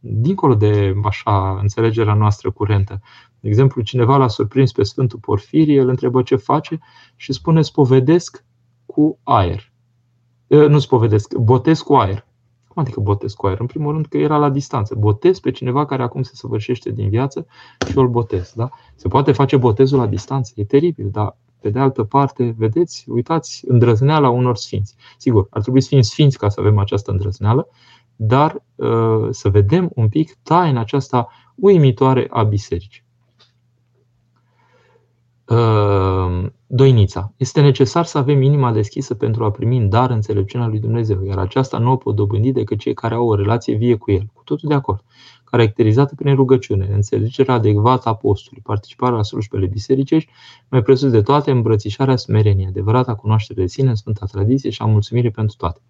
dincolo 0.00 0.54
de 0.54 0.94
așa 1.04 1.58
înțelegerea 1.60 2.14
noastră 2.14 2.50
curentă. 2.50 3.00
De 3.40 3.48
exemplu, 3.48 3.82
cineva 3.82 4.16
l-a 4.16 4.28
surprins 4.28 4.72
pe 4.72 4.82
Sfântul 4.82 5.18
Porfirie, 5.18 5.74
el 5.74 5.88
întrebă 5.88 6.22
ce 6.22 6.36
face 6.36 6.78
și 7.16 7.32
spune 7.32 7.62
spovedesc 7.62 8.44
cu 8.86 9.18
aer. 9.22 9.72
Nu 10.46 10.78
spovedesc, 10.78 11.34
botez 11.34 11.80
cu 11.80 11.94
aer. 11.94 12.26
Cum 12.78 12.86
adică 12.86 13.02
botez 13.02 13.32
cu 13.32 13.46
aer? 13.46 13.60
În 13.60 13.66
primul 13.66 13.92
rând 13.92 14.06
că 14.06 14.18
era 14.18 14.36
la 14.36 14.50
distanță. 14.50 14.94
Botez 14.94 15.38
pe 15.38 15.50
cineva 15.50 15.86
care 15.86 16.02
acum 16.02 16.22
se 16.22 16.30
săvârșește 16.34 16.90
din 16.90 17.08
viață 17.08 17.46
și 17.88 17.98
îl 17.98 18.08
botez. 18.08 18.52
Da? 18.56 18.68
Se 18.94 19.08
poate 19.08 19.32
face 19.32 19.56
botezul 19.56 19.98
la 19.98 20.06
distanță. 20.06 20.52
E 20.56 20.64
teribil, 20.64 21.08
dar 21.12 21.36
pe 21.60 21.70
de 21.70 21.78
altă 21.78 22.04
parte, 22.04 22.54
vedeți, 22.58 23.04
uitați, 23.08 23.64
îndrăzneala 23.68 24.28
unor 24.28 24.56
sfinți. 24.56 24.94
Sigur, 25.16 25.46
ar 25.50 25.62
trebui 25.62 25.80
să 25.80 25.88
fim 25.88 26.00
sfinți 26.00 26.38
ca 26.38 26.48
să 26.48 26.60
avem 26.60 26.78
această 26.78 27.10
îndrăzneală, 27.10 27.68
dar 28.16 28.62
uh, 28.74 29.28
să 29.30 29.48
vedem 29.48 29.90
un 29.94 30.08
pic 30.08 30.36
taina 30.42 30.80
aceasta 30.80 31.28
uimitoare 31.54 32.26
a 32.30 32.42
bisericii. 32.42 33.07
Uh, 35.48 36.46
doinița. 36.66 37.32
Este 37.36 37.60
necesar 37.60 38.04
să 38.04 38.18
avem 38.18 38.42
inima 38.42 38.72
deschisă 38.72 39.14
pentru 39.14 39.44
a 39.44 39.50
primi 39.50 39.76
în 39.76 39.88
dar 39.88 40.10
înțelepciunea 40.10 40.66
lui 40.66 40.78
Dumnezeu, 40.78 41.24
iar 41.24 41.38
aceasta 41.38 41.78
nu 41.78 41.90
o 41.90 41.96
pot 41.96 42.14
dobândi 42.14 42.52
decât 42.52 42.78
cei 42.78 42.94
care 42.94 43.14
au 43.14 43.26
o 43.28 43.34
relație 43.34 43.74
vie 43.74 43.96
cu 43.96 44.10
El. 44.10 44.30
Cu 44.32 44.42
totul 44.44 44.68
de 44.68 44.74
acord. 44.74 45.04
Caracterizată 45.44 46.14
prin 46.14 46.34
rugăciune, 46.34 46.90
înțelegerea 46.92 47.54
adecvată 47.54 48.08
a 48.08 48.14
postului, 48.14 48.62
participarea 48.64 49.16
la 49.16 49.22
slujbele 49.22 49.66
bisericești, 49.66 50.30
mai 50.68 50.82
presus 50.82 51.10
de 51.10 51.22
toate 51.22 51.50
îmbrățișarea 51.50 52.16
smereniei, 52.16 52.66
adevărata 52.66 53.14
cunoaștere 53.14 53.60
de 53.60 53.66
sine, 53.66 53.94
Sfânta 53.94 54.26
Tradiție 54.26 54.70
și 54.70 54.82
a 54.82 54.84
mulțumire 54.84 55.30
pentru 55.30 55.56
toate. 55.58 55.80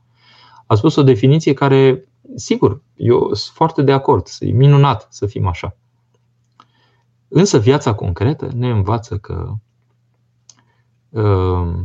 A 0.67 0.75
spus 0.75 0.97
o 0.97 1.03
definiție 1.03 1.53
care, 1.53 2.09
sigur, 2.37 2.83
eu 2.97 3.19
sunt 3.19 3.55
foarte 3.55 3.83
de 3.83 3.93
acord, 3.93 4.27
e 4.41 4.51
minunat 4.51 5.07
să 5.11 5.27
fim 5.27 5.47
așa. 5.47 5.77
Însă 7.29 7.59
viața 7.59 7.95
concretă 7.95 8.51
ne 8.55 8.71
învață 8.71 9.19
că 9.19 9.55
uh, 11.09 11.81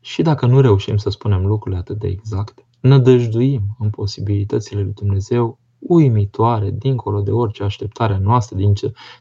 și 0.00 0.22
dacă 0.22 0.46
nu 0.46 0.60
reușim 0.60 0.96
să 0.96 1.10
spunem 1.10 1.46
lucrurile 1.46 1.80
atât 1.80 1.98
de 1.98 2.06
exact, 2.06 2.64
nădăjduim 2.80 3.76
în 3.78 3.90
posibilitățile 3.90 4.82
lui 4.82 4.92
Dumnezeu 4.92 5.58
uimitoare, 5.78 6.70
dincolo 6.70 7.20
de 7.20 7.30
orice 7.30 7.62
așteptare 7.62 8.18
noastră, 8.18 8.58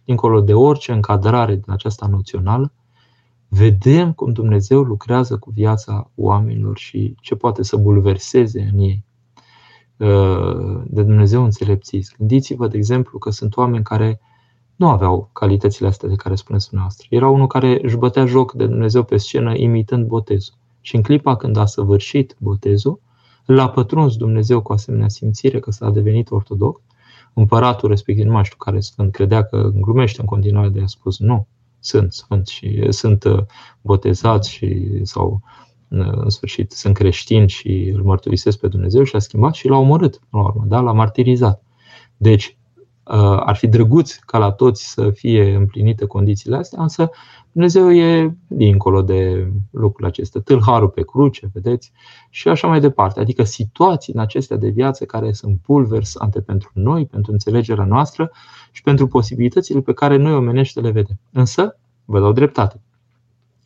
dincolo 0.03 0.41
de 0.41 0.53
orice 0.53 0.91
încadrare 0.91 1.55
din 1.55 1.71
aceasta 1.71 2.07
noțională, 2.07 2.73
vedem 3.47 4.13
cum 4.13 4.31
Dumnezeu 4.31 4.81
lucrează 4.81 5.37
cu 5.37 5.51
viața 5.51 6.11
oamenilor 6.15 6.77
și 6.77 7.15
ce 7.21 7.35
poate 7.35 7.63
să 7.63 7.77
bulverseze 7.77 8.69
în 8.73 8.79
ei. 8.79 9.03
Uh, 9.97 10.81
de 10.85 11.03
Dumnezeu 11.03 11.43
înțelepțiți. 11.43 12.15
Gândiți-vă, 12.17 12.67
de 12.67 12.77
exemplu, 12.77 13.17
că 13.17 13.31
sunt 13.31 13.57
oameni 13.57 13.83
care 13.83 14.19
nu 14.75 14.89
aveau 14.89 15.29
calitățile 15.33 15.87
astea 15.87 16.09
de 16.09 16.15
care 16.15 16.35
spuneți 16.35 16.65
dumneavoastră. 16.65 17.07
Era 17.09 17.29
unul 17.29 17.47
care 17.47 17.79
își 17.81 17.97
bătea 17.97 18.25
joc 18.25 18.53
de 18.53 18.65
Dumnezeu 18.65 19.03
pe 19.03 19.17
scenă 19.17 19.57
imitând 19.57 20.07
botezul. 20.07 20.55
Și 20.81 20.95
în 20.95 21.01
clipa 21.01 21.35
când 21.35 21.57
a 21.57 21.65
săvârșit 21.65 22.35
botezul, 22.39 22.99
l-a 23.45 23.69
pătruns 23.69 24.15
Dumnezeu 24.15 24.61
cu 24.61 24.73
asemenea 24.73 25.07
simțire 25.07 25.59
că 25.59 25.71
s-a 25.71 25.89
devenit 25.89 26.31
ortodox. 26.31 26.81
Împăratul 27.33 27.89
respectiv, 27.89 28.25
nu 28.25 28.31
mai 28.31 28.43
știu 28.43 28.57
care 28.57 28.79
sfânt, 28.79 29.11
credea 29.11 29.43
că 29.43 29.71
glumește 29.75 30.21
în 30.21 30.27
continuare 30.27 30.69
de 30.69 30.81
a 30.81 30.85
spus 30.85 31.19
nu, 31.19 31.47
sunt 31.79 32.13
sfânt 32.13 32.47
și 32.47 32.91
sunt 32.91 33.23
uh, 33.23 33.39
botezați 33.81 34.51
și 34.51 34.99
sau 35.03 35.41
în 36.01 36.29
sfârșit 36.29 36.71
sunt 36.71 36.93
creștini 36.93 37.49
și 37.49 37.91
îl 37.95 38.03
mărturisesc 38.03 38.59
pe 38.59 38.67
Dumnezeu 38.67 39.03
și 39.03 39.15
a 39.15 39.19
schimbat 39.19 39.53
și 39.53 39.67
l-a 39.67 39.77
omorât, 39.77 40.19
până 40.29 40.43
la 40.43 40.49
urmă, 40.49 40.63
da? 40.67 40.79
l-a 40.79 40.91
martirizat. 40.91 41.63
Deci, 42.17 42.57
uh, 43.03 43.41
ar 43.45 43.55
fi 43.55 43.67
drăguț 43.67 44.13
ca 44.13 44.37
la 44.37 44.51
toți 44.51 44.91
să 44.91 45.09
fie 45.09 45.55
împlinite 45.55 46.05
condițiile 46.05 46.55
astea, 46.55 46.81
însă 46.81 47.09
Dumnezeu 47.55 47.91
e 47.91 48.37
dincolo 48.47 49.01
de 49.01 49.47
lucrul 49.71 50.05
acesta. 50.05 50.39
Tâlharul 50.39 50.89
pe 50.89 51.01
cruce, 51.01 51.49
vedeți? 51.53 51.91
Și 52.29 52.47
așa 52.47 52.67
mai 52.67 52.79
departe. 52.79 53.19
Adică 53.19 53.43
situații 53.43 54.13
în 54.13 54.19
acestea 54.19 54.57
de 54.57 54.69
viață 54.69 55.05
care 55.05 55.31
sunt 55.31 55.59
pulversante 55.61 56.41
pentru 56.41 56.71
noi, 56.73 57.05
pentru 57.05 57.31
înțelegerea 57.31 57.85
noastră 57.85 58.31
și 58.71 58.81
pentru 58.81 59.07
posibilitățile 59.07 59.81
pe 59.81 59.93
care 59.93 60.15
noi 60.15 60.33
omenește 60.33 60.79
le 60.79 60.91
vedem. 60.91 61.19
Însă, 61.31 61.77
vă 62.05 62.19
dau 62.19 62.31
dreptate. 62.31 62.81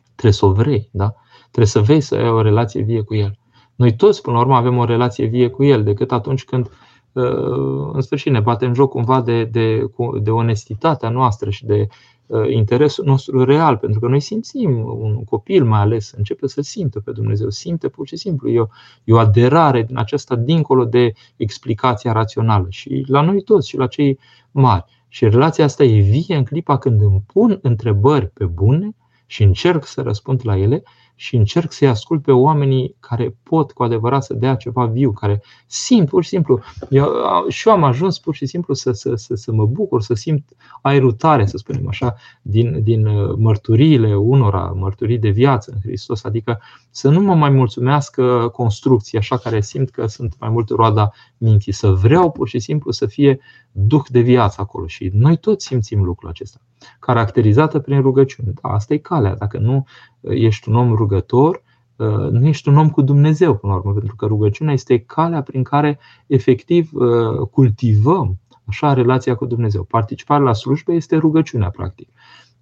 Trebuie 0.04 0.32
să 0.32 0.46
o 0.46 0.52
vrei, 0.52 0.88
da? 0.92 1.14
Trebuie 1.50 1.66
să 1.66 1.80
vei 1.80 2.00
să 2.00 2.14
ai 2.14 2.28
o 2.28 2.42
relație 2.42 2.82
vie 2.82 3.00
cu 3.00 3.14
El. 3.14 3.38
Noi 3.74 3.96
toți, 3.96 4.22
până 4.22 4.36
la 4.36 4.42
urmă, 4.42 4.56
avem 4.56 4.76
o 4.76 4.84
relație 4.84 5.26
vie 5.26 5.48
cu 5.48 5.64
El, 5.64 5.82
decât 5.82 6.12
atunci 6.12 6.44
când, 6.44 6.70
uh, 7.12 7.90
în 7.92 8.00
sfârșit, 8.00 8.32
ne 8.32 8.40
batem 8.40 8.74
joc 8.74 8.90
cumva 8.90 9.20
de, 9.20 9.44
de, 9.44 9.90
de 10.22 10.30
onestitatea 10.30 11.08
noastră 11.08 11.50
și 11.50 11.66
de 11.66 11.86
uh, 12.26 12.50
interesul 12.50 13.04
nostru 13.04 13.44
real, 13.44 13.76
pentru 13.76 14.00
că 14.00 14.06
noi 14.06 14.20
simțim, 14.20 14.84
un 15.00 15.24
copil 15.24 15.64
mai 15.64 15.80
ales, 15.80 16.12
începe 16.16 16.46
să 16.46 16.60
simtă 16.60 17.00
pe 17.00 17.10
Dumnezeu, 17.10 17.48
simte 17.48 17.88
pur 17.88 18.06
și 18.06 18.16
simplu, 18.16 18.48
e 18.48 18.60
o, 18.60 18.66
e 19.04 19.12
o 19.12 19.18
aderare 19.18 19.82
din 19.82 19.98
aceasta 19.98 20.36
dincolo 20.36 20.84
de 20.84 21.12
explicația 21.36 22.12
rațională 22.12 22.66
și 22.68 23.04
la 23.06 23.20
noi 23.20 23.42
toți 23.42 23.68
și 23.68 23.76
la 23.76 23.86
cei 23.86 24.18
mari. 24.50 24.84
Și 25.08 25.28
relația 25.28 25.64
asta 25.64 25.84
e 25.84 26.00
vie 26.00 26.36
în 26.36 26.44
clipa 26.44 26.78
când 26.78 27.00
îmi 27.00 27.22
pun 27.32 27.58
întrebări 27.62 28.28
pe 28.28 28.44
bune 28.44 28.94
și 29.26 29.42
încerc 29.42 29.86
să 29.86 30.02
răspund 30.02 30.40
la 30.44 30.56
ele 30.58 30.82
și 31.20 31.36
încerc 31.36 31.72
să-i 31.72 31.88
ascult 31.88 32.22
pe 32.22 32.32
oamenii 32.32 32.96
care 33.00 33.36
pot 33.42 33.72
cu 33.72 33.82
adevărat 33.82 34.24
să 34.24 34.34
dea 34.34 34.54
ceva 34.54 34.86
viu, 34.86 35.12
care 35.12 35.42
simt 35.66 36.08
pur 36.08 36.22
și 36.22 36.28
simplu. 36.28 36.60
Eu, 36.90 37.08
și 37.48 37.68
eu 37.68 37.74
am 37.74 37.84
ajuns 37.84 38.18
pur 38.18 38.34
și 38.34 38.46
simplu 38.46 38.74
să, 38.74 38.92
să, 38.92 39.14
să, 39.14 39.34
să 39.34 39.52
mă 39.52 39.66
bucur, 39.66 40.02
să 40.02 40.14
simt 40.14 40.44
aerul 40.82 41.12
tare, 41.12 41.46
să 41.46 41.56
spunem 41.56 41.88
așa, 41.88 42.14
din, 42.42 42.82
din 42.82 43.06
uh, 43.06 43.34
mărturiile 43.36 44.16
unora, 44.16 44.72
mărturii 44.76 45.18
de 45.18 45.28
viață 45.28 45.70
în 45.74 45.80
Hristos. 45.82 46.24
Adică 46.24 46.60
să 46.90 47.08
nu 47.08 47.20
mă 47.20 47.34
mai 47.34 47.50
mulțumească 47.50 48.50
construcții, 48.52 49.18
așa 49.18 49.36
care 49.36 49.60
simt 49.60 49.90
că 49.90 50.06
sunt 50.06 50.34
mai 50.38 50.48
mult 50.48 50.68
roada 50.68 51.10
minții, 51.38 51.72
să 51.72 51.90
vreau 51.90 52.30
pur 52.30 52.48
și 52.48 52.58
simplu 52.58 52.90
să 52.90 53.06
fie 53.06 53.40
duh 53.72 54.04
de 54.08 54.20
viață 54.20 54.60
acolo. 54.60 54.86
Și 54.86 55.10
noi 55.12 55.36
toți 55.36 55.66
simțim 55.66 56.02
lucrul 56.02 56.28
acesta, 56.28 56.60
caracterizată 56.98 57.78
prin 57.78 58.00
rugăciune. 58.00 58.52
Da, 58.62 58.68
asta 58.68 58.94
e 58.94 58.98
calea. 58.98 59.34
Dacă 59.34 59.58
nu 59.58 59.86
ești 60.20 60.68
un 60.68 60.74
om 60.74 60.94
rugător, 60.94 61.62
uh, 61.96 62.30
nu 62.30 62.46
ești 62.46 62.68
un 62.68 62.76
om 62.76 62.90
cu 62.90 63.02
Dumnezeu, 63.02 63.56
până 63.56 63.72
la 63.72 63.78
urmă, 63.78 63.92
pentru 63.92 64.16
că 64.16 64.26
rugăciunea 64.26 64.72
este 64.72 64.98
calea 64.98 65.42
prin 65.42 65.62
care 65.62 65.98
efectiv 66.26 66.90
uh, 66.92 67.48
cultivăm 67.50 68.38
așa 68.64 68.92
relația 68.92 69.34
cu 69.34 69.46
Dumnezeu. 69.46 69.82
Participarea 69.82 70.44
la 70.44 70.52
slujbe 70.52 70.92
este 70.92 71.16
rugăciunea, 71.16 71.70
practic. 71.70 72.08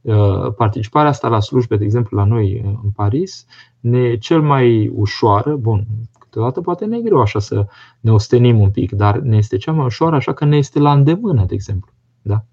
Uh, 0.01 0.53
participarea 0.57 1.11
asta 1.11 1.29
la 1.29 1.41
slujbe, 1.41 1.77
de 1.77 1.85
exemplu, 1.85 2.17
la 2.17 2.25
noi 2.25 2.61
în 2.83 2.91
Paris, 2.91 3.47
ne 3.81 3.99
e 3.99 4.17
cel 4.17 4.43
mai 4.43 4.89
ușoară, 4.95 5.57
bun, 5.57 5.87
câteodată 6.19 6.61
poate 6.61 6.85
ne 6.85 6.97
e 6.97 7.03
greu 7.03 7.21
așa 7.21 7.39
să 7.39 7.67
ne 8.01 8.13
ostenim 8.13 8.61
un 8.61 8.71
pic, 8.71 8.93
dar 8.93 9.19
ne 9.19 9.37
este 9.37 9.57
cea 9.57 9.73
mai 9.73 9.85
ușoară 9.85 10.17
așa 10.17 10.33
că 10.33 10.45
ne 10.45 10.57
este 10.57 10.79
la 10.79 10.93
îndemână, 10.93 11.45
de 11.45 11.55
exemplu. 11.55 11.93
Da? 12.23 12.45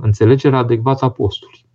Înțelegerea 0.00 0.58
adecvată 0.58 1.04
a 1.04 1.10
postului 1.10 1.65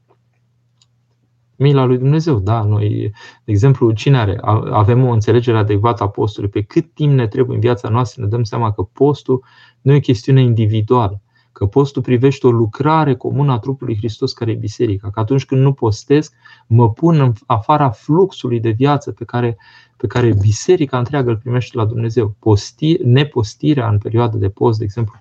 mila 1.61 1.83
lui 1.83 1.97
Dumnezeu. 1.97 2.39
Da, 2.39 2.61
noi, 2.63 3.11
de 3.43 3.51
exemplu, 3.51 3.91
cine 3.91 4.17
are? 4.17 4.37
Avem 4.71 5.05
o 5.05 5.11
înțelegere 5.11 5.57
adecvată 5.57 6.03
a 6.03 6.09
postului. 6.09 6.49
Pe 6.49 6.61
cât 6.61 6.93
timp 6.93 7.13
ne 7.13 7.27
trebuie 7.27 7.55
în 7.55 7.61
viața 7.61 7.89
noastră, 7.89 8.21
ne 8.21 8.27
dăm 8.27 8.43
seama 8.43 8.71
că 8.71 8.81
postul 8.81 9.43
nu 9.81 9.93
e 9.93 9.97
o 9.97 9.99
chestiune 9.99 10.41
individuală. 10.41 11.21
Că 11.51 11.65
postul 11.65 12.01
privește 12.01 12.47
o 12.47 12.51
lucrare 12.51 13.15
comună 13.15 13.51
a 13.51 13.59
trupului 13.59 13.97
Hristos 13.97 14.33
care 14.33 14.51
e 14.51 14.55
biserica. 14.55 15.09
Că 15.09 15.19
atunci 15.19 15.45
când 15.45 15.61
nu 15.61 15.73
postesc, 15.73 16.33
mă 16.67 16.89
pun 16.91 17.19
în 17.19 17.33
afara 17.45 17.89
fluxului 17.89 18.59
de 18.59 18.69
viață 18.69 19.11
pe 19.11 19.23
care, 19.25 19.57
pe 19.97 20.07
care 20.07 20.33
biserica 20.41 20.97
întreagă 20.97 21.29
îl 21.29 21.37
primește 21.37 21.77
la 21.77 21.85
Dumnezeu. 21.85 22.35
Posti, 22.39 22.97
nepostirea 23.03 23.89
în 23.89 23.97
perioada 23.97 24.37
de 24.37 24.49
post, 24.49 24.77
de 24.77 24.83
exemplu, 24.83 25.19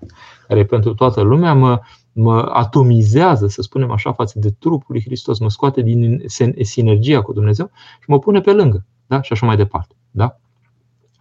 care 0.48 0.60
e 0.60 0.64
pentru 0.64 0.94
toată 0.94 1.20
lumea, 1.20 1.54
mă, 1.54 1.80
mă 2.12 2.50
atomizează, 2.52 3.46
să 3.46 3.62
spunem 3.62 3.90
așa, 3.90 4.12
față 4.12 4.38
de 4.38 4.50
trupul 4.50 4.86
lui 4.88 5.02
Hristos, 5.02 5.38
mă 5.38 5.50
scoate 5.50 5.82
din 5.82 6.24
sinergia 6.60 7.22
cu 7.22 7.32
Dumnezeu 7.32 7.70
și 8.00 8.10
mă 8.10 8.18
pune 8.18 8.40
pe 8.40 8.52
lângă. 8.52 8.84
Da? 9.06 9.22
Și 9.22 9.32
așa 9.32 9.46
mai 9.46 9.56
departe. 9.56 9.94
Da? 10.10 10.36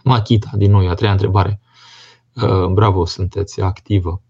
Machita, 0.03 0.49
din 0.55 0.71
nou, 0.71 0.89
a 0.89 0.93
treia 0.93 1.11
întrebare. 1.11 1.59
Uh, 2.35 2.65
bravo, 2.65 3.05
sunteți 3.05 3.61
activă. 3.61 4.21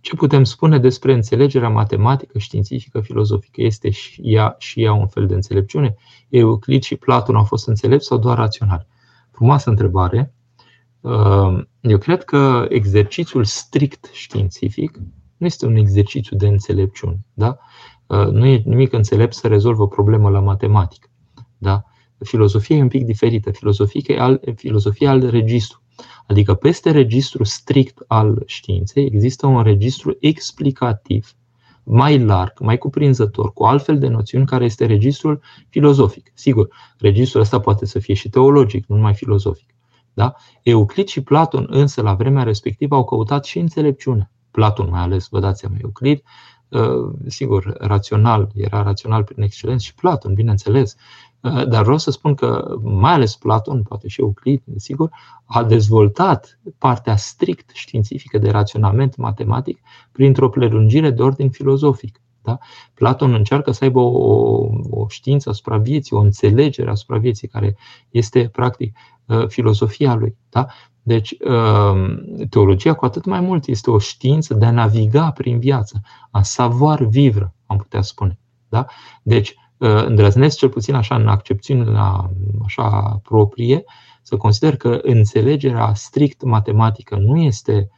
Ce 0.00 0.14
putem 0.14 0.44
spune 0.44 0.78
despre 0.78 1.12
înțelegerea 1.12 1.68
matematică, 1.68 2.38
științifică, 2.38 3.00
filozofică? 3.00 3.62
Este 3.62 3.90
și 3.90 4.20
ea, 4.24 4.54
și 4.58 4.82
ea 4.82 4.92
un 4.92 5.06
fel 5.06 5.26
de 5.26 5.34
înțelepciune? 5.34 5.96
Euclid 6.28 6.82
și 6.82 6.96
Platon 6.96 7.36
au 7.36 7.44
fost 7.44 7.68
înțelepți 7.68 8.06
sau 8.06 8.18
doar 8.18 8.36
raționali? 8.36 8.86
Frumoasă 9.30 9.70
întrebare. 9.70 10.34
Eu 11.80 11.98
cred 11.98 12.24
că 12.24 12.66
exercițiul 12.68 13.44
strict 13.44 14.08
științific 14.12 15.00
nu 15.36 15.46
este 15.46 15.66
un 15.66 15.76
exercițiu 15.76 16.36
de 16.36 16.46
înțelepciune. 16.46 17.18
Da? 17.32 17.58
Nu 18.08 18.46
e 18.46 18.62
nimic 18.64 18.92
înțelept 18.92 19.34
să 19.34 19.48
rezolvă 19.48 19.82
o 19.82 19.86
problemă 19.86 20.28
la 20.28 20.40
matematică. 20.40 21.08
Da? 21.58 21.84
Filozofia 22.24 22.76
e 22.76 22.82
un 22.82 22.88
pic 22.88 23.04
diferită. 23.04 23.50
Filozofia 23.50 24.14
e 24.14 24.18
al, 24.18 24.40
filozofia 24.56 25.10
al 25.10 25.30
registru. 25.30 25.82
Adică 26.26 26.54
peste 26.54 26.90
registru 26.90 27.44
strict 27.44 28.04
al 28.06 28.42
științei 28.46 29.04
există 29.04 29.46
un 29.46 29.62
registru 29.62 30.16
explicativ 30.20 31.32
mai 31.82 32.18
larg, 32.18 32.52
mai 32.60 32.78
cuprinzător, 32.78 33.52
cu 33.52 33.64
altfel 33.64 33.98
de 33.98 34.08
noțiuni, 34.08 34.46
care 34.46 34.64
este 34.64 34.86
registrul 34.86 35.40
filozofic. 35.68 36.30
Sigur, 36.34 36.68
registrul 36.98 37.40
ăsta 37.40 37.60
poate 37.60 37.86
să 37.86 37.98
fie 37.98 38.14
și 38.14 38.28
teologic, 38.28 38.86
nu 38.86 38.96
numai 38.96 39.14
filozofic. 39.14 39.74
Da? 40.14 40.34
Euclid 40.62 41.06
și 41.06 41.22
Platon 41.22 41.66
însă 41.68 42.02
la 42.02 42.14
vremea 42.14 42.42
respectivă 42.42 42.94
au 42.94 43.04
căutat 43.04 43.44
și 43.44 43.58
înțelepciune. 43.58 44.30
Platon 44.56 44.88
mai 44.90 45.00
ales, 45.00 45.28
vă 45.30 45.40
dați 45.40 45.60
seama, 45.60 45.76
Euclid, 45.82 46.22
uh, 46.68 47.12
sigur, 47.26 47.76
rațional, 47.78 48.50
era 48.54 48.82
rațional 48.82 49.24
prin 49.24 49.42
excelență 49.42 49.84
și 49.84 49.94
Platon, 49.94 50.34
bineînțeles, 50.34 50.96
uh, 51.40 51.68
dar 51.68 51.82
vreau 51.82 51.98
să 51.98 52.10
spun 52.10 52.34
că 52.34 52.76
mai 52.82 53.12
ales 53.12 53.36
Platon, 53.36 53.82
poate 53.82 54.08
și 54.08 54.20
Euclid, 54.20 54.62
sigur, 54.76 55.10
a 55.44 55.64
dezvoltat 55.64 56.60
partea 56.78 57.16
strict 57.16 57.70
științifică 57.74 58.38
de 58.38 58.50
raționament 58.50 59.16
matematic 59.16 59.80
printr-o 60.12 60.48
prelungire 60.48 61.10
de 61.10 61.22
ordin 61.22 61.50
filozofic. 61.50 62.20
Da? 62.42 62.58
Platon 62.94 63.34
încearcă 63.34 63.70
să 63.70 63.84
aibă 63.84 64.00
o, 64.00 64.68
o 64.90 65.08
știință 65.08 65.48
asupra 65.48 65.76
vieții, 65.76 66.16
o 66.16 66.20
înțelegere 66.20 66.90
asupra 66.90 67.18
vieții, 67.18 67.48
care 67.48 67.76
este 68.10 68.48
practic 68.48 68.96
uh, 69.26 69.46
filozofia 69.48 70.14
lui. 70.14 70.36
Da? 70.50 70.66
Deci, 71.06 71.30
uh, 71.30 72.46
teologia 72.50 72.94
cu 72.94 73.04
atât 73.04 73.24
mai 73.24 73.40
mult 73.40 73.66
este 73.66 73.90
o 73.90 73.98
știință 73.98 74.54
de 74.54 74.64
a 74.64 74.70
naviga 74.70 75.30
prin 75.30 75.58
viață, 75.58 76.00
a 76.30 76.42
savoir 76.42 77.02
vivre, 77.02 77.54
am 77.66 77.76
putea 77.76 78.02
spune. 78.02 78.38
Da? 78.68 78.86
Deci, 79.22 79.54
uh, 79.76 80.04
îndrăznesc 80.06 80.56
cel 80.56 80.68
puțin 80.68 80.94
așa 80.94 81.14
în 81.14 81.28
accepțiunea 81.28 82.30
așa 82.64 83.20
proprie, 83.22 83.84
să 84.22 84.36
consider 84.36 84.76
că 84.76 84.98
înțelegerea 85.02 85.94
strict 85.94 86.42
matematică 86.42 87.16
nu 87.16 87.42
este 87.42 87.90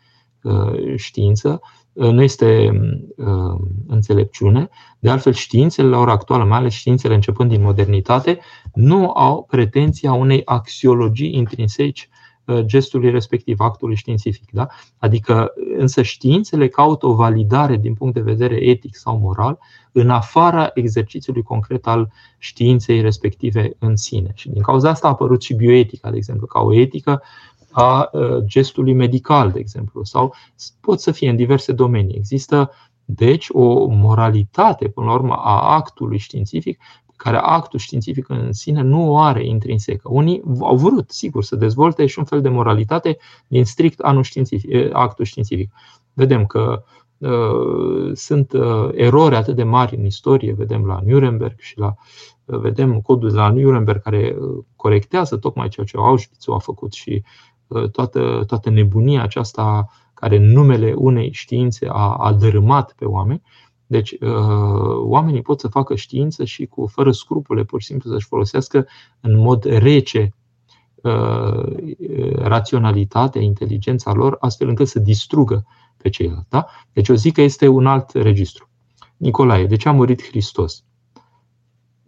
știință, 0.96 1.60
nu 1.92 2.22
este 2.22 2.70
uh, 3.16 3.60
înțelepciune. 3.86 4.68
De 4.98 5.10
altfel, 5.10 5.32
științele 5.32 5.88
la 5.88 5.98
ora 5.98 6.12
actuală, 6.12 6.44
mai 6.44 6.58
ales 6.58 6.72
științele 6.72 7.14
începând 7.14 7.50
din 7.50 7.62
modernitate, 7.62 8.38
nu 8.74 9.10
au 9.10 9.46
pretenția 9.50 10.12
unei 10.12 10.42
axiologii 10.44 11.34
intrinseci 11.34 12.08
uh, 12.10 12.17
gestului 12.64 13.10
respectiv, 13.10 13.60
actului 13.60 13.96
științific. 13.96 14.50
Da? 14.50 14.66
Adică, 14.98 15.52
însă, 15.78 16.02
științele 16.02 16.68
caută 16.68 17.06
o 17.06 17.14
validare 17.14 17.76
din 17.76 17.94
punct 17.94 18.14
de 18.14 18.20
vedere 18.20 18.54
etic 18.54 18.96
sau 18.96 19.18
moral 19.18 19.58
în 19.92 20.10
afara 20.10 20.70
exercițiului 20.74 21.42
concret 21.42 21.86
al 21.86 22.10
științei 22.38 23.00
respective 23.00 23.76
în 23.78 23.96
sine. 23.96 24.30
Și 24.34 24.48
din 24.48 24.62
cauza 24.62 24.90
asta 24.90 25.06
a 25.06 25.10
apărut 25.10 25.42
și 25.42 25.54
bioetica, 25.54 26.10
de 26.10 26.16
exemplu, 26.16 26.46
ca 26.46 26.60
o 26.60 26.74
etică 26.74 27.22
a 27.70 28.10
gestului 28.44 28.92
medical, 28.92 29.50
de 29.50 29.58
exemplu, 29.58 30.04
sau 30.04 30.34
pot 30.80 31.00
să 31.00 31.10
fie 31.10 31.30
în 31.30 31.36
diverse 31.36 31.72
domenii. 31.72 32.16
Există, 32.16 32.70
deci, 33.04 33.46
o 33.48 33.86
moralitate, 33.86 34.88
până 34.88 35.06
la 35.06 35.12
urmă, 35.12 35.34
a 35.34 35.74
actului 35.74 36.18
științific, 36.18 36.78
care 37.18 37.36
actul 37.36 37.78
științific 37.78 38.28
în 38.28 38.52
sine 38.52 38.82
nu 38.82 39.10
o 39.10 39.18
are 39.18 39.46
intrinsecă. 39.46 40.08
Unii 40.12 40.42
au 40.60 40.76
vrut, 40.76 41.10
sigur, 41.10 41.44
să 41.44 41.56
dezvolte 41.56 42.06
și 42.06 42.18
un 42.18 42.24
fel 42.24 42.40
de 42.40 42.48
moralitate 42.48 43.16
din 43.46 43.64
strict 43.64 44.00
anul 44.00 44.22
științific, 44.22 44.70
actul 44.92 45.24
științific. 45.24 45.72
Vedem 46.12 46.46
că 46.46 46.82
uh, 47.18 48.10
sunt 48.14 48.52
uh, 48.52 48.88
erori 48.92 49.34
atât 49.34 49.56
de 49.56 49.62
mari 49.62 49.96
în 49.96 50.04
istorie, 50.04 50.52
vedem 50.52 50.86
la 50.86 51.00
Nuremberg 51.04 51.58
și 51.58 51.78
la 51.78 51.94
vedem 52.44 53.00
codul 53.00 53.30
de 53.30 53.36
la 53.36 53.50
Nuremberg 53.50 54.02
care 54.02 54.36
corectează 54.76 55.36
tocmai 55.36 55.68
ceea 55.68 55.86
ce 55.86 55.96
Auschwitz 55.96 56.48
a 56.48 56.58
făcut 56.58 56.92
și 56.92 57.22
Uh, 57.68 57.90
toată, 57.90 58.44
toată 58.46 58.70
nebunia 58.70 59.22
aceasta 59.22 59.88
care 60.14 60.36
în 60.36 60.52
numele 60.52 60.92
unei 60.96 61.32
științe 61.32 61.86
a, 61.90 62.14
a 62.14 62.32
dărâmat 62.32 62.92
pe 62.92 63.04
oameni. 63.04 63.42
Deci, 63.90 64.10
uh, 64.10 64.18
oamenii 64.96 65.42
pot 65.42 65.60
să 65.60 65.68
facă 65.68 65.94
știință 65.94 66.44
și 66.44 66.66
cu 66.66 66.86
fără 66.86 67.12
scrupule, 67.12 67.64
pur 67.64 67.80
și 67.80 67.86
simplu 67.86 68.10
să-și 68.10 68.26
folosească 68.26 68.86
în 69.20 69.38
mod 69.38 69.64
rece 69.64 70.34
uh, 71.02 71.94
raționalitatea, 72.34 73.40
inteligența 73.40 74.12
lor, 74.12 74.36
astfel 74.40 74.68
încât 74.68 74.88
să 74.88 74.98
distrugă 74.98 75.66
pe 75.96 76.08
ceilalți. 76.08 76.48
Da? 76.48 76.66
Deci 76.92 77.08
eu 77.08 77.14
zic 77.14 77.34
că 77.34 77.40
este 77.40 77.68
un 77.68 77.86
alt 77.86 78.10
registru. 78.10 78.68
Nicolae, 79.16 79.66
de 79.66 79.76
ce 79.76 79.88
a 79.88 79.92
murit 79.92 80.22
Hristos? 80.22 80.84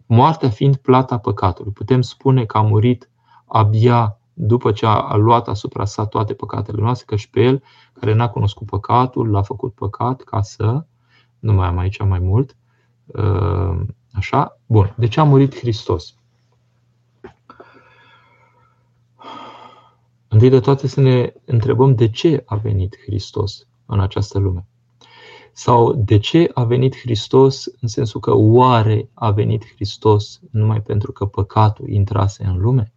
Moartea 0.05 0.49
fiind 0.49 0.75
plata 0.75 1.17
păcatului. 1.17 1.71
Putem 1.71 2.01
spune 2.01 2.45
că 2.45 2.57
a 2.57 2.61
murit 2.61 3.09
abia 3.45 4.19
după 4.33 4.71
ce 4.71 4.85
a 4.85 5.15
luat 5.15 5.47
asupra 5.47 5.85
sa 5.85 6.05
toate 6.05 6.33
păcatele 6.33 6.81
noastre, 6.81 7.05
că 7.05 7.15
și 7.15 7.29
pe 7.29 7.41
el, 7.41 7.63
care 7.99 8.13
n-a 8.13 8.29
cunoscut 8.29 8.67
păcatul, 8.67 9.29
l-a 9.29 9.41
făcut 9.41 9.73
păcat 9.73 10.21
ca 10.21 10.41
să, 10.41 10.85
nu 11.41 11.53
mai 11.53 11.67
am 11.67 11.77
aici 11.77 12.03
mai 12.03 12.19
mult, 12.19 12.55
uh, 13.05 13.79
așa, 14.11 14.59
bun, 14.65 14.93
de 14.97 15.07
ce 15.07 15.19
a 15.19 15.23
murit 15.23 15.57
Hristos? 15.57 16.15
Întâi 20.27 20.49
de 20.49 20.59
toate 20.59 20.87
să 20.87 21.01
ne 21.01 21.33
întrebăm 21.45 21.95
de 21.95 22.09
ce 22.09 22.43
a 22.45 22.55
venit 22.55 22.97
Hristos 23.05 23.67
în 23.85 23.99
această 23.99 24.39
lume. 24.39 24.67
Sau 25.53 25.93
de 25.93 26.17
ce 26.17 26.51
a 26.53 26.63
venit 26.63 26.97
Hristos 26.97 27.65
în 27.81 27.87
sensul 27.87 28.19
că 28.19 28.33
oare 28.35 29.09
a 29.13 29.31
venit 29.31 29.65
Hristos 29.73 30.39
numai 30.51 30.81
pentru 30.81 31.11
că 31.11 31.25
păcatul 31.25 31.89
intrase 31.89 32.43
în 32.43 32.57
lume? 32.57 32.93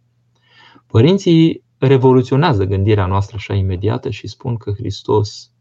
Părinții 0.87 1.63
revoluționează 1.77 2.63
gândirea 2.63 3.05
noastră 3.05 3.35
așa 3.35 3.53
imediată 3.53 4.09
și 4.09 4.27
spun 4.27 4.57
că 4.57 4.71
Hristos, 4.71 5.51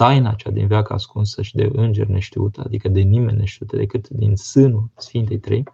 taina 0.00 0.32
cea 0.34 0.50
din 0.50 0.66
veacă 0.66 0.92
ascunsă 0.92 1.42
și 1.42 1.54
de 1.54 1.70
îngeri 1.72 2.10
neștiută, 2.10 2.62
adică 2.64 2.88
de 2.88 3.00
nimeni 3.00 3.38
neștiută 3.38 3.76
decât 3.76 4.08
din 4.08 4.36
sânul 4.36 4.90
Sfintei 4.96 5.38
Trei, 5.38 5.64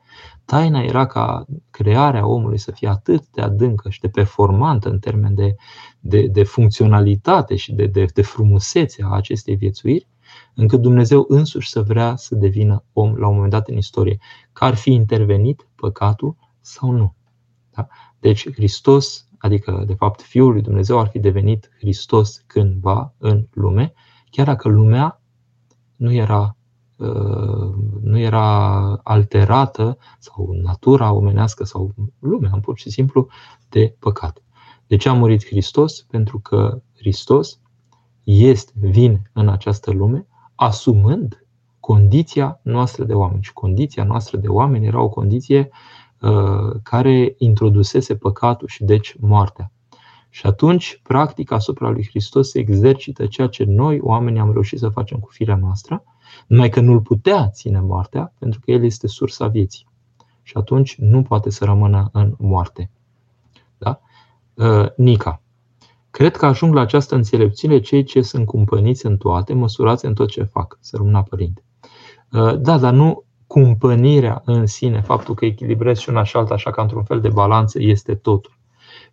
taina 0.45 0.81
era 0.83 1.07
ca 1.07 1.47
crearea 1.71 2.27
omului 2.27 2.59
să 2.59 2.71
fie 2.71 2.89
atât 2.89 3.29
de 3.29 3.43
adâncă 3.43 3.91
și 3.91 4.01
de 4.01 4.09
performantă 4.09 4.89
în 4.89 4.99
termen 4.99 5.35
de, 5.35 5.55
de, 6.01 6.27
de 6.27 6.43
funcționalitate 6.43 7.57
și 7.57 7.73
de, 7.73 7.87
de, 7.87 8.05
de 8.15 8.23
frumusețe 8.23 9.03
a 9.05 9.15
acestei 9.15 9.57
viețuiri, 9.57 10.09
încât 10.55 10.81
Dumnezeu 10.81 11.25
însuși 11.29 11.69
să 11.69 11.83
vrea 11.83 12.17
să 12.17 12.35
devină 12.35 12.85
om 12.93 13.15
la 13.15 13.29
un 13.29 13.35
moment 13.35 13.53
dat 13.53 13.69
în 13.69 13.77
istorie. 13.77 14.19
Că 14.53 14.65
ar 14.65 14.75
fi 14.75 14.93
intervenit 14.93 15.69
păcatul 15.75 16.37
sau 16.61 16.91
nu. 16.91 17.15
Da? 17.75 17.87
Deci 18.19 18.53
Hristos, 18.53 19.29
adică 19.39 19.85
de 19.87 19.95
fapt 19.95 20.21
Fiul 20.21 20.53
lui 20.53 20.63
Dumnezeu 20.63 20.99
ar 20.99 21.09
fi 21.09 21.19
devenit 21.19 21.71
Hristos 21.79 22.45
cândva 22.47 23.15
în 23.19 23.47
lume, 23.53 23.95
chiar 24.31 24.47
dacă 24.47 24.69
lumea 24.69 25.21
nu 25.97 26.13
era, 26.13 26.57
uh, 26.97 27.75
nu 28.03 28.19
era 28.19 28.83
alterată 29.03 29.99
sau 30.19 30.53
natura 30.63 31.13
omenească 31.13 31.65
sau 31.65 31.95
lumea, 32.19 32.59
pur 32.63 32.79
și 32.79 32.91
simplu, 32.91 33.29
de 33.69 33.97
păcat. 33.99 34.43
De 34.87 34.97
ce 34.97 35.09
a 35.09 35.13
murit 35.13 35.47
Hristos? 35.47 36.03
Pentru 36.03 36.39
că 36.39 36.83
Hristos 36.97 37.61
este, 38.25 38.73
vin 38.81 39.31
în 39.33 39.49
această 39.49 39.91
lume 39.91 40.27
asumând 40.55 41.47
condiția 41.81 42.61
noastră 42.63 43.05
de 43.05 43.15
oameni. 43.15 43.43
Și 43.43 43.53
condiția 43.53 44.05
noastră 44.05 44.37
de 44.37 44.49
oameni 44.49 44.87
era 44.87 45.01
o 45.01 45.09
condiție 45.09 45.71
Uh, 46.21 46.77
care 46.83 47.35
introdusese 47.39 48.17
păcatul 48.17 48.69
și 48.69 48.85
deci 48.85 49.17
moartea. 49.21 49.73
Și 50.37 50.47
atunci, 50.47 51.01
practic, 51.03 51.51
asupra 51.51 51.89
lui 51.89 52.07
Hristos 52.09 52.51
se 52.51 52.59
exercită 52.59 53.27
ceea 53.27 53.47
ce 53.47 53.65
noi, 53.65 54.01
oamenii, 54.01 54.41
am 54.41 54.53
reușit 54.53 54.79
să 54.79 54.89
facem 54.89 55.19
cu 55.19 55.29
firea 55.31 55.57
noastră, 55.57 56.05
numai 56.47 56.69
că 56.69 56.81
nu-l 56.81 57.01
putea 57.01 57.49
ține 57.49 57.81
moartea, 57.81 58.33
pentru 58.39 58.61
că 58.61 58.71
el 58.71 58.85
este 58.85 59.07
sursa 59.07 59.47
vieții. 59.47 59.87
Și 60.43 60.53
atunci 60.57 60.97
nu 60.99 61.23
poate 61.23 61.51
să 61.51 61.65
rămână 61.65 62.09
în 62.13 62.35
moarte. 62.39 62.91
Da? 63.79 64.01
Uh, 64.55 64.87
Nica. 64.97 65.41
Cred 66.11 66.37
că 66.37 66.47
ajung 66.47 66.75
la 66.75 66.81
această 66.81 67.15
înțelepciune 67.15 67.81
cei 67.81 68.03
ce 68.03 68.23
sunt 68.23 68.47
cumpăniți 68.47 69.07
în 69.07 69.17
toate, 69.17 69.55
măsurați 69.55 70.05
în 70.05 70.15
tot 70.15 70.29
ce 70.29 70.43
fac. 70.43 70.79
Să 70.81 70.97
rămână 70.97 71.23
părinte. 71.23 71.63
Uh, 72.33 72.59
da, 72.59 72.79
dar 72.79 72.93
nu 72.93 73.25
cumpănirea 73.47 74.43
în 74.45 74.67
sine, 74.67 75.01
faptul 75.01 75.35
că 75.35 75.45
echilibrez 75.45 75.99
și 75.99 76.09
una 76.09 76.23
și 76.23 76.37
alta 76.37 76.55
așa 76.55 76.71
ca 76.71 76.83
într-un 76.83 77.05
fel 77.05 77.21
de 77.21 77.29
balanță, 77.29 77.83
este 77.83 78.15
totul. 78.15 78.56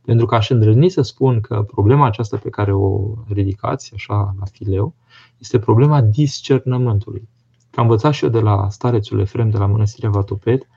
Pentru 0.05 0.25
că 0.25 0.35
aș 0.35 0.49
îndrăzni 0.49 0.89
să 0.89 1.01
spun 1.01 1.41
că 1.41 1.61
problema 1.61 2.05
aceasta 2.05 2.37
pe 2.37 2.49
care 2.49 2.73
o 2.73 3.13
ridicați, 3.27 3.91
așa 3.93 4.35
la 4.39 4.45
fileu, 4.51 4.93
este 5.37 5.59
problema 5.59 6.01
discernământului. 6.01 7.29
Am 7.75 7.83
învățat 7.83 8.13
și 8.13 8.23
eu 8.23 8.29
de 8.29 8.39
la 8.39 8.69
starețul 8.69 9.19
Efrem 9.19 9.49
de 9.49 9.57
la 9.57 9.65
Mănăstirea 9.65 10.09
Vatoped, 10.09 10.67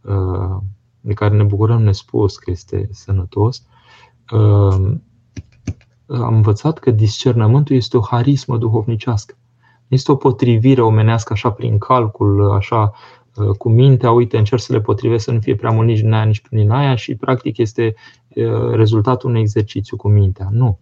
uh, 0.00 0.56
de 1.00 1.12
care 1.12 1.36
ne 1.36 1.42
bucurăm 1.42 1.82
nespus 1.82 2.36
că 2.36 2.50
este 2.50 2.88
sănătos, 2.92 3.62
uh, 4.32 4.96
am 6.06 6.34
învățat 6.34 6.78
că 6.78 6.90
discernământul 6.90 7.76
este 7.76 7.96
o 7.96 8.00
harismă 8.00 8.58
duhovnicească. 8.58 9.34
Este 9.88 10.12
o 10.12 10.16
potrivire 10.16 10.80
omenească 10.80 11.32
așa 11.32 11.50
prin 11.50 11.78
calcul, 11.78 12.50
așa 12.50 12.80
uh, 12.80 13.17
cu 13.58 13.68
mintea, 13.68 14.10
uite, 14.10 14.38
încerc 14.38 14.60
să 14.60 14.72
le 14.72 14.80
potrivesc 14.80 15.24
să 15.24 15.32
nu 15.32 15.40
fie 15.40 15.54
prea 15.54 15.70
mult 15.70 15.86
nici 15.86 16.00
din 16.00 16.12
aia, 16.12 16.24
nici 16.24 16.40
prin 16.40 16.70
aia 16.70 16.94
și 16.94 17.14
practic 17.14 17.58
este 17.58 17.94
uh, 18.28 18.70
rezultatul 18.72 19.28
unui 19.28 19.40
exercițiu 19.40 19.96
cu 19.96 20.08
mintea. 20.08 20.48
Nu. 20.50 20.78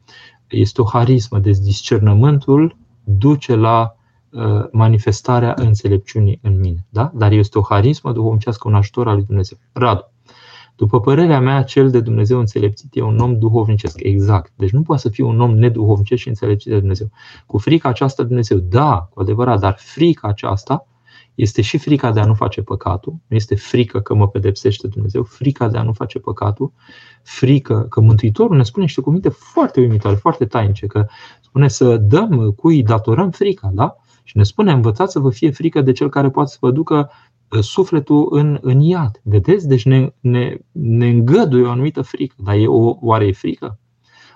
Este 0.48 0.80
o 0.80 0.84
harismă, 0.84 1.38
deci 1.38 1.56
discernământul 1.56 2.76
duce 3.04 3.54
la 3.54 3.96
uh, 4.30 4.64
manifestarea 4.72 5.54
înțelepciunii 5.56 6.38
în 6.42 6.58
mine. 6.58 6.86
Da? 6.88 7.10
Dar 7.14 7.32
este 7.32 7.58
o 7.58 7.62
harismă 7.62 8.12
duhovnicească, 8.12 8.68
un 8.68 8.74
ajutor 8.74 9.08
al 9.08 9.14
lui 9.14 9.24
Dumnezeu. 9.24 9.58
Radu. 9.72 10.10
După 10.76 11.00
părerea 11.00 11.40
mea, 11.40 11.62
cel 11.62 11.90
de 11.90 12.00
Dumnezeu 12.00 12.38
înțelepțit 12.38 12.96
e 12.96 13.02
un 13.02 13.18
om 13.18 13.38
duhovnicesc. 13.38 14.02
Exact. 14.02 14.52
Deci 14.56 14.70
nu 14.70 14.82
poate 14.82 15.02
să 15.02 15.08
fie 15.08 15.24
un 15.24 15.40
om 15.40 15.58
neduhovnicesc 15.58 16.20
și 16.20 16.28
înțelepțit 16.28 16.70
de 16.70 16.78
Dumnezeu. 16.78 17.10
Cu 17.46 17.58
frica 17.58 17.88
aceasta 17.88 18.22
de 18.22 18.28
Dumnezeu, 18.28 18.58
da, 18.58 19.08
cu 19.10 19.20
adevărat, 19.20 19.60
dar 19.60 19.76
frica 19.78 20.28
aceasta 20.28 20.86
este 21.36 21.62
și 21.62 21.78
frica 21.78 22.12
de 22.12 22.20
a 22.20 22.24
nu 22.24 22.34
face 22.34 22.62
păcatul, 22.62 23.12
nu 23.26 23.36
este 23.36 23.54
frică 23.54 24.00
că 24.00 24.14
mă 24.14 24.28
pedepsește 24.28 24.86
Dumnezeu, 24.86 25.22
frica 25.22 25.68
de 25.68 25.78
a 25.78 25.82
nu 25.82 25.92
face 25.92 26.18
păcatul, 26.18 26.72
frică 27.22 27.86
că 27.90 28.00
Mântuitorul 28.00 28.56
ne 28.56 28.62
spune 28.62 28.84
niște 28.84 29.00
cuvinte 29.00 29.28
foarte 29.28 29.80
uimitoare, 29.80 30.16
foarte 30.16 30.44
tainice, 30.44 30.86
că 30.86 31.06
spune 31.40 31.68
să 31.68 31.96
dăm 31.96 32.52
cui 32.56 32.82
datorăm 32.82 33.30
frica, 33.30 33.70
da? 33.74 33.96
Și 34.22 34.36
ne 34.36 34.42
spune, 34.42 34.72
învățați 34.72 35.12
să 35.12 35.18
vă 35.18 35.30
fie 35.30 35.50
frică 35.50 35.80
de 35.80 35.92
cel 35.92 36.08
care 36.08 36.30
poate 36.30 36.50
să 36.50 36.56
vă 36.60 36.70
ducă 36.70 37.10
Uh, 37.50 37.60
sufletul 37.60 38.26
în, 38.30 38.58
în 38.60 38.80
iad. 38.80 39.20
Vedeți? 39.22 39.68
Deci 39.68 39.84
ne, 39.84 40.12
ne, 40.20 40.56
ne 40.72 41.08
îngăduie 41.08 41.64
o 41.66 41.70
anumită 41.70 42.02
frică. 42.02 42.34
Dar 42.38 42.54
e 42.54 42.66
o, 42.66 42.96
oare 43.00 43.26
e 43.26 43.32
frică? 43.32 43.78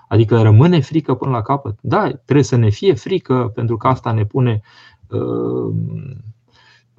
Adică 0.07 0.41
rămâne 0.41 0.81
frică 0.81 1.13
până 1.13 1.31
la 1.31 1.41
capăt? 1.41 1.77
Da, 1.81 2.09
trebuie 2.09 2.43
să 2.43 2.55
ne 2.55 2.69
fie 2.69 2.93
frică 2.93 3.51
pentru 3.55 3.77
că 3.77 3.87
asta 3.87 4.11
ne 4.11 4.25
pune 4.25 4.61
uh, 5.09 5.73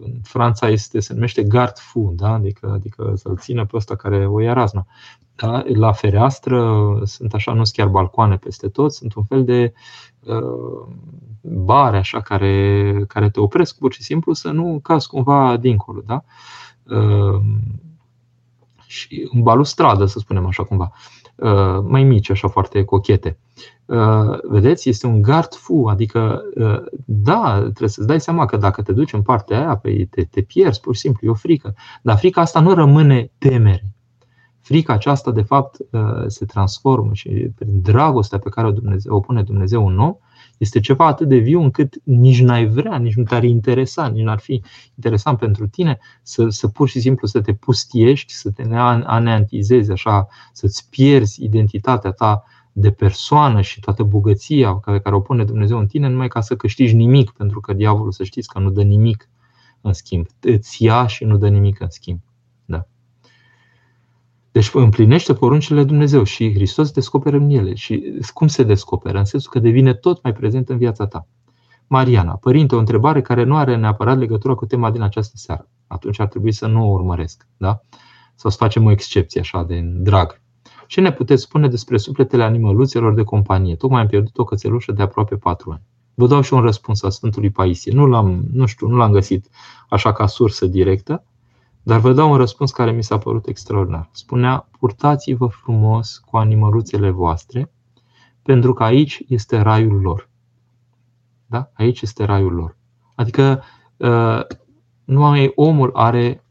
în 0.05 0.21
Franța 0.23 0.69
este, 0.69 1.01
se 1.01 1.13
numește 1.13 1.43
gard 1.43 1.79
fu, 1.79 2.13
da? 2.17 2.29
adică, 2.29 2.71
adică 2.75 3.13
să-l 3.17 3.37
țină 3.37 3.67
pe 3.67 3.77
ăsta 3.77 3.97
care 3.97 4.27
o 4.27 4.41
ia 4.41 4.53
razna. 4.53 4.87
Da? 5.35 5.63
La 5.75 5.93
fereastră 5.93 6.83
sunt 7.05 7.35
așa, 7.35 7.53
nu 7.53 7.65
sunt 7.65 7.77
chiar 7.77 7.89
balcoane 7.89 8.37
peste 8.37 8.69
tot, 8.69 8.93
sunt 8.93 9.15
un 9.15 9.25
fel 9.25 9.45
de 9.45 9.73
uh, 10.21 10.87
bare 11.43 11.97
așa 11.97 12.21
care, 12.21 13.05
care 13.09 13.31
te 13.31 13.41
opresc 13.41 13.79
pur 13.79 13.93
și 13.93 14.03
simplu 14.03 14.33
să 14.33 14.51
nu 14.51 14.81
cazi 14.83 15.09
cumva 15.09 15.57
dincolo. 15.57 16.01
Da? 16.07 16.25
Uh, 16.83 17.41
și 18.87 19.29
în 19.33 19.43
balustradă, 19.43 20.07
să 20.07 20.19
spunem 20.19 20.47
așa 20.47 20.65
cumva. 20.65 20.93
Uh, 20.93 21.22
mai 21.85 22.03
mici, 22.03 22.31
așa 22.31 22.49
foarte 22.49 22.85
cochete. 22.85 23.39
Uh, 23.87 24.39
vedeți, 24.43 24.89
este 24.89 25.07
un 25.07 25.23
gard 25.23 25.55
fu, 25.55 25.87
adică, 25.89 26.43
uh, 26.55 26.83
da, 27.05 27.59
trebuie 27.59 27.89
să-ți 27.89 28.07
dai 28.07 28.21
seama 28.21 28.45
că 28.45 28.57
dacă 28.57 28.83
te 28.83 28.93
duci 28.93 29.13
în 29.13 29.23
partea 29.23 29.59
aia, 29.59 29.77
pe 29.77 30.07
te, 30.11 30.25
te 30.25 30.41
pierzi, 30.41 30.81
pur 30.81 30.95
și 30.95 31.01
simplu, 31.01 31.27
e 31.27 31.31
o 31.31 31.35
frică. 31.35 31.75
Dar 32.03 32.19
frica 32.19 32.41
asta 32.41 32.61
nu 32.61 32.75
rămâne 32.75 33.31
temere. 33.39 33.93
Frica 34.61 34.93
aceasta, 34.93 35.31
de 35.31 35.43
fapt, 35.43 35.77
se 36.27 36.45
transformă 36.45 37.11
și 37.13 37.29
prin 37.29 37.81
dragostea 37.83 38.39
pe 38.39 38.49
care 38.49 38.67
o, 38.67 38.71
Dumnezeu, 38.71 39.17
o 39.17 39.21
pune 39.21 39.43
Dumnezeu 39.43 39.87
în 39.87 39.99
om, 39.99 40.15
este 40.63 40.81
ceva 40.81 41.07
atât 41.07 41.29
de 41.29 41.37
viu 41.37 41.63
încât 41.63 41.95
nici 42.05 42.41
n-ai 42.43 42.67
vrea, 42.67 42.99
nici 42.99 43.15
nu 43.15 43.23
te-ar 43.23 43.45
interesa, 43.45 44.09
nici 44.09 44.25
n-ar 44.25 44.39
fi 44.39 44.63
interesant 44.95 45.39
pentru 45.39 45.67
tine 45.67 45.99
să, 46.23 46.49
să 46.49 46.69
pur 46.69 46.89
și 46.89 47.01
simplu 47.01 47.27
să 47.27 47.41
te 47.41 47.55
pustiești, 47.55 48.33
să 48.33 48.51
te 48.51 48.63
aneantizezi, 49.05 49.91
așa, 49.91 50.27
să-ți 50.53 50.89
pierzi 50.91 51.45
identitatea 51.45 52.11
ta 52.11 52.45
de 52.73 52.91
persoană 52.91 53.61
și 53.61 53.81
toată 53.81 54.03
bogăția 54.03 54.73
pe 54.73 55.01
care 55.01 55.15
o 55.15 55.21
pune 55.21 55.45
Dumnezeu 55.45 55.79
în 55.79 55.87
tine, 55.87 56.09
numai 56.09 56.29
ca 56.29 56.41
să 56.41 56.57
câștigi 56.57 56.95
nimic, 56.95 57.31
pentru 57.31 57.61
că 57.61 57.73
diavolul, 57.73 58.13
să 58.13 58.25
știți 58.25 58.49
că 58.49 58.59
nu 58.59 58.71
dă 58.71 58.83
nimic 58.83 59.29
în 59.81 59.93
schimb. 59.93 60.27
Îți 60.41 60.85
ia 60.85 61.07
și 61.07 61.25
nu 61.25 61.37
dă 61.37 61.49
nimic 61.49 61.81
în 61.81 61.91
schimb. 61.91 62.21
Deci 64.53 64.71
împlinește 64.73 65.35
poruncile 65.35 65.85
Dumnezeu 65.85 66.23
și 66.23 66.53
Hristos 66.53 66.91
descoperă 66.91 67.37
în 67.37 67.51
ele. 67.51 67.75
Și 67.75 68.19
cum 68.35 68.47
se 68.47 68.63
descoperă? 68.63 69.19
În 69.19 69.25
sensul 69.25 69.51
că 69.51 69.59
devine 69.59 69.95
tot 69.95 70.23
mai 70.23 70.33
prezent 70.33 70.69
în 70.69 70.77
viața 70.77 71.07
ta. 71.07 71.27
Mariana, 71.87 72.33
părinte, 72.33 72.75
o 72.75 72.79
întrebare 72.79 73.23
care 73.23 73.45
nu 73.45 73.57
are 73.57 73.77
neapărat 73.77 74.19
legătură 74.19 74.55
cu 74.55 74.67
tema 74.67 74.91
din 74.91 75.03
această 75.03 75.37
seară. 75.37 75.69
Atunci 75.87 76.21
ar 76.21 76.27
trebui 76.27 76.53
să 76.53 76.67
nu 76.67 76.89
o 76.89 76.93
urmăresc, 76.93 77.47
da? 77.57 77.81
Sau 78.35 78.51
să 78.51 78.57
facem 78.57 78.85
o 78.85 78.91
excepție 78.91 79.41
așa 79.41 79.63
de 79.63 79.81
drag. 79.81 80.41
Ce 80.87 81.01
ne 81.01 81.13
puteți 81.13 81.43
spune 81.43 81.69
despre 81.69 81.97
sufletele 81.97 82.43
animăluțelor 82.43 83.15
de 83.15 83.23
companie? 83.23 83.77
Tocmai 83.77 84.01
am 84.01 84.07
pierdut 84.07 84.39
o 84.39 84.45
cățelușă 84.45 84.93
de 84.93 85.03
aproape 85.03 85.37
patru 85.37 85.71
ani. 85.71 85.83
Vă 86.15 86.27
dau 86.27 86.41
și 86.41 86.55
un 86.55 86.61
răspuns 86.61 87.03
a 87.03 87.09
Sfântului 87.09 87.51
Paisie. 87.51 87.93
Nu 87.93 88.07
l-am, 88.07 88.45
nu 88.53 88.67
știu, 88.67 88.89
nu 88.89 88.97
l-am 88.97 89.13
găsit 89.13 89.49
așa 89.89 90.13
ca 90.13 90.27
sursă 90.27 90.67
directă, 90.67 91.25
dar 91.83 92.01
vă 92.01 92.13
dau 92.13 92.31
un 92.31 92.37
răspuns 92.37 92.71
care 92.71 92.91
mi 92.91 93.03
s-a 93.03 93.19
părut 93.19 93.47
extraordinar. 93.47 94.09
Spunea, 94.13 94.69
purtați-vă 94.79 95.47
frumos 95.47 96.19
cu 96.19 96.37
animăluțele 96.37 97.11
voastre, 97.11 97.73
pentru 98.43 98.73
că 98.73 98.85
aici 98.85 99.23
este 99.29 99.61
raiul 99.61 100.01
lor. 100.01 100.31
Da? 101.47 101.71
Aici 101.73 102.01
este 102.01 102.25
raiul 102.25 102.53
lor. 102.53 102.77
Adică 103.15 103.63
uh, 103.97 104.41
numai 105.05 105.53
omul 105.55 105.91
are 105.95 106.45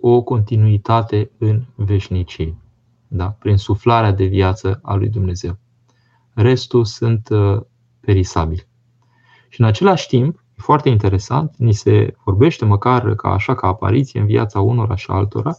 o 0.00 0.22
continuitate 0.22 1.30
în 1.38 1.64
veșnicie, 1.74 2.56
da? 3.08 3.26
prin 3.26 3.56
suflarea 3.56 4.12
de 4.12 4.24
viață 4.24 4.80
a 4.82 4.94
lui 4.94 5.08
Dumnezeu. 5.08 5.58
Restul 6.32 6.84
sunt 6.84 7.28
uh, 7.28 7.60
perisabili. 8.00 8.66
Și 9.48 9.60
în 9.60 9.66
același 9.66 10.06
timp, 10.08 10.43
foarte 10.56 10.88
interesant, 10.88 11.54
ni 11.56 11.72
se 11.72 12.14
vorbește 12.24 12.64
măcar 12.64 13.14
ca 13.14 13.28
așa 13.28 13.54
ca 13.54 13.66
apariție 13.66 14.20
în 14.20 14.26
viața 14.26 14.60
unora 14.60 14.96
și 14.96 15.10
altora, 15.10 15.56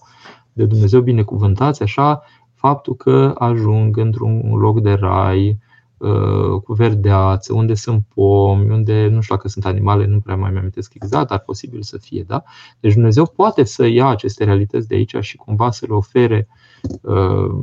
de 0.54 0.66
Dumnezeu 0.66 1.02
binecuvântați, 1.02 1.84
așa, 1.84 2.24
faptul 2.54 2.96
că 2.96 3.36
ajung 3.38 3.98
într-un 3.98 4.56
loc 4.56 4.82
de 4.82 4.94
rai, 4.94 5.60
uh, 5.98 6.62
cu 6.64 6.74
verdeață, 6.74 7.54
unde 7.54 7.74
sunt 7.74 8.06
pomi, 8.14 8.70
unde 8.70 9.08
nu 9.08 9.22
știu 9.22 9.36
dacă 9.36 9.48
sunt 9.48 9.66
animale, 9.66 10.06
nu 10.06 10.20
prea 10.20 10.36
mai 10.36 10.52
mi-amintesc 10.52 10.94
exact, 10.94 11.28
dar 11.28 11.40
posibil 11.40 11.82
să 11.82 11.98
fie. 11.98 12.24
Da? 12.28 12.44
Deci 12.80 12.94
Dumnezeu 12.94 13.26
poate 13.26 13.64
să 13.64 13.86
ia 13.86 14.08
aceste 14.08 14.44
realități 14.44 14.88
de 14.88 14.96
aici 14.96 15.16
și 15.20 15.38
cumva 15.38 15.72
să 15.72 15.86
le 15.88 15.94
ofere 15.94 16.48
uh, 17.02 17.56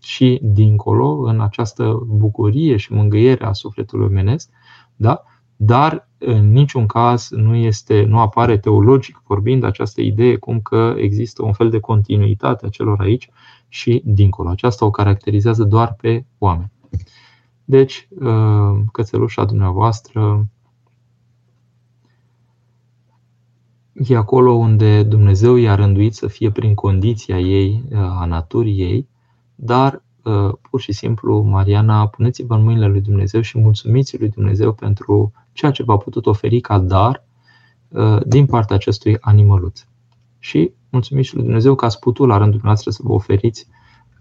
și 0.00 0.40
dincolo, 0.42 1.18
în 1.18 1.40
această 1.40 2.02
bucurie 2.06 2.76
și 2.76 2.92
mângâiere 2.92 3.44
a 3.44 3.52
sufletului 3.52 4.06
omenesc, 4.06 4.48
da? 4.96 5.24
Dar 5.62 6.08
în 6.18 6.52
niciun 6.52 6.86
caz 6.86 7.28
nu, 7.30 7.54
este, 7.54 8.04
nu 8.04 8.18
apare 8.18 8.58
teologic 8.58 9.22
vorbind 9.26 9.64
această 9.64 10.00
idee 10.00 10.36
cum 10.36 10.60
că 10.60 10.94
există 10.96 11.44
un 11.44 11.52
fel 11.52 11.70
de 11.70 11.80
continuitate 11.80 12.66
a 12.66 12.68
celor 12.68 13.00
aici 13.00 13.30
și 13.68 14.02
dincolo. 14.04 14.48
Aceasta 14.48 14.84
o 14.84 14.90
caracterizează 14.90 15.64
doar 15.64 15.94
pe 16.00 16.24
oameni. 16.38 16.72
Deci, 17.64 18.08
uh, 18.20 18.80
cățelușa 18.92 19.44
dumneavoastră 19.44 20.48
e 23.92 24.16
acolo 24.16 24.52
unde 24.52 25.02
Dumnezeu 25.02 25.56
i-a 25.56 25.74
rânduit 25.74 26.14
să 26.14 26.26
fie 26.26 26.50
prin 26.50 26.74
condiția 26.74 27.38
ei, 27.38 27.84
uh, 27.90 27.98
a 27.98 28.24
naturii 28.24 28.80
ei, 28.80 29.08
dar 29.54 29.94
uh, 29.94 30.00
pur 30.70 30.80
și 30.80 30.92
simplu, 30.92 31.40
Mariana, 31.40 32.06
puneți-vă 32.06 32.54
în 32.54 32.62
mâinile 32.62 32.86
lui 32.86 33.00
Dumnezeu 33.00 33.40
și 33.40 33.58
mulțumiți 33.58 34.18
lui 34.18 34.28
Dumnezeu 34.28 34.72
pentru 34.72 35.32
ceea 35.52 35.70
ce 35.70 35.82
v-a 35.82 35.96
putut 35.96 36.26
oferi 36.26 36.60
ca 36.60 36.78
dar 36.78 37.24
uh, 37.88 38.18
din 38.26 38.46
partea 38.46 38.76
acestui 38.76 39.16
animăluț. 39.20 39.84
Și 40.38 40.72
mulțumim 40.90 41.22
și 41.22 41.34
lui 41.34 41.44
Dumnezeu 41.44 41.74
că 41.74 41.84
ați 41.84 41.98
putut 41.98 42.28
la 42.28 42.36
rândul 42.36 42.60
noastră 42.62 42.90
să 42.90 43.00
vă 43.02 43.12
oferiți 43.12 43.66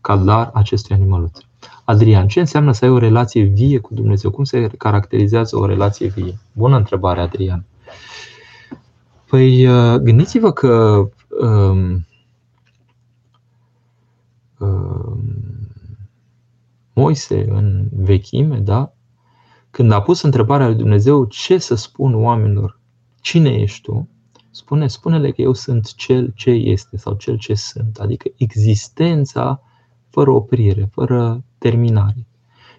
ca 0.02 0.18
dar 0.18 0.50
acestui 0.54 0.96
animăluț. 0.96 1.38
Adrian, 1.84 2.28
ce 2.28 2.40
înseamnă 2.40 2.72
să 2.72 2.86
ai 2.86 2.92
o 2.92 2.98
relație 2.98 3.44
vie 3.44 3.80
cu 3.80 3.94
Dumnezeu? 3.94 4.32
Cum 4.32 4.44
se 4.44 4.68
caracterizează 4.68 5.58
o 5.58 5.66
relație 5.66 6.08
vie? 6.08 6.40
Bună 6.52 6.78
întrebare, 6.78 7.22
Adrian. 7.22 7.66
Păi 9.30 9.68
uh, 9.68 9.96
gândiți-vă 9.96 10.52
că 10.52 11.04
um, 11.42 12.06
um, 14.58 15.59
Moise 17.00 17.46
în 17.50 17.88
vechime, 17.92 18.58
da, 18.58 18.94
când 19.70 19.92
a 19.92 20.02
pus 20.02 20.22
întrebarea 20.22 20.68
lui 20.68 20.76
Dumnezeu 20.76 21.26
ce 21.26 21.58
să 21.58 21.76
spun 21.76 22.24
oamenilor, 22.24 22.80
cine 23.22 23.50
ești 23.50 23.82
tu, 23.82 24.10
spune, 24.52 24.88
spune-le 24.88 25.32
că 25.32 25.42
eu 25.42 25.54
sunt 25.54 25.94
cel 25.96 26.32
ce 26.36 26.50
este 26.50 26.98
sau 26.98 27.14
cel 27.14 27.38
ce 27.38 27.54
sunt, 27.54 27.98
adică 27.98 28.30
existența 28.38 29.62
fără 30.10 30.32
oprire, 30.32 30.90
fără 30.92 31.44
terminare. 31.58 32.28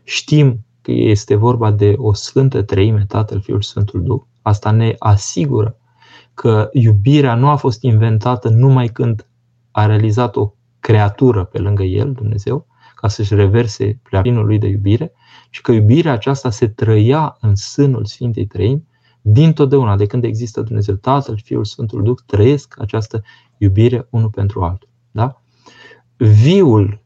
Știm 0.03 0.65
că 0.83 0.93
este 0.93 1.35
vorba 1.35 1.71
de 1.71 1.95
o 1.97 2.13
sfântă 2.13 2.63
treime, 2.63 3.05
Tatăl, 3.09 3.41
Fiul 3.41 3.61
și 3.61 3.69
Sfântul 3.69 4.03
Duh. 4.03 4.21
Asta 4.43 4.71
ne 4.71 4.95
asigură 4.99 5.77
că 6.35 6.69
iubirea 6.73 7.35
nu 7.35 7.49
a 7.49 7.57
fost 7.57 7.83
inventată 7.83 8.49
numai 8.49 8.89
când 8.89 9.27
a 9.71 9.87
realizat 9.87 10.37
o 10.37 10.53
creatură 10.81 11.45
pe 11.45 11.59
lângă 11.59 11.83
El, 11.83 12.13
Dumnezeu, 12.13 12.69
ca 13.01 13.09
să-și 13.09 13.35
reverse 13.35 14.01
pleaplinul 14.03 14.47
lui 14.47 14.59
de 14.59 14.67
iubire 14.67 15.13
și 15.51 15.61
că 15.61 15.73
iubirea 15.73 16.13
aceasta 16.13 16.51
se 16.51 16.69
trăia 16.69 17.37
în 17.41 17.55
sânul 17.55 18.05
Sfintei 18.05 18.47
Trăimi 18.47 18.87
din 19.21 19.53
totdeauna, 19.53 19.97
de 19.97 20.07
când 20.07 20.25
există 20.25 20.61
Dumnezeu 20.61 20.95
Tatăl, 20.95 21.41
Fiul, 21.45 21.65
Sfântul 21.65 22.03
Duh, 22.03 22.19
trăiesc 22.27 22.81
această 22.81 23.23
iubire 23.57 24.07
unul 24.11 24.29
pentru 24.29 24.63
altul. 24.63 24.89
Da? 25.11 25.43
Viul 26.17 27.03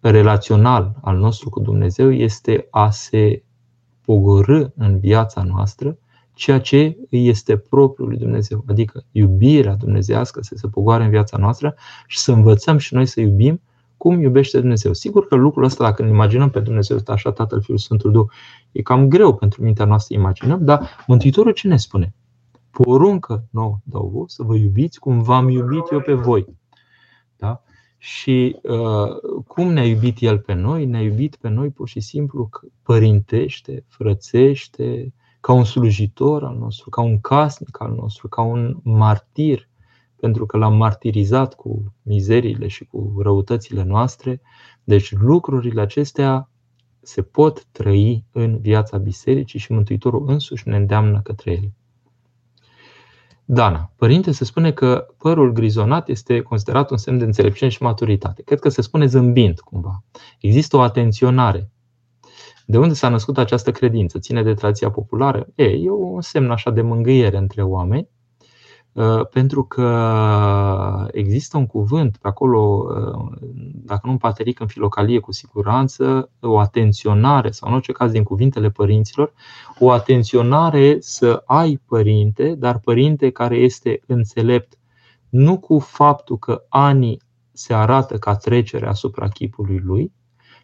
relațional 0.00 0.96
al 1.02 1.16
nostru 1.16 1.48
cu 1.48 1.60
Dumnezeu 1.60 2.12
este 2.12 2.66
a 2.70 2.90
se 2.90 3.42
pogorâ 4.04 4.66
în 4.76 4.98
viața 4.98 5.42
noastră 5.42 5.98
ceea 6.32 6.60
ce 6.60 6.96
îi 7.10 7.28
este 7.28 7.56
propriul 7.56 8.08
lui 8.08 8.18
Dumnezeu, 8.18 8.64
adică 8.66 9.04
iubirea 9.10 9.74
dumnezească 9.74 10.42
să 10.42 10.54
se 10.56 10.68
pogoare 10.68 11.04
în 11.04 11.10
viața 11.10 11.36
noastră 11.36 11.74
și 12.06 12.18
să 12.18 12.32
învățăm 12.32 12.78
și 12.78 12.94
noi 12.94 13.06
să 13.06 13.20
iubim 13.20 13.60
cum 14.04 14.20
iubește 14.20 14.58
Dumnezeu. 14.60 14.92
Sigur 14.92 15.26
că 15.26 15.34
lucrul 15.34 15.64
ăsta, 15.64 15.84
dacă 15.84 16.02
ne 16.02 16.08
imaginăm 16.08 16.50
pe 16.50 16.60
Dumnezeu 16.60 16.98
așa 17.06 17.32
Tatăl, 17.32 17.62
Fiul, 17.62 17.78
Sfântul 17.78 18.12
Duh, 18.12 18.26
e 18.72 18.82
cam 18.82 19.08
greu 19.08 19.34
pentru 19.34 19.62
mintea 19.62 19.84
noastră 19.84 20.14
să 20.14 20.20
imaginăm, 20.20 20.64
dar 20.64 21.04
Mântuitorul 21.06 21.52
ce 21.52 21.68
ne 21.68 21.76
spune? 21.76 22.14
Poruncă 22.70 23.44
nouă 23.50 23.78
dau 23.84 24.08
vouă 24.08 24.24
să 24.28 24.42
vă 24.42 24.54
iubiți 24.54 24.98
cum 24.98 25.22
v-am 25.22 25.48
iubit 25.48 25.90
eu 25.92 26.00
pe 26.00 26.12
voi. 26.12 26.46
Da? 27.36 27.62
Și 27.98 28.56
uh, 28.62 29.42
cum 29.46 29.72
ne-a 29.72 29.86
iubit 29.86 30.16
El 30.20 30.38
pe 30.38 30.52
noi? 30.52 30.86
Ne-a 30.86 31.02
iubit 31.02 31.36
pe 31.36 31.48
noi 31.48 31.68
pur 31.70 31.88
și 31.88 32.00
simplu 32.00 32.48
părintește, 32.82 33.84
frățește, 33.88 35.14
ca 35.40 35.52
un 35.52 35.64
slujitor 35.64 36.44
al 36.44 36.56
nostru, 36.56 36.90
ca 36.90 37.00
un 37.00 37.20
casnic 37.20 37.80
al 37.80 37.94
nostru, 37.94 38.28
ca 38.28 38.42
un 38.42 38.76
martir, 38.82 39.68
pentru 40.24 40.46
că 40.46 40.56
l-am 40.56 40.76
martirizat 40.76 41.54
cu 41.54 41.94
mizeriile 42.02 42.66
și 42.66 42.84
cu 42.84 43.14
răutățile 43.18 43.82
noastre. 43.82 44.40
Deci 44.84 45.12
lucrurile 45.12 45.80
acestea 45.80 46.50
se 47.00 47.22
pot 47.22 47.64
trăi 47.64 48.24
în 48.32 48.58
viața 48.58 48.98
bisericii 48.98 49.58
și 49.58 49.72
Mântuitorul 49.72 50.24
însuși 50.26 50.68
ne 50.68 50.76
îndeamnă 50.76 51.20
către 51.22 51.50
ele. 51.50 51.72
Dana, 53.44 53.92
părinte, 53.96 54.32
se 54.32 54.44
spune 54.44 54.72
că 54.72 55.06
părul 55.18 55.52
grizonat 55.52 56.08
este 56.08 56.40
considerat 56.40 56.90
un 56.90 56.96
semn 56.96 57.18
de 57.18 57.24
înțelepciune 57.24 57.70
și 57.70 57.82
maturitate. 57.82 58.42
Cred 58.42 58.58
că 58.58 58.68
se 58.68 58.82
spune 58.82 59.06
zâmbind 59.06 59.60
cumva. 59.60 60.04
Există 60.38 60.76
o 60.76 60.80
atenționare 60.80 61.70
de 62.66 62.78
unde 62.78 62.94
s-a 62.94 63.08
născut 63.08 63.38
această 63.38 63.72
credință? 63.72 64.18
Ține 64.18 64.42
de 64.42 64.54
tradiția 64.54 64.90
populară? 64.90 65.46
E, 65.54 65.64
e 65.64 65.90
un 65.90 66.20
semn 66.20 66.50
așa 66.50 66.70
de 66.70 66.82
mângâiere 66.82 67.36
între 67.36 67.62
oameni, 67.62 68.08
uh, 68.08 68.13
pentru 69.30 69.64
că 69.64 71.08
există 71.12 71.56
un 71.56 71.66
cuvânt 71.66 72.16
pe 72.16 72.28
acolo, 72.28 72.86
uh, 72.88 73.48
dacă 73.74 74.00
nu 74.04 74.10
în 74.10 74.18
pateric, 74.18 74.60
în 74.60 74.66
filocalie 74.66 75.18
cu 75.18 75.32
siguranță, 75.32 76.30
o 76.40 76.58
atenționare, 76.58 77.50
sau 77.50 77.68
în 77.68 77.74
orice 77.74 77.92
caz 77.92 78.10
din 78.10 78.22
cuvintele 78.22 78.70
părinților, 78.70 79.32
o 79.78 79.90
atenționare 79.90 80.96
să 81.00 81.42
ai 81.46 81.80
părinte, 81.86 82.54
dar 82.54 82.78
părinte 82.78 83.30
care 83.30 83.56
este 83.56 84.00
înțelept 84.06 84.78
nu 85.28 85.58
cu 85.58 85.78
faptul 85.78 86.38
că 86.38 86.64
anii 86.68 87.22
se 87.52 87.74
arată 87.74 88.18
ca 88.18 88.36
trecere 88.36 88.86
asupra 88.86 89.28
chipului 89.28 89.78
lui, 89.78 90.12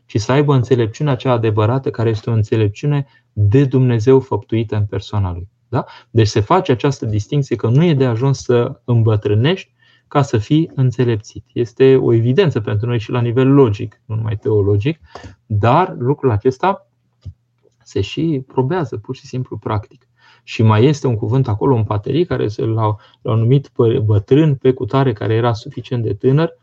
ci 0.07 0.21
să 0.21 0.33
aibă 0.33 0.55
înțelepciunea 0.55 1.17
cea 1.17 1.33
adevărată, 1.33 1.91
care 1.91 2.09
este 2.09 2.31
o 2.31 2.33
înțelepciune 2.33 3.07
de 3.33 3.65
Dumnezeu 3.65 4.21
făptuită 4.21 4.77
în 4.77 4.87
persoana 4.87 5.33
lui. 5.33 5.49
Da? 5.71 5.85
Deci 6.11 6.27
se 6.27 6.41
face 6.41 6.73
această 6.73 7.07
distinție 7.07 7.57
că 7.57 7.69
nu 7.69 7.85
e 7.85 7.95
de 7.95 8.05
ajuns 8.05 8.43
să 8.43 8.81
îmbătrânești 8.85 9.73
ca 10.09 10.23
să 10.23 10.39
fii 10.39 10.71
înțelepțit. 10.75 11.45
Este 11.53 11.97
o 11.97 12.13
evidență 12.13 12.61
pentru 12.61 12.87
noi 12.87 12.99
și 12.99 13.11
la 13.11 13.21
nivel 13.21 13.49
logic, 13.49 14.01
nu 14.05 14.15
numai 14.15 14.37
teologic, 14.37 15.01
dar 15.47 15.95
lucrul 15.99 16.31
acesta 16.31 16.89
se 17.83 18.01
și 18.01 18.45
probează 18.47 18.97
pur 18.97 19.17
și 19.17 19.27
simplu 19.27 19.57
practic. 19.57 20.09
Și 20.43 20.63
mai 20.63 20.85
este 20.85 21.07
un 21.07 21.17
cuvânt 21.17 21.49
acolo, 21.49 21.75
un 21.75 21.85
paterii, 21.85 22.25
care 22.25 22.47
l-au, 22.57 23.01
l-au 23.23 23.37
numit 23.37 23.71
bătrân 24.05 24.55
pe 24.55 24.73
cutare, 24.73 25.13
care 25.13 25.35
era 25.35 25.53
suficient 25.53 26.03
de 26.03 26.15
tânăr, 26.15 26.57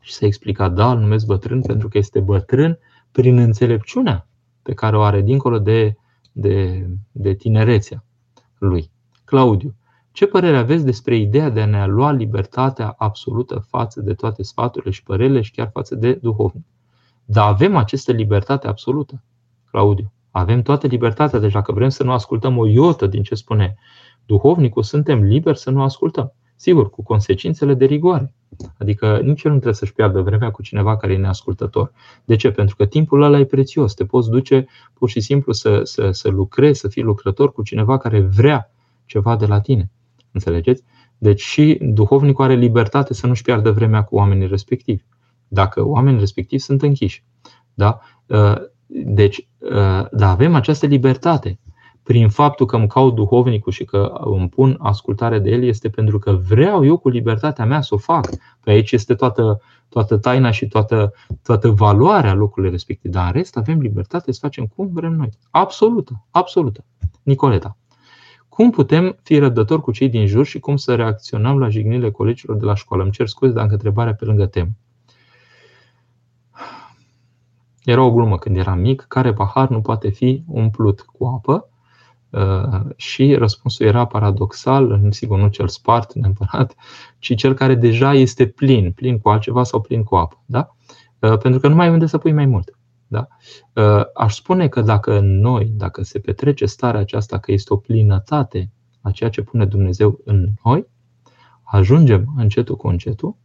și 0.00 0.12
s-a 0.12 0.26
explicat, 0.26 0.72
da, 0.72 0.92
îl 0.92 0.98
numesc 0.98 1.26
bătrân 1.26 1.62
pentru 1.62 1.88
că 1.88 1.98
este 1.98 2.20
bătrân 2.20 2.78
prin 3.12 3.38
înțelepciunea 3.38 4.26
pe 4.62 4.74
care 4.74 4.96
o 4.96 5.02
are 5.02 5.20
dincolo 5.22 5.58
de, 5.58 5.96
de, 6.32 6.86
de 7.12 7.34
tinerețea 7.34 8.04
lui. 8.58 8.90
Claudiu, 9.24 9.74
ce 10.12 10.26
părere 10.26 10.56
aveți 10.56 10.84
despre 10.84 11.16
ideea 11.16 11.50
de 11.50 11.60
a 11.60 11.66
ne 11.66 11.86
lua 11.86 12.10
libertatea 12.10 12.94
absolută 12.98 13.58
față 13.68 14.00
de 14.00 14.14
toate 14.14 14.42
sfaturile 14.42 14.90
și 14.90 15.02
părerile 15.02 15.40
și 15.40 15.50
chiar 15.50 15.70
față 15.72 15.94
de 15.94 16.12
duhovnic? 16.12 16.64
Dar 17.24 17.48
avem 17.48 17.76
această 17.76 18.12
libertate 18.12 18.66
absolută, 18.66 19.22
Claudiu. 19.70 20.12
Avem 20.30 20.62
toată 20.62 20.86
libertatea, 20.86 21.38
deci 21.38 21.52
dacă 21.52 21.72
vrem 21.72 21.88
să 21.88 22.04
nu 22.04 22.12
ascultăm 22.12 22.58
o 22.58 22.66
iotă 22.66 23.06
din 23.06 23.22
ce 23.22 23.34
spune 23.34 23.76
duhovnicul, 24.26 24.82
suntem 24.82 25.22
liberi 25.22 25.58
să 25.58 25.70
nu 25.70 25.82
ascultăm. 25.82 26.32
Sigur, 26.60 26.90
cu 26.90 27.02
consecințele 27.02 27.74
de 27.74 27.84
rigoare. 27.84 28.34
Adică 28.78 29.20
nici 29.22 29.42
el 29.42 29.50
nu 29.50 29.56
trebuie 29.56 29.74
să-și 29.74 29.92
piardă 29.92 30.20
vremea 30.20 30.50
cu 30.50 30.62
cineva 30.62 30.96
care 30.96 31.12
e 31.12 31.16
neascultător. 31.16 31.92
De 32.24 32.36
ce? 32.36 32.50
Pentru 32.50 32.76
că 32.76 32.86
timpul 32.86 33.22
ăla 33.22 33.38
e 33.38 33.44
prețios. 33.44 33.94
Te 33.94 34.04
poți 34.04 34.30
duce 34.30 34.66
pur 34.92 35.08
și 35.08 35.20
simplu 35.20 35.52
să, 35.52 35.80
să, 35.82 36.10
să 36.10 36.28
lucrezi, 36.28 36.80
să 36.80 36.88
fii 36.88 37.02
lucrător 37.02 37.52
cu 37.52 37.62
cineva 37.62 37.98
care 37.98 38.20
vrea 38.20 38.70
ceva 39.04 39.36
de 39.36 39.46
la 39.46 39.60
tine. 39.60 39.90
Înțelegeți? 40.32 40.82
Deci 41.18 41.40
și 41.40 41.78
duhovnicul 41.82 42.44
are 42.44 42.54
libertate 42.54 43.14
să 43.14 43.26
nu-și 43.26 43.42
piardă 43.42 43.70
vremea 43.70 44.02
cu 44.02 44.16
oamenii 44.16 44.46
respectivi. 44.46 45.02
Dacă 45.48 45.86
oamenii 45.86 46.18
respectivi 46.18 46.62
sunt 46.62 46.82
închiși. 46.82 47.24
Da? 47.74 48.00
Deci, 48.86 49.48
da, 50.10 50.30
avem 50.30 50.54
această 50.54 50.86
libertate 50.86 51.58
prin 52.08 52.28
faptul 52.28 52.66
că 52.66 52.76
îmi 52.76 52.88
caut 52.88 53.14
duhovnicul 53.14 53.72
și 53.72 53.84
că 53.84 54.12
îmi 54.24 54.48
pun 54.48 54.76
ascultare 54.80 55.38
de 55.38 55.50
el, 55.50 55.62
este 55.62 55.88
pentru 55.88 56.18
că 56.18 56.32
vreau 56.32 56.84
eu 56.84 56.98
cu 56.98 57.08
libertatea 57.08 57.64
mea 57.64 57.80
să 57.80 57.94
o 57.94 57.98
fac. 57.98 58.28
Pe 58.60 58.70
aici 58.70 58.92
este 58.92 59.14
toată, 59.14 59.60
toată 59.88 60.16
taina 60.16 60.50
și 60.50 60.68
toată, 60.68 61.12
toată 61.42 61.70
valoarea 61.70 62.34
locului 62.34 62.70
respectiv. 62.70 63.10
Dar 63.10 63.26
în 63.26 63.32
rest 63.32 63.56
avem 63.56 63.80
libertate 63.80 64.32
să 64.32 64.38
facem 64.42 64.66
cum 64.66 64.90
vrem 64.92 65.12
noi. 65.12 65.28
Absolută, 65.50 66.24
absolută. 66.30 66.84
Nicoleta. 67.22 67.76
Cum 68.48 68.70
putem 68.70 69.18
fi 69.22 69.38
răbdători 69.38 69.82
cu 69.82 69.90
cei 69.90 70.08
din 70.08 70.26
jur 70.26 70.46
și 70.46 70.58
cum 70.58 70.76
să 70.76 70.94
reacționăm 70.94 71.58
la 71.58 71.68
jignile 71.68 72.10
colegilor 72.10 72.56
de 72.56 72.64
la 72.64 72.74
școală? 72.74 73.02
Îmi 73.02 73.12
cer 73.12 73.26
scuze 73.26 73.52
dacă 73.52 73.72
întrebarea 73.72 74.14
pe 74.14 74.24
lângă 74.24 74.46
temă. 74.46 74.70
Era 77.84 78.02
o 78.02 78.12
glumă 78.12 78.38
când 78.38 78.56
eram 78.56 78.78
mic, 78.78 79.04
care 79.08 79.32
pahar 79.32 79.68
nu 79.68 79.80
poate 79.80 80.08
fi 80.08 80.42
umplut 80.46 81.00
cu 81.00 81.24
apă 81.26 81.68
Uh, 81.77 81.77
și 82.96 83.34
răspunsul 83.34 83.86
era 83.86 84.04
paradoxal, 84.04 85.06
sigur 85.10 85.38
nu 85.38 85.48
cel 85.48 85.68
spart 85.68 86.14
neapărat, 86.14 86.74
ci 87.18 87.34
cel 87.36 87.54
care 87.54 87.74
deja 87.74 88.14
este 88.14 88.46
plin, 88.46 88.92
plin 88.92 89.18
cu 89.18 89.28
altceva 89.28 89.62
sau 89.62 89.80
plin 89.80 90.02
cu 90.02 90.16
apă. 90.16 90.42
Da? 90.46 90.76
Uh, 91.18 91.38
pentru 91.38 91.60
că 91.60 91.68
nu 91.68 91.74
mai 91.74 91.86
ai 91.86 91.92
unde 91.92 92.06
să 92.06 92.18
pui 92.18 92.32
mai 92.32 92.46
mult. 92.46 92.78
Da? 93.06 93.26
Uh, 93.72 94.02
aș 94.14 94.34
spune 94.34 94.68
că 94.68 94.80
dacă 94.80 95.20
noi, 95.20 95.64
dacă 95.64 96.02
se 96.02 96.18
petrece 96.18 96.66
starea 96.66 97.00
aceasta 97.00 97.38
că 97.38 97.52
este 97.52 97.72
o 97.72 97.76
plinătate 97.76 98.70
a 99.00 99.10
ceea 99.10 99.30
ce 99.30 99.42
pune 99.42 99.64
Dumnezeu 99.64 100.20
în 100.24 100.48
noi, 100.64 100.86
ajungem 101.62 102.34
încetul 102.36 102.76
cu 102.76 102.88
încetul 102.88 103.36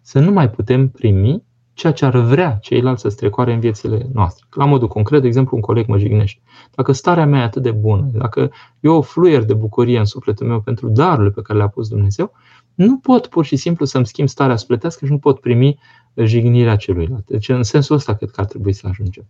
să 0.00 0.20
nu 0.20 0.32
mai 0.32 0.50
putem 0.50 0.88
primi 0.88 1.44
ceea 1.80 1.92
ce 1.92 2.04
ar 2.04 2.16
vrea 2.16 2.58
ceilalți 2.60 3.00
să 3.00 3.08
strecoare 3.08 3.52
în 3.52 3.60
viețile 3.60 4.08
noastre. 4.12 4.46
La 4.50 4.64
modul 4.64 4.88
concret, 4.88 5.20
de 5.20 5.26
exemplu, 5.26 5.56
un 5.56 5.62
coleg 5.62 5.86
mă 5.86 5.98
jignește. 5.98 6.40
Dacă 6.74 6.92
starea 6.92 7.26
mea 7.26 7.40
e 7.40 7.44
atât 7.44 7.62
de 7.62 7.70
bună, 7.70 8.08
dacă 8.12 8.50
eu 8.80 9.00
fluier 9.00 9.44
de 9.44 9.54
bucurie 9.54 9.98
în 9.98 10.04
sufletul 10.04 10.46
meu 10.46 10.60
pentru 10.60 10.88
darurile 10.88 11.30
pe 11.30 11.42
care 11.42 11.58
le-a 11.58 11.68
pus 11.68 11.88
Dumnezeu, 11.88 12.32
nu 12.74 12.98
pot 12.98 13.26
pur 13.26 13.44
și 13.44 13.56
simplu 13.56 13.84
să-mi 13.84 14.06
schimb 14.06 14.28
starea 14.28 14.56
spletească 14.56 15.04
și 15.04 15.10
nu 15.10 15.18
pot 15.18 15.40
primi 15.40 15.78
jignirea 16.16 16.76
celuilalt. 16.76 17.26
Deci, 17.26 17.48
în 17.48 17.62
sensul 17.62 17.96
ăsta, 17.96 18.14
cred 18.14 18.30
că 18.30 18.40
ar 18.40 18.46
trebui 18.46 18.72
să 18.72 18.86
ajungem. 18.88 19.26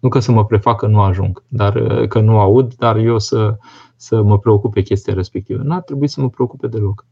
Nu 0.00 0.08
că 0.08 0.18
să 0.18 0.32
mă 0.32 0.44
prefac 0.44 0.76
că 0.76 0.86
nu 0.86 1.00
ajung, 1.00 1.42
dar 1.48 2.06
că 2.06 2.20
nu 2.20 2.38
aud, 2.38 2.74
dar 2.74 2.96
eu 2.96 3.18
să, 3.18 3.56
să 3.96 4.22
mă 4.22 4.38
preocupe 4.38 4.82
chestia 4.82 5.14
respectivă. 5.14 5.62
Nu 5.62 5.74
ar 5.74 5.82
trebui 5.82 6.08
să 6.08 6.20
mă 6.20 6.28
preocupe 6.30 6.66
deloc. 6.66 7.06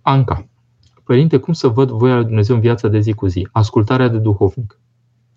Anca. 0.00 0.49
Părinte, 1.10 1.38
cum 1.38 1.52
să 1.52 1.68
văd 1.68 1.90
voia 1.90 2.14
lui 2.14 2.24
Dumnezeu 2.24 2.54
în 2.54 2.60
viața 2.60 2.88
de 2.88 3.00
zi 3.00 3.12
cu 3.12 3.26
zi? 3.26 3.48
Ascultarea 3.52 4.08
de 4.08 4.18
duhovnic. 4.18 4.78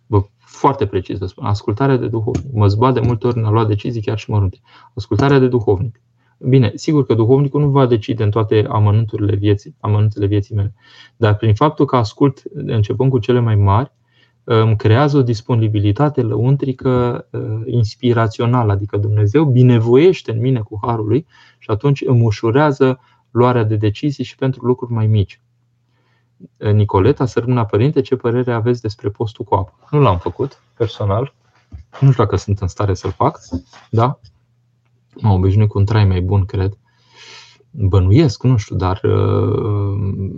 Bă, 0.05 0.21
foarte 0.39 0.85
precis 0.85 1.17
să 1.17 1.25
spun. 1.25 1.45
Ascultarea 1.45 1.97
de 1.97 2.07
duhovnic. 2.07 2.53
Mă 2.53 2.67
zbat 2.67 2.93
de 2.93 2.99
multe 2.99 3.27
ori 3.27 3.37
în 3.37 3.45
a 3.45 3.49
lua 3.49 3.65
decizii 3.65 4.01
chiar 4.01 4.17
și 4.17 4.29
mărunte. 4.29 4.59
Ascultarea 4.95 5.39
de 5.39 5.47
duhovnic. 5.47 6.01
Bine, 6.37 6.71
sigur 6.75 7.05
că 7.05 7.13
duhovnicul 7.13 7.61
nu 7.61 7.69
va 7.69 7.85
decide 7.85 8.23
în 8.23 8.29
toate 8.29 8.65
amănunturile 8.69 9.35
vieții, 9.35 9.75
amănuntele 9.79 10.25
vieții 10.25 10.55
mele. 10.55 10.73
Dar 11.15 11.35
prin 11.35 11.53
faptul 11.53 11.85
că 11.85 11.95
ascult, 11.95 12.43
începând 12.53 13.09
cu 13.09 13.19
cele 13.19 13.39
mai 13.39 13.55
mari, 13.55 13.91
îmi 14.43 14.75
creează 14.75 15.17
o 15.17 15.21
disponibilitate 15.21 16.21
lăuntrică 16.21 17.25
ă, 17.33 17.61
inspirațională, 17.65 18.71
adică 18.71 18.97
Dumnezeu 18.97 19.45
binevoiește 19.45 20.31
în 20.31 20.39
mine 20.39 20.59
cu 20.59 20.79
harul 20.81 21.07
lui 21.07 21.25
și 21.57 21.69
atunci 21.69 22.01
îmi 22.05 22.23
ușurează 22.23 22.99
luarea 23.31 23.63
de 23.63 23.75
decizii 23.75 24.23
și 24.23 24.35
pentru 24.35 24.65
lucruri 24.65 24.91
mai 24.91 25.07
mici. 25.07 25.41
Nicoleta, 26.57 27.25
sărmâna 27.25 27.65
părinte, 27.65 28.01
ce 28.01 28.15
părere 28.15 28.53
aveți 28.53 28.81
despre 28.81 29.09
postul 29.09 29.45
cu 29.45 29.55
apă? 29.55 29.73
Nu 29.91 29.99
l-am 29.99 30.17
făcut, 30.17 30.61
personal. 30.77 31.33
Nu 31.99 32.11
știu 32.11 32.23
dacă 32.23 32.35
sunt 32.35 32.59
în 32.59 32.67
stare 32.67 32.93
să-l 32.93 33.11
fac, 33.11 33.39
da? 33.89 34.19
Mă 35.21 35.29
obișnuit 35.29 35.69
cu 35.69 35.77
un 35.77 35.85
trai 35.85 36.05
mai 36.05 36.21
bun, 36.21 36.45
cred. 36.45 36.77
Bănuiesc, 37.71 38.43
nu 38.43 38.57
știu, 38.57 38.75
dar 38.75 39.01
uh, 39.03 40.31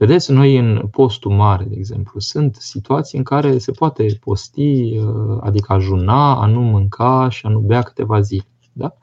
Vedeți, 0.00 0.32
noi 0.32 0.56
în 0.56 0.88
postul 0.90 1.30
mare, 1.30 1.64
de 1.64 1.74
exemplu, 1.76 2.20
sunt 2.20 2.56
situații 2.56 3.18
în 3.18 3.24
care 3.24 3.58
se 3.58 3.72
poate 3.72 4.18
posti, 4.20 4.98
uh, 4.98 5.38
adică 5.40 5.72
ajuna, 5.72 6.42
a 6.42 6.46
nu 6.46 6.60
mânca 6.60 7.28
și 7.28 7.46
a 7.46 7.48
nu 7.48 7.58
bea 7.58 7.82
câteva 7.82 8.20
zile. 8.20 8.46
Da? 8.72 8.96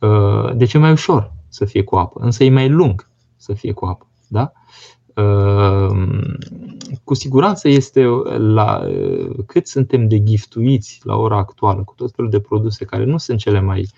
Uh, 0.00 0.56
deci 0.56 0.72
e 0.72 0.78
mai 0.78 0.90
ușor 0.90 1.32
să 1.48 1.64
fie 1.64 1.82
cu 1.82 1.96
apă, 1.96 2.20
însă 2.20 2.44
e 2.44 2.50
mai 2.50 2.68
lung 2.68 3.08
să 3.44 3.52
fie 3.52 3.72
cu 3.72 3.84
apă. 3.84 4.06
Da? 4.28 4.52
Uh, 5.14 6.22
cu 7.04 7.14
siguranță 7.14 7.68
este 7.68 8.04
la 8.36 8.82
cât 9.46 9.66
suntem 9.66 10.08
de 10.08 10.22
giftuiți 10.22 11.00
la 11.02 11.16
ora 11.16 11.36
actuală 11.36 11.82
cu 11.82 11.94
tot 11.96 12.14
felul 12.14 12.30
de 12.30 12.40
produse 12.40 12.84
care 12.84 13.04
nu 13.04 13.18
sunt 13.18 13.38
cele 13.38 13.60
mai 13.60 13.88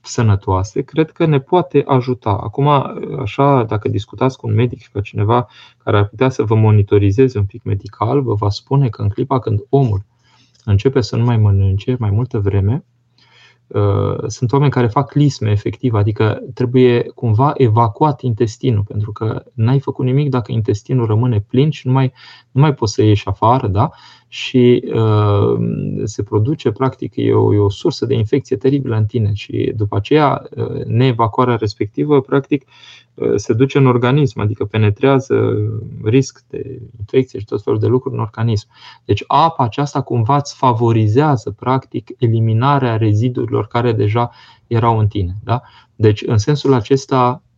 sănătoase, 0.00 0.82
cred 0.82 1.10
că 1.10 1.26
ne 1.26 1.40
poate 1.40 1.82
ajuta. 1.86 2.30
Acum, 2.30 2.68
așa, 3.20 3.64
dacă 3.64 3.88
discutați 3.88 4.36
cu 4.36 4.46
un 4.46 4.54
medic 4.54 4.88
ca 4.92 5.00
cineva 5.00 5.48
care 5.84 5.96
ar 5.96 6.08
putea 6.08 6.28
să 6.28 6.42
vă 6.42 6.54
monitorizeze 6.54 7.38
un 7.38 7.44
pic 7.44 7.62
medical, 7.62 8.22
vă 8.22 8.34
va 8.34 8.48
spune 8.48 8.88
că 8.88 9.02
în 9.02 9.08
clipa 9.08 9.38
când 9.38 9.60
omul 9.68 10.04
începe 10.64 11.00
să 11.00 11.16
nu 11.16 11.24
mai 11.24 11.36
mănânce 11.36 11.96
mai 11.98 12.10
multă 12.10 12.38
vreme, 12.38 12.74
Uh, 12.74 12.93
sunt 14.26 14.52
oameni 14.52 14.70
care 14.70 14.86
fac 14.86 15.12
lisme 15.12 15.50
efectiv, 15.50 15.94
adică 15.94 16.40
trebuie 16.54 17.02
cumva 17.02 17.52
evacuat 17.56 18.20
intestinul, 18.20 18.82
pentru 18.82 19.12
că 19.12 19.42
n-ai 19.54 19.80
făcut 19.80 20.04
nimic 20.04 20.30
dacă 20.30 20.52
intestinul 20.52 21.06
rămâne 21.06 21.40
plin 21.40 21.70
și 21.70 21.86
nu 21.86 21.92
mai, 21.92 22.12
nu 22.50 22.60
mai 22.60 22.74
poți 22.74 22.92
să 22.92 23.02
ieși 23.02 23.28
afară, 23.28 23.66
da? 23.66 23.90
Și 24.34 24.84
uh, 24.94 25.60
se 26.04 26.22
produce, 26.22 26.70
practic, 26.70 27.12
e 27.16 27.32
o, 27.32 27.54
e 27.54 27.58
o 27.58 27.70
sursă 27.70 28.06
de 28.06 28.14
infecție 28.14 28.56
teribilă 28.56 28.96
în 28.96 29.04
tine 29.06 29.30
și 29.34 29.72
după 29.76 29.96
aceea 29.96 30.42
uh, 30.56 30.84
neevacuarea 30.84 31.56
respectivă, 31.56 32.20
practic, 32.20 32.64
Uh, 33.14 33.32
se 33.36 33.52
duce 33.52 33.78
în 33.78 33.86
organism, 33.86 34.40
adică 34.40 34.64
penetrează 34.64 35.54
risc 36.04 36.44
de 36.48 36.80
infecție 36.98 37.38
și 37.38 37.44
tot 37.44 37.62
felul 37.62 37.78
de 37.78 37.86
lucruri 37.86 38.14
în 38.14 38.20
organism. 38.20 38.68
Deci 39.04 39.24
apa 39.26 39.64
aceasta 39.64 40.02
cumva 40.02 40.36
îți 40.36 40.54
favorizează 40.54 41.50
practic 41.50 42.10
eliminarea 42.18 42.96
rezidurilor 42.96 43.66
care 43.66 43.92
deja 43.92 44.30
erau 44.66 44.98
în 44.98 45.06
tine. 45.06 45.34
Da? 45.44 45.62
Deci 45.94 46.22
în 46.26 46.38
sensul 46.38 46.72
acesta 46.72 47.42
uh, 47.42 47.53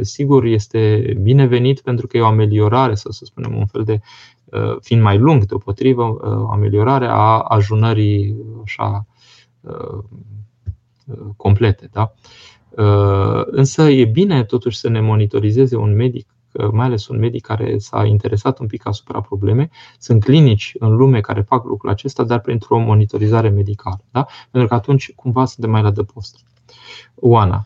sigur 0.00 0.44
este 0.44 1.14
binevenit 1.22 1.80
pentru 1.80 2.06
că 2.06 2.16
e 2.16 2.20
o 2.20 2.26
ameliorare, 2.26 2.94
sau 2.94 3.10
să 3.10 3.24
spunem 3.24 3.56
un 3.56 3.66
fel 3.66 3.84
de, 3.84 4.00
uh, 4.44 4.76
fiind 4.80 5.02
mai 5.02 5.18
lung 5.18 5.44
deopotrivă, 5.44 6.02
o 6.02 6.50
ameliorare 6.50 7.06
a 7.06 7.38
ajunării 7.38 8.36
așa 8.64 9.06
complete. 11.36 11.88
Da? 11.92 12.12
Uh, 12.76 13.42
însă 13.44 13.82
e 13.82 14.04
bine 14.04 14.44
totuși 14.44 14.78
să 14.78 14.88
ne 14.88 15.00
monitorizeze 15.00 15.76
un 15.76 15.94
medic, 15.94 16.34
uh, 16.52 16.68
mai 16.70 16.86
ales 16.86 17.08
un 17.08 17.18
medic 17.18 17.46
care 17.46 17.78
s-a 17.78 18.04
interesat 18.04 18.58
un 18.58 18.66
pic 18.66 18.86
asupra 18.86 19.20
problemei. 19.20 19.70
Sunt 19.98 20.24
clinici 20.24 20.74
în 20.78 20.96
lume 20.96 21.20
care 21.20 21.40
fac 21.40 21.64
lucrul 21.64 21.90
acesta, 21.90 22.24
dar 22.24 22.40
printr-o 22.40 22.78
monitorizare 22.78 23.48
medicală. 23.48 24.00
Da? 24.10 24.26
Pentru 24.50 24.68
că 24.68 24.74
atunci 24.74 25.12
cumva 25.14 25.44
suntem 25.44 25.70
mai 25.70 25.82
la 25.82 25.90
dăpost. 25.90 26.36
Oana, 27.14 27.56
uh, 27.56 27.64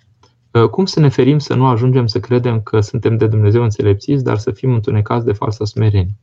cum 0.71 0.87
să 0.87 1.01
ne 1.01 1.09
ferim 1.09 1.39
să 1.39 1.55
nu 1.55 1.67
ajungem 1.67 2.07
să 2.07 2.21
credem 2.21 2.61
că 2.61 2.81
suntem 2.81 3.17
de 3.17 3.27
Dumnezeu 3.27 3.63
înțelepțiți, 3.63 4.25
dar 4.25 4.39
să 4.39 4.51
fim 4.51 4.73
întunecați 4.73 5.25
de 5.25 5.33
falsă 5.33 5.65
smerenie? 5.65 6.17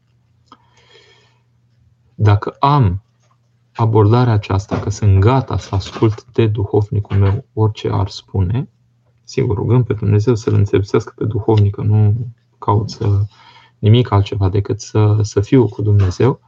Dacă 2.15 2.55
am 2.59 3.03
abordarea 3.73 4.33
aceasta, 4.33 4.79
că 4.79 4.89
sunt 4.89 5.19
gata 5.19 5.57
să 5.57 5.75
ascult 5.75 6.25
de 6.31 6.47
duhovnicul 6.47 7.17
meu 7.17 7.45
orice 7.53 7.89
ar 7.91 8.07
spune, 8.07 8.69
sigur, 9.23 9.55
rugăm 9.55 9.83
pe 9.83 9.93
Dumnezeu 9.93 10.35
să-l 10.35 10.53
înțelepțească 10.53 11.13
pe 11.15 11.25
duhovnic, 11.25 11.75
că 11.75 11.81
nu 11.81 12.13
caut 12.59 12.89
să 12.89 13.25
nimic 13.79 14.11
altceva 14.11 14.49
decât 14.49 14.81
să, 14.81 15.17
să 15.21 15.41
fiu 15.41 15.67
cu 15.67 15.81
Dumnezeu. 15.81 16.39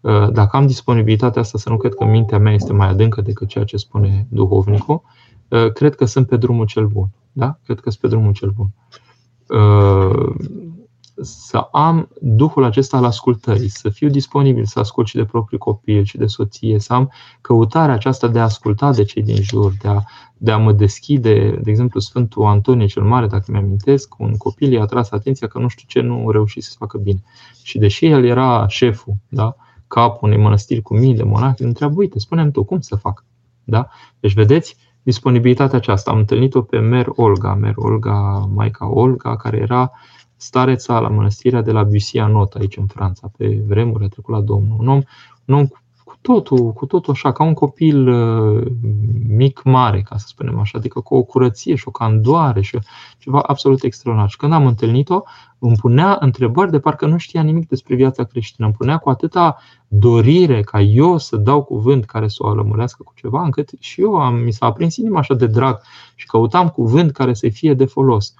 Uh, 0.00 0.30
dacă 0.32 0.56
am 0.56 0.66
disponibilitatea 0.66 1.40
asta 1.40 1.58
să 1.58 1.68
nu 1.68 1.76
cred 1.76 1.94
că 1.94 2.04
mintea 2.04 2.38
mea 2.38 2.52
este 2.52 2.72
mai 2.72 2.88
adâncă 2.88 3.20
decât 3.20 3.48
ceea 3.48 3.64
ce 3.64 3.76
spune 3.76 4.26
duhovnicul, 4.30 5.02
uh, 5.48 5.72
cred 5.72 5.94
că 5.94 6.04
sunt 6.04 6.26
pe 6.26 6.36
drumul 6.36 6.66
cel 6.66 6.86
bun. 6.86 7.08
Da? 7.38 7.58
Cred 7.64 7.80
că 7.80 7.90
sunt 7.90 8.02
pe 8.02 8.08
drumul 8.08 8.32
cel 8.32 8.50
bun. 8.50 8.68
Uh, 9.48 10.34
să 11.20 11.56
am 11.56 12.08
Duhul 12.20 12.64
acesta 12.64 12.96
al 12.96 13.04
ascultării, 13.04 13.68
să 13.68 13.88
fiu 13.88 14.08
disponibil 14.08 14.64
să 14.64 14.78
ascult 14.78 15.06
și 15.06 15.16
de 15.16 15.24
proprii 15.24 15.58
copii 15.58 16.04
și 16.04 16.16
de 16.16 16.26
soție, 16.26 16.78
să 16.78 16.92
am 16.92 17.12
căutarea 17.40 17.94
aceasta 17.94 18.28
de 18.28 18.38
a 18.38 18.42
asculta 18.42 18.92
de 18.92 19.04
cei 19.04 19.22
din 19.22 19.42
jur, 19.42 19.72
de 19.82 19.88
a, 19.88 20.02
de 20.36 20.50
a 20.50 20.56
mă 20.56 20.72
deschide. 20.72 21.58
De 21.62 21.70
exemplu, 21.70 22.00
Sfântul 22.00 22.44
Antonie 22.44 22.86
cel 22.86 23.02
Mare, 23.02 23.26
dacă 23.26 23.44
mi-amintesc, 23.48 24.18
un 24.18 24.36
copil 24.36 24.72
i-a 24.72 24.84
tras 24.84 25.10
atenția 25.10 25.46
că 25.46 25.58
nu 25.58 25.68
știu 25.68 25.84
ce 25.88 26.00
nu 26.00 26.30
reuși 26.30 26.60
să 26.60 26.74
facă 26.78 26.98
bine. 26.98 27.22
Și 27.62 27.78
deși 27.78 28.06
el 28.06 28.24
era 28.24 28.68
șeful, 28.68 29.14
da, 29.28 29.56
capul 29.86 30.28
unei 30.28 30.42
mănăstiri 30.42 30.82
cu 30.82 30.96
mii 30.96 31.14
de 31.14 31.22
monahi, 31.22 31.62
îl 31.62 31.66
întreabă, 31.66 31.94
uite, 31.96 32.18
spune 32.18 32.50
tu, 32.50 32.64
cum 32.64 32.80
să 32.80 32.96
fac? 32.96 33.24
Da? 33.64 33.88
Deci, 34.20 34.34
vedeți, 34.34 34.76
disponibilitatea 35.08 35.78
aceasta. 35.78 36.10
Am 36.10 36.18
întâlnit-o 36.18 36.62
pe 36.62 36.78
Mer 36.78 37.06
Olga, 37.08 37.54
Mer 37.54 37.72
Olga, 37.76 38.48
Maica 38.54 38.88
Olga, 38.88 39.36
care 39.36 39.56
era 39.56 39.90
stareța 40.36 40.98
la 40.98 41.08
mănăstirea 41.08 41.62
de 41.62 41.72
la 41.72 41.82
Busia 41.82 42.26
Not, 42.26 42.54
aici 42.54 42.76
în 42.76 42.86
Franța, 42.86 43.30
pe 43.36 43.62
vremuri 43.66 44.04
a 44.04 44.08
trecut 44.08 44.34
la 44.34 44.40
Domnul. 44.40 44.76
Un 44.80 44.88
om, 44.88 45.00
un 45.44 45.54
om 45.54 45.66
cu 45.66 45.78
totul, 46.20 46.72
cu 46.72 46.86
totul 46.86 47.12
așa, 47.12 47.32
ca 47.32 47.44
un 47.44 47.54
copil 47.54 48.08
uh, 48.08 48.66
mic 49.28 49.62
mare, 49.62 50.02
ca 50.02 50.16
să 50.16 50.26
spunem 50.28 50.58
așa, 50.58 50.78
adică 50.78 51.00
cu 51.00 51.14
o 51.14 51.22
curăție 51.22 51.74
și 51.74 51.88
o 51.88 51.90
candoare 51.90 52.60
și 52.60 52.78
ceva 53.18 53.40
absolut 53.46 53.82
extraordinar. 53.82 54.30
Și 54.30 54.36
când 54.36 54.52
am 54.52 54.66
întâlnit-o, 54.66 55.22
îmi 55.58 55.76
punea 55.76 56.16
întrebări 56.20 56.70
de 56.70 56.80
parcă 56.80 57.06
nu 57.06 57.18
știa 57.18 57.42
nimic 57.42 57.68
despre 57.68 57.94
viața 57.94 58.24
creștină. 58.24 58.66
Îmi 58.66 58.76
punea 58.78 58.96
cu 58.96 59.10
atâta 59.10 59.56
dorire 59.88 60.62
ca 60.62 60.80
eu 60.80 61.18
să 61.18 61.36
dau 61.36 61.62
cuvânt 61.62 62.04
care 62.04 62.28
să 62.28 62.36
o 62.38 62.48
alămurească 62.48 63.02
cu 63.02 63.12
ceva, 63.16 63.42
încât 63.42 63.70
și 63.78 64.00
eu 64.00 64.14
am, 64.14 64.34
mi 64.34 64.52
s-a 64.52 64.66
aprins 64.66 64.96
inima 64.96 65.18
așa 65.18 65.34
de 65.34 65.46
drag 65.46 65.80
și 66.14 66.26
căutam 66.26 66.68
cuvânt 66.68 67.12
care 67.12 67.34
să 67.34 67.48
fie 67.48 67.74
de 67.74 67.84
folos. 67.84 68.34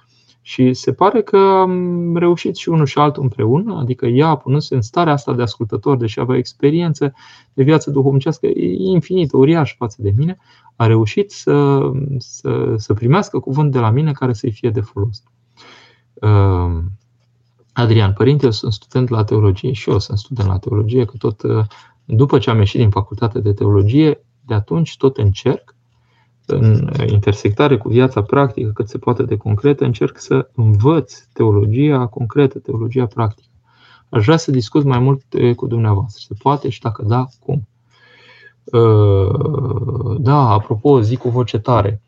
Și 0.49 0.73
se 0.73 0.93
pare 0.93 1.21
că 1.21 1.37
am 1.37 2.17
reușit 2.17 2.55
și 2.55 2.69
unul 2.69 2.85
și 2.85 2.97
altul 2.97 3.23
împreună, 3.23 3.77
adică 3.77 4.05
ea, 4.05 4.35
punându-se 4.35 4.75
în 4.75 4.81
starea 4.81 5.13
asta 5.13 5.33
de 5.33 5.41
ascultător, 5.41 5.97
deși 5.97 6.19
avea 6.19 6.37
experiență 6.37 7.13
de 7.53 7.63
viață 7.63 7.91
duhovnicească 7.91 8.47
infinită, 8.77 9.37
uriașă 9.37 9.75
față 9.77 9.97
de 10.01 10.13
mine, 10.15 10.37
a 10.75 10.85
reușit 10.85 11.31
să, 11.31 11.81
să, 12.17 12.73
să 12.77 12.93
primească 12.93 13.39
cuvânt 13.39 13.71
de 13.71 13.79
la 13.79 13.89
mine 13.89 14.11
care 14.11 14.33
să-i 14.33 14.51
fie 14.51 14.69
de 14.69 14.81
folos. 14.81 15.23
Uh, 16.13 16.81
Adrian, 17.73 18.13
părinte, 18.13 18.45
eu 18.45 18.51
sunt 18.51 18.73
student 18.73 19.09
la 19.09 19.23
teologie 19.23 19.71
și 19.71 19.89
eu 19.89 19.99
sunt 19.99 20.17
student 20.17 20.47
la 20.47 20.57
teologie, 20.57 21.05
că 21.05 21.13
tot 21.17 21.41
uh, 21.41 21.65
după 22.05 22.37
ce 22.37 22.49
am 22.49 22.57
ieșit 22.57 22.79
din 22.79 22.89
facultate 22.89 23.39
de 23.39 23.53
teologie, 23.53 24.25
de 24.45 24.53
atunci 24.53 24.97
tot 24.97 25.17
încerc 25.17 25.75
în 26.55 26.89
intersectare 27.07 27.77
cu 27.77 27.89
viața 27.89 28.21
practică 28.21 28.71
cât 28.73 28.89
se 28.89 28.97
poate 28.97 29.23
de 29.23 29.37
concretă, 29.37 29.85
încerc 29.85 30.19
să 30.19 30.49
învăț 30.55 31.13
teologia 31.33 32.05
concretă, 32.05 32.59
teologia 32.59 33.05
practică. 33.05 33.47
Aș 34.09 34.23
vrea 34.23 34.37
să 34.37 34.51
discut 34.51 34.83
mai 34.83 34.99
mult 34.99 35.23
cu 35.55 35.67
dumneavoastră. 35.67 36.23
Se 36.27 36.39
poate 36.41 36.69
și 36.69 36.81
dacă 36.81 37.03
da, 37.07 37.27
cum? 37.39 37.67
Uh, 38.63 40.15
da, 40.19 40.49
apropo, 40.49 41.01
zic 41.01 41.19
cu 41.19 41.29
voce 41.29 41.59
tare. 41.59 42.01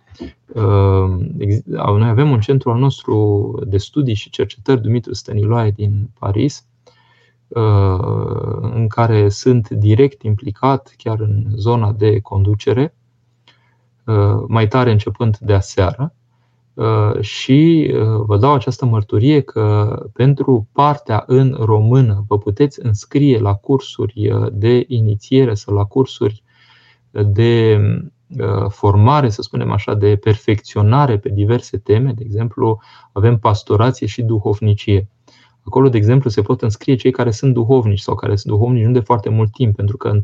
Uh, 0.53 1.09
noi 1.65 2.09
avem 2.09 2.31
un 2.31 2.39
centru 2.39 2.71
al 2.71 2.79
nostru 2.79 3.59
de 3.67 3.77
studii 3.77 4.13
și 4.13 4.29
cercetări, 4.29 4.81
Dumitru 4.81 5.13
Stăniloae 5.13 5.71
din 5.71 6.09
Paris, 6.19 6.65
uh, 7.47 7.99
în 8.61 8.87
care 8.87 9.29
sunt 9.29 9.69
direct 9.69 10.21
implicat 10.21 10.93
chiar 10.97 11.19
în 11.19 11.45
zona 11.55 11.91
de 11.91 12.19
conducere 12.19 12.93
Uh, 12.93 13.00
mai 14.47 14.67
tare 14.67 14.91
începând 14.91 15.37
de 15.37 15.53
aseară 15.53 16.13
uh, 16.73 17.21
și 17.21 17.91
uh, 17.93 18.23
vă 18.25 18.37
dau 18.37 18.53
această 18.53 18.85
mărturie 18.85 19.41
că 19.41 19.95
pentru 20.13 20.67
partea 20.71 21.23
în 21.27 21.57
română 21.59 22.23
vă 22.27 22.37
puteți 22.37 22.85
înscrie 22.85 23.39
la 23.39 23.53
cursuri 23.53 24.31
de 24.51 24.85
inițiere 24.87 25.53
sau 25.53 25.75
la 25.75 25.83
cursuri 25.83 26.43
de 27.11 27.81
formare, 28.69 29.29
să 29.29 29.41
spunem 29.41 29.71
așa, 29.71 29.93
de 29.93 30.15
perfecționare 30.15 31.17
pe 31.17 31.29
diverse 31.29 31.77
teme. 31.77 32.11
De 32.11 32.23
exemplu, 32.23 32.79
avem 33.11 33.37
pastorație 33.37 34.07
și 34.07 34.21
duhovnicie. 34.21 35.07
Acolo, 35.63 35.89
de 35.89 35.97
exemplu, 35.97 36.29
se 36.29 36.41
pot 36.41 36.61
înscrie 36.61 36.95
cei 36.95 37.11
care 37.11 37.31
sunt 37.31 37.53
duhovnici 37.53 37.99
sau 37.99 38.15
care 38.15 38.35
sunt 38.35 38.53
duhovnici 38.53 38.85
nu 38.85 38.91
de 38.91 38.99
foarte 38.99 39.29
mult 39.29 39.51
timp, 39.51 39.75
pentru 39.75 39.97
că 39.97 40.19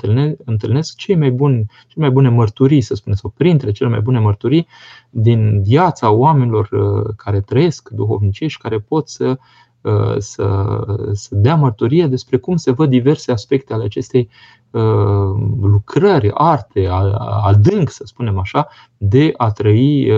întâlnesc 0.45 0.95
cei 0.95 1.15
mai 1.15 1.31
buni, 1.31 1.65
cele 1.87 2.05
mai 2.05 2.09
bune 2.09 2.29
mărturii, 2.29 2.81
să 2.81 2.95
spunem, 2.95 3.17
sau 3.17 3.33
printre 3.37 3.71
cele 3.71 3.89
mai 3.89 3.99
bune 3.99 4.19
mărturii 4.19 4.67
din 5.09 5.61
viața 5.61 6.11
oamenilor 6.11 6.69
uh, 6.71 7.13
care 7.15 7.41
trăiesc 7.41 7.89
duhovnicie 7.89 8.47
și 8.47 8.57
care 8.57 8.79
pot 8.79 9.09
să, 9.09 9.37
uh, 9.81 10.15
să, 10.17 10.79
să 11.11 11.35
dea 11.35 11.55
mărturie 11.55 12.07
despre 12.07 12.37
cum 12.37 12.55
se 12.55 12.71
văd 12.71 12.89
diverse 12.89 13.31
aspecte 13.31 13.73
ale 13.73 13.83
acestei 13.83 14.29
uh, 14.71 14.81
lucrări, 15.61 16.31
arte, 16.33 16.87
adânc, 17.43 17.89
să 17.89 18.03
spunem 18.05 18.39
așa, 18.39 18.67
de 18.97 19.33
a 19.37 19.51
trăi 19.51 20.11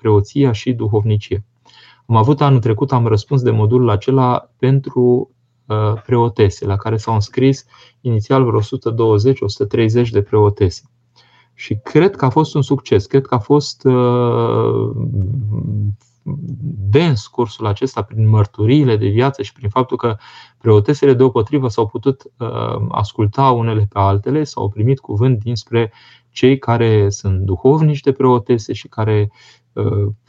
preoția 0.00 0.52
și 0.52 0.72
duhovnicie. 0.72 1.44
Am 2.06 2.16
avut 2.16 2.40
anul 2.40 2.60
trecut, 2.60 2.92
am 2.92 3.06
răspuns 3.06 3.42
de 3.42 3.50
modulul 3.50 3.90
acela 3.90 4.50
pentru 4.58 5.30
uh, 5.66 6.02
preotese, 6.06 6.66
la 6.66 6.76
care 6.76 6.96
s-au 6.96 7.14
înscris 7.14 7.64
inițial 8.00 8.44
vreo 8.44 8.60
120-130 8.60 10.10
de 10.10 10.22
preotese. 10.22 10.82
Și 11.54 11.78
cred 11.82 12.16
că 12.16 12.24
a 12.24 12.28
fost 12.28 12.54
un 12.54 12.62
succes, 12.62 13.06
cred 13.06 13.26
că 13.26 13.34
a 13.34 13.38
fost 13.38 13.84
uh, 13.84 14.90
dens 16.90 17.26
cursul 17.26 17.66
acesta 17.66 18.02
prin 18.02 18.28
mărturiile 18.28 18.96
de 18.96 19.08
viață 19.08 19.42
și 19.42 19.52
prin 19.52 19.68
faptul 19.68 19.96
că 19.96 20.16
preotesele 20.58 21.14
deopotrivă 21.14 21.68
s-au 21.68 21.86
putut 21.86 22.22
uh, 22.38 22.86
asculta 22.88 23.50
unele 23.50 23.86
pe 23.92 23.98
altele, 23.98 24.44
s-au 24.44 24.68
primit 24.68 24.98
cuvânt 24.98 25.38
dinspre 25.38 25.92
cei 26.30 26.58
care 26.58 27.08
sunt 27.08 27.40
duhovnici 27.40 28.00
de 28.00 28.12
preotese 28.12 28.72
și 28.72 28.88
care 28.88 29.30
Uh, 29.30 29.65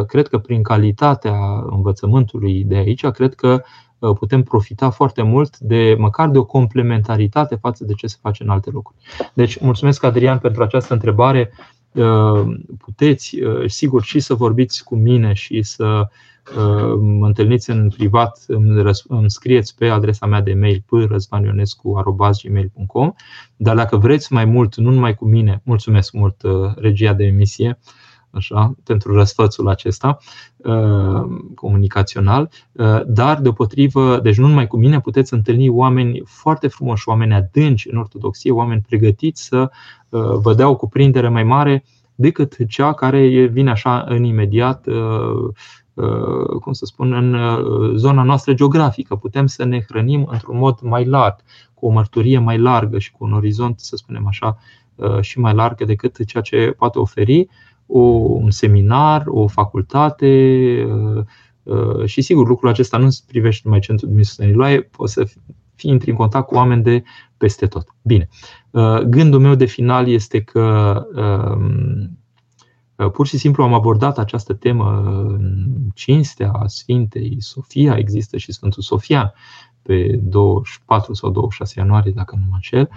cred 0.07 0.27
că 0.27 0.37
prin 0.37 0.63
calitatea 0.63 1.37
învățământului 1.69 2.63
de 2.63 2.75
aici, 2.75 3.05
cred 3.07 3.33
că 3.35 3.51
Uh, 3.53 3.90
putem 4.19 4.43
profita 4.43 4.89
foarte 4.89 5.21
mult 5.21 5.59
de 5.59 5.95
măcar 5.97 6.29
de 6.29 6.37
o 6.37 6.45
complementaritate 6.45 7.55
față 7.55 7.85
de 7.85 7.93
ce 7.93 8.07
se 8.07 8.17
face 8.21 8.43
în 8.43 8.49
alte 8.49 8.69
locuri. 8.69 8.97
Deci, 9.33 9.59
mulțumesc, 9.59 10.03
Adrian, 10.03 10.39
pentru 10.39 10.63
această 10.63 10.93
întrebare. 10.93 11.51
Uh, 11.91 12.41
puteți, 12.77 13.41
uh, 13.41 13.69
sigur, 13.69 14.03
și 14.03 14.19
să 14.19 14.33
vorbiți 14.33 14.83
cu 14.83 14.95
mine 14.95 15.33
și 15.33 15.61
să 15.61 16.07
mă 16.99 17.25
întâlniți 17.25 17.69
în 17.69 17.89
privat, 17.89 18.45
îmi 19.07 19.29
scrieți 19.29 19.75
pe 19.77 19.87
adresa 19.87 20.25
mea 20.25 20.41
de 20.41 20.53
mail 20.53 20.83
p.răzvanionescu.gmail.com 20.85 23.13
Dar 23.55 23.75
dacă 23.75 23.97
vreți 23.97 24.33
mai 24.33 24.45
mult, 24.45 24.75
nu 24.75 24.91
numai 24.91 25.15
cu 25.15 25.25
mine, 25.25 25.61
mulțumesc 25.63 26.13
mult 26.13 26.41
regia 26.75 27.13
de 27.13 27.23
emisie, 27.23 27.79
așa, 28.31 28.75
pentru 28.83 29.13
răsfățul 29.13 29.69
acesta 29.69 30.17
uh, 30.57 31.21
comunicațional, 31.55 32.49
uh, 32.71 33.01
dar 33.05 33.41
deopotrivă, 33.41 34.19
deci 34.19 34.37
nu 34.37 34.47
numai 34.47 34.67
cu 34.67 34.77
mine, 34.77 34.99
puteți 34.99 35.33
întâlni 35.33 35.69
oameni 35.69 36.21
foarte 36.25 36.67
frumoși, 36.67 37.09
oameni 37.09 37.33
adânci 37.33 37.87
în 37.91 37.97
ortodoxie, 37.97 38.51
oameni 38.51 38.83
pregătiți 38.87 39.43
să 39.43 39.71
uh, 40.09 40.21
vă 40.21 40.53
dea 40.53 40.69
o 40.69 40.75
cuprindere 40.75 41.29
mai 41.29 41.43
mare 41.43 41.83
decât 42.15 42.67
cea 42.67 42.93
care 42.93 43.45
vine 43.45 43.71
așa 43.71 44.05
în 44.07 44.23
imediat 44.23 44.85
cum 46.61 46.73
să 46.73 46.85
spun, 46.85 47.13
în 47.13 47.37
zona 47.97 48.23
noastră 48.23 48.53
geografică. 48.53 49.15
Putem 49.15 49.45
să 49.45 49.63
ne 49.63 49.81
hrănim 49.87 50.27
într-un 50.31 50.57
mod 50.57 50.79
mai 50.81 51.05
larg, 51.05 51.35
cu 51.73 51.85
o 51.85 51.89
mărturie 51.89 52.39
mai 52.39 52.57
largă 52.57 52.99
și 52.99 53.11
cu 53.11 53.23
un 53.23 53.33
orizont, 53.33 53.79
să 53.79 53.95
spunem 53.95 54.27
așa, 54.27 54.57
și 55.21 55.39
mai 55.39 55.53
larg 55.53 55.85
decât 55.85 56.25
ceea 56.25 56.43
ce 56.43 56.73
poate 56.77 56.99
oferi 56.99 57.47
o, 57.91 57.99
un 57.99 58.51
seminar, 58.51 59.23
o 59.27 59.47
facultate 59.47 60.27
uh, 60.87 61.23
uh, 61.63 62.05
și 62.05 62.21
sigur 62.21 62.47
lucrul 62.47 62.69
acesta 62.69 62.97
nu 62.97 63.09
se 63.09 63.21
privește 63.27 63.61
numai 63.63 63.79
Centrul 63.79 64.09
Dumnezeu 64.09 64.47
Niloae, 64.47 64.81
poți 64.81 65.13
să 65.13 65.23
fii 65.75 65.91
intri 65.91 66.09
în 66.09 66.15
contact 66.15 66.47
cu 66.47 66.55
oameni 66.55 66.83
de 66.83 67.03
peste 67.37 67.67
tot. 67.67 67.87
Bine. 68.01 68.27
Uh, 68.69 68.99
gândul 68.99 69.39
meu 69.39 69.55
de 69.55 69.65
final 69.65 70.07
este 70.07 70.41
că 70.41 70.95
um, 71.15 72.17
pur 73.13 73.27
și 73.27 73.37
simplu 73.37 73.63
am 73.63 73.73
abordat 73.73 74.17
această 74.17 74.53
temă 74.53 75.01
în 75.37 75.65
cinstea 75.93 76.63
Sfintei 76.65 77.35
Sofia, 77.39 77.97
există 77.97 78.37
și 78.37 78.51
Sfântul 78.51 78.81
Sofia 78.81 79.33
pe 79.81 80.19
24 80.23 81.13
sau 81.13 81.29
26 81.29 81.79
ianuarie, 81.79 82.11
dacă 82.11 82.35
nu 82.35 82.41
mă 82.49 82.53
înșel, 82.53 82.89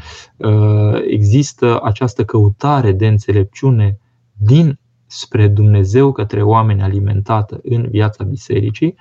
există 1.07 1.81
această 1.83 2.25
căutare 2.25 2.93
de 2.93 3.07
înțelepciune 3.07 3.99
din 4.37 4.79
spre 5.07 5.49
Dumnezeu 5.49 6.13
către 6.13 6.43
oameni 6.43 6.83
alimentată 6.83 7.61
în 7.63 7.89
viața 7.91 8.25
bisericii. 8.25 8.95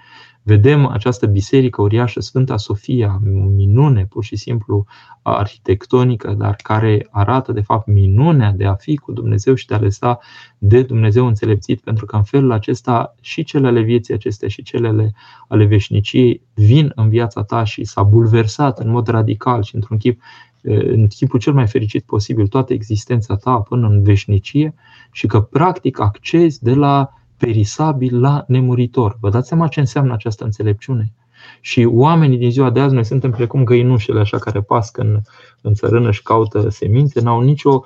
Vedem 0.45 0.85
această 0.85 1.25
biserică 1.25 1.81
uriașă, 1.81 2.19
Sfânta 2.19 2.57
Sofia, 2.57 3.19
o 3.25 3.45
minune 3.45 4.05
pur 4.05 4.23
și 4.23 4.35
simplu 4.35 4.85
arhitectonică, 5.21 6.33
dar 6.33 6.55
care 6.63 7.07
arată 7.11 7.51
de 7.51 7.61
fapt 7.61 7.87
minunea 7.87 8.51
de 8.51 8.65
a 8.65 8.75
fi 8.75 8.95
cu 8.95 9.11
Dumnezeu 9.11 9.53
și 9.53 9.67
de 9.67 9.73
a 9.73 9.79
lăsa 9.79 10.19
de 10.57 10.81
Dumnezeu 10.81 11.27
înțelepțit, 11.27 11.81
pentru 11.81 12.05
că 12.05 12.15
în 12.15 12.23
felul 12.23 12.51
acesta 12.51 13.15
și 13.21 13.43
cele 13.43 13.67
ale 13.67 13.81
vieții 13.81 14.13
acestea 14.13 14.47
și 14.47 14.63
cele 14.63 15.13
ale 15.47 15.65
veșniciei 15.65 16.41
vin 16.53 16.91
în 16.95 17.09
viața 17.09 17.43
ta 17.43 17.63
și 17.63 17.83
s-a 17.83 18.03
bulversat 18.03 18.79
în 18.79 18.89
mod 18.89 19.07
radical 19.07 19.63
și 19.63 19.75
într-un 19.75 19.97
chip 19.97 20.21
în 20.63 21.07
chipul 21.07 21.39
cel 21.39 21.53
mai 21.53 21.67
fericit 21.67 22.03
posibil 22.03 22.47
toată 22.47 22.73
existența 22.73 23.35
ta 23.35 23.55
până 23.59 23.87
în 23.87 24.03
veșnicie 24.03 24.73
și 25.11 25.27
că 25.27 25.41
practic 25.41 25.99
accezi 25.99 26.63
de 26.63 26.73
la 26.73 27.09
perisabil 27.37 28.19
la 28.19 28.43
nemuritor. 28.47 29.17
Vă 29.19 29.29
dați 29.29 29.47
seama 29.47 29.67
ce 29.67 29.79
înseamnă 29.79 30.13
această 30.13 30.43
înțelepciune? 30.43 31.13
Și 31.61 31.85
oamenii 31.91 32.37
din 32.37 32.51
ziua 32.51 32.69
de 32.69 32.79
azi, 32.79 32.93
noi 32.93 33.05
suntem 33.05 33.31
precum 33.31 33.63
găinușele 33.63 34.19
așa 34.19 34.37
care 34.37 34.61
pască 34.61 35.01
în, 35.01 35.21
în 35.61 35.73
țărână 35.73 36.11
și 36.11 36.21
caută 36.21 36.69
semințe, 36.69 37.21
n-au 37.21 37.41
nicio, 37.41 37.83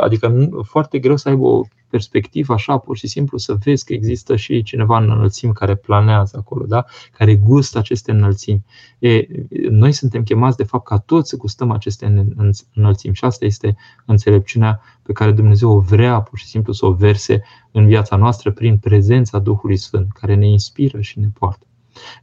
adică 0.00 0.48
foarte 0.62 0.98
greu 0.98 1.16
să 1.16 1.28
aibă 1.28 1.46
o 1.46 1.62
perspectivă 1.94 2.52
așa, 2.52 2.78
pur 2.78 2.96
și 2.96 3.06
simplu 3.06 3.38
să 3.38 3.54
vezi 3.64 3.84
că 3.84 3.92
există 3.92 4.36
și 4.36 4.62
cineva 4.62 4.98
în 4.98 5.10
înălțimi 5.10 5.52
care 5.52 5.74
planează 5.74 6.36
acolo, 6.38 6.64
da? 6.66 6.84
care 7.12 7.34
gustă 7.36 7.78
aceste 7.78 8.10
înălțimi. 8.10 8.64
E, 8.98 9.26
noi 9.70 9.92
suntem 9.92 10.22
chemați 10.22 10.56
de 10.56 10.64
fapt 10.64 10.84
ca 10.86 10.98
toți 10.98 11.28
să 11.28 11.36
gustăm 11.36 11.70
aceste 11.70 12.26
înălțimi 12.74 13.14
și 13.14 13.24
asta 13.24 13.44
este 13.44 13.76
înțelepciunea 14.04 14.80
pe 15.02 15.12
care 15.12 15.32
Dumnezeu 15.32 15.70
o 15.70 15.80
vrea 15.80 16.20
pur 16.20 16.38
și 16.38 16.46
simplu 16.46 16.72
să 16.72 16.86
o 16.86 16.92
verse 16.92 17.42
în 17.72 17.86
viața 17.86 18.16
noastră 18.16 18.50
prin 18.52 18.78
prezența 18.78 19.38
Duhului 19.38 19.76
Sfânt, 19.76 20.12
care 20.12 20.34
ne 20.34 20.48
inspiră 20.48 21.00
și 21.00 21.18
ne 21.18 21.28
poartă. 21.38 21.66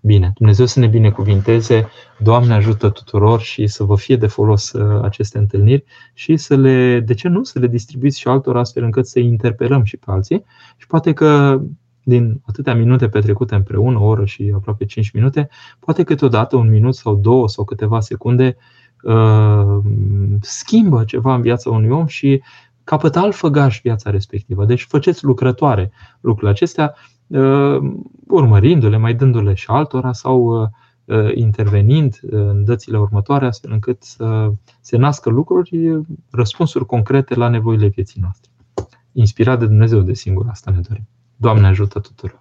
Bine, 0.02 0.32
Dumnezeu 0.36 0.66
să 0.66 0.80
ne 0.80 0.88
binecuvinteze, 0.88 1.90
Doamne 2.20 2.54
ajută 2.54 2.90
tuturor 2.90 3.42
și 3.42 3.68
să 3.68 3.84
vă 3.84 3.96
fie 3.96 4.16
de 4.16 4.28
folos 4.28 4.72
uh, 4.72 5.04
aceste 5.04 5.38
întâlniri 5.38 5.84
și 6.14 6.38
să 6.38 6.56
le, 6.56 7.00
de 7.00 7.14
ce 7.14 7.28
nu, 7.28 7.44
să 7.44 7.60
le 7.60 7.68
distribuiți 7.68 8.20
și 8.20 8.28
altor 8.28 8.58
astfel 8.58 8.84
încât 8.84 9.08
să 9.08 9.20
interpelăm 9.20 9.84
și 9.84 9.98
pe 9.98 10.12
alții 10.12 10.44
și 10.78 10.88
poate 10.88 11.14
că 11.14 11.62
din 12.04 12.42
atâtea 12.46 12.76
minute 12.76 13.10
petrecute 13.10 13.56
împreună, 13.56 14.00
o 14.00 14.06
oră 14.06 14.26
și 14.26 14.52
aproape 14.56 14.86
5 14.86 15.12
minute, 15.12 15.50
poate 15.80 16.04
câteodată 16.04 16.56
un 16.56 16.70
minut 16.70 16.96
sau 16.96 17.16
două 17.16 17.48
sau 17.48 17.64
câteva 17.64 18.00
secunde 18.00 18.58
uh, 19.04 19.78
schimbă 20.42 21.04
ceva 21.04 21.36
în 21.36 21.42
viața 21.42 21.70
unui 21.70 21.90
om 21.90 22.06
și 22.06 22.42
capătă 22.84 23.20
alt 23.20 23.36
făgaș 23.36 23.80
viața 23.84 24.10
respectivă. 24.10 24.66
Deci 24.66 24.86
faceți 24.90 25.24
lucrătoare 25.24 25.92
lucrurile 26.22 26.52
acestea 26.52 26.96
Uh, 26.96 27.11
urmărindu-le, 28.28 28.98
mai 28.98 29.14
dându-le 29.14 29.54
și 29.54 29.66
altora 29.70 30.14
sau 30.14 30.62
uh, 30.62 31.36
intervenind 31.36 32.20
în 32.22 32.64
dățile 32.64 32.98
următoare, 32.98 33.46
astfel 33.46 33.72
încât 33.72 34.04
să 34.04 34.52
se 34.82 34.98
nască 34.98 35.30
lucruri, 35.30 36.02
răspunsuri 36.32 36.86
concrete 36.86 37.36
la 37.36 37.48
nevoile 37.48 37.88
vieții 37.88 38.22
noastre. 38.22 38.52
Inspirat 39.12 39.60
de 39.60 39.66
Dumnezeu, 39.66 40.02
de 40.02 40.14
singur, 40.14 40.46
asta 40.50 40.72
ne 40.72 40.80
dorim. 40.88 41.08
Doamne 41.36 41.68
ajută 41.68 42.00
tuturor! 42.00 42.41